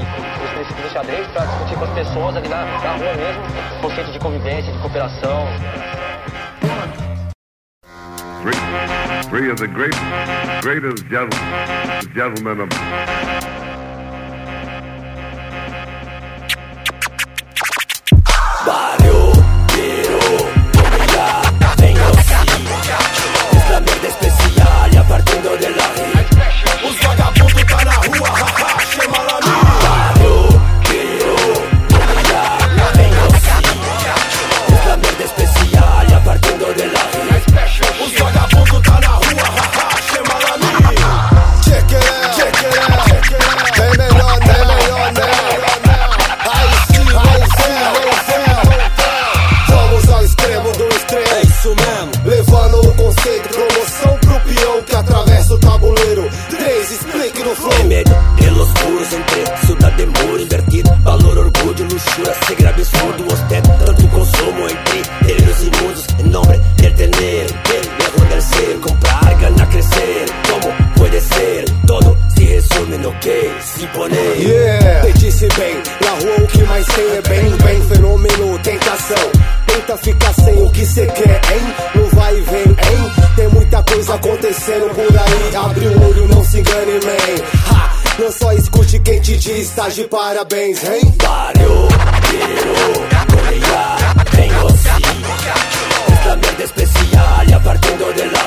os 0.44 0.50
princípios 0.52 0.88
do 0.88 0.94
xadrez, 0.94 1.28
para 1.28 1.46
discutir 1.46 1.76
com 1.76 1.86
as 1.86 1.92
pessoas 1.92 2.36
ali 2.36 2.48
na, 2.50 2.66
na 2.66 2.92
rua 2.98 3.14
mesmo, 3.14 3.44
conceito 3.82 4.12
de 4.12 4.20
convivência, 4.20 4.74
de 4.74 4.80
cooperação. 4.80 5.46
Three 9.30 9.50
of 9.50 9.58
the 9.58 9.68
great, 9.68 9.96
greatest 10.62 11.04
gentlemen 12.14 12.62
of 12.62 12.70
luxúria, 61.96 62.34
segredo 62.48 62.70
absurdo 62.70 63.26
Ostento 63.34 63.70
tanto 63.86 64.08
consumo 64.10 64.70
entre 64.70 65.02
delírios 65.26 65.64
imundos 65.64 66.08
Em 66.20 66.30
nome 66.30 66.60
del 66.78 66.94
tener, 66.94 67.48
del 67.48 68.28
del 68.30 68.42
ser 68.42 68.80
Comprar, 68.82 69.36
ganar, 69.40 69.70
crescer 69.70 70.26
Como 70.50 70.94
puede 70.96 71.22
ser? 71.22 71.66
Todo 71.88 72.18
se 72.36 72.44
resume 72.46 72.98
no 72.98 73.20
que 73.20 73.52
se 73.62 73.88
poner 73.88 74.38
Yeah, 74.38 75.02
te 75.02 75.14
disse 75.20 75.48
bem, 75.58 75.76
na 76.02 76.12
rua 76.12 76.44
o 76.44 76.48
que 76.48 76.64
mais 76.64 76.86
tem 76.88 77.06
é 77.06 77.22
bem, 77.22 77.58
bem, 77.58 77.82
fenômeno, 77.84 78.60
tentação. 78.60 79.32
Tenta 79.68 79.98
ficar 79.98 80.34
sem 80.34 80.62
o 80.62 80.70
que 80.72 80.86
cê 80.86 81.06
quer, 81.08 81.42
hein? 81.54 81.62
Não 81.96 82.10
vai 82.10 82.38
e 82.38 82.42
vem, 82.42 82.68
hein? 82.68 83.12
Tem 83.36 83.48
muita 83.50 83.84
coisa 83.84 84.16
acontecendo 84.16 84.94
por 84.94 85.18
aí. 85.18 85.56
Abre 85.56 85.88
o 85.88 86.08
olho, 86.08 86.28
não 86.28 86.44
se 86.44 86.60
engane, 86.60 86.94
man. 87.06 87.74
Ha! 87.74 87.95
Não 88.18 88.32
só 88.32 88.54
escute 88.54 88.98
quem 89.00 89.20
te 89.20 89.38
diz, 89.38 89.72
tá 89.72 89.90
de 89.90 90.06
parabéns, 90.06 90.82
hein? 90.86 91.14
Barrio, 91.22 91.88
quiero, 92.30 92.74
Corea, 93.28 93.98
vengo 94.32 94.70
sí 94.70 95.04
Es 96.14 96.26
la 96.26 96.36
mierda 96.38 96.64
especial 96.64 97.50
y 97.50 97.54
a 97.54 97.60
partiendo 97.60 98.14
de 98.14 98.26
la 98.28 98.40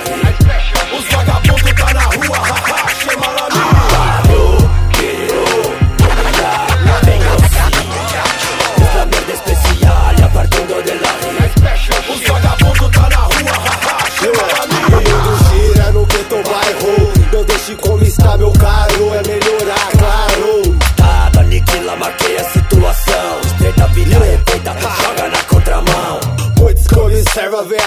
Os 0.97 1.09
vagabundos 1.15 1.75
tá 1.75 1.93
na 1.93 2.01
rua, 2.01 2.39
haha, 2.39 2.95
chama 2.95 3.27
lá 3.27 3.49
Barrio, 3.93 4.71
quiero, 4.95 5.45
Corea, 5.99 6.67
vengo 7.05 7.37
sí 7.53 7.61
Es 8.83 8.95
la 8.95 9.05
mierda 9.05 9.33
especial 9.35 10.15
y 10.19 10.23
a 10.23 10.29
partiendo 10.33 10.83
de 10.83 10.95
la 10.95 11.13
Os 12.11 12.21
vagabundos 12.27 12.91
tá 12.91 13.09
na 13.11 13.17
rua, 13.17 13.55
haha, 13.67 14.11
chama 14.19 14.45
lá 14.49 14.63
O 14.89 15.01
mundo 15.03 15.33
gira 15.51 15.93
no 15.93 16.07
gueto 16.07 16.37
bairro. 16.49 17.13
Não 17.31 17.45
deixe 17.45 17.75
como 17.77 18.03
está, 18.03 18.37
meu 18.39 18.51
caro. 18.53 19.18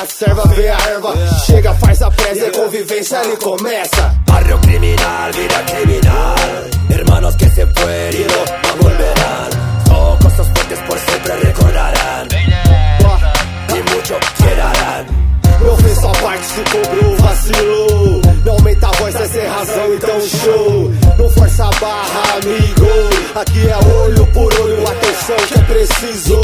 A 0.01 0.05
serva, 0.07 0.47
vê 0.55 0.69
a 0.69 0.77
erva. 0.89 1.13
Chega, 1.45 1.73
faz 1.75 2.01
a 2.01 2.09
presa 2.09 2.47
e 2.47 2.51
convivência 2.51 3.19
ali 3.19 3.37
começa. 3.37 4.21
Barrio 4.25 4.57
criminal, 4.59 5.31
vida 5.33 5.63
criminal 5.63 6.35
Hermanos 6.89 7.35
que 7.35 7.49
se 7.49 7.65
fueron 7.67 8.45
no 8.77 8.83
volverán 8.83 9.49
Son 9.85 10.17
cosas 10.17 10.47
fuertes 10.53 10.79
por 10.87 10.97
siempre 10.97 11.35
recordarán 11.43 12.27
Y 13.69 13.95
mucho 13.95 14.17
quedarán 14.37 15.05
Meu 15.61 15.77
fez 15.77 15.99
sua 15.99 16.11
parte, 16.13 16.45
se 16.45 16.63
cobrou, 16.63 17.17
vacilou. 17.17 18.21
Não 18.45 18.53
aumenta 18.53 18.87
a 18.87 18.91
voz, 18.93 19.15
essa 19.15 19.37
é 19.37 19.47
razão, 19.47 19.93
então 19.93 20.21
show. 20.21 20.91
força 21.41 21.69
barra, 21.79 22.37
amigo. 22.37 22.87
Aqui 23.33 23.67
é 23.67 23.77
olho 23.77 24.27
por 24.27 24.53
olho, 24.53 24.87
atenção 24.87 25.35
que 25.47 25.59
é 25.59 25.63
preciso. 25.63 26.41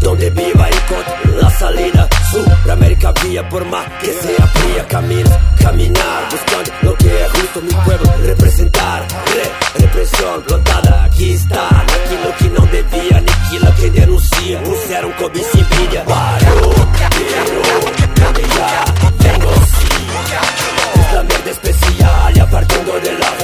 Donde 0.00 0.30
viva 0.30 0.68
encontro 0.68 1.40
la 1.40 1.50
salida. 1.50 2.08
Sur 2.30 2.72
América 2.72 3.12
vía 3.22 3.46
por 3.48 3.64
mar 3.66 3.86
que 4.00 4.12
se 4.12 4.34
fría. 4.34 4.84
Caminos, 4.88 5.38
caminar, 5.60 6.28
buscando 6.30 6.70
lo 6.82 6.96
que 6.96 7.24
es 7.24 7.32
justo. 7.32 7.60
Mi 7.60 7.74
pueblo 7.84 8.12
representar. 8.24 9.06
Re, 9.34 9.82
represión 9.82 10.42
plantada. 10.42 11.04
Aquí 11.04 11.32
está, 11.32 11.68
aquilo 11.68 12.36
que 12.38 12.48
no 12.50 12.66
debía, 12.66 13.20
ni 13.20 13.32
aquilo 13.32 13.74
que 13.76 13.90
denuncia. 13.90 14.62
Pusieron 14.62 15.12
cobiça 15.12 15.50
y 15.54 15.60
envidia. 15.60 16.04
Paro, 16.04 16.70
quiero, 17.16 17.62
ya, 18.56 18.84
tengo 19.18 19.52
sí. 19.78 19.88
Es 21.00 21.12
la 21.12 21.50
especial, 21.50 22.36
y 22.36 22.40
apartando 22.40 22.92
de 23.00 23.12
la 23.12 23.37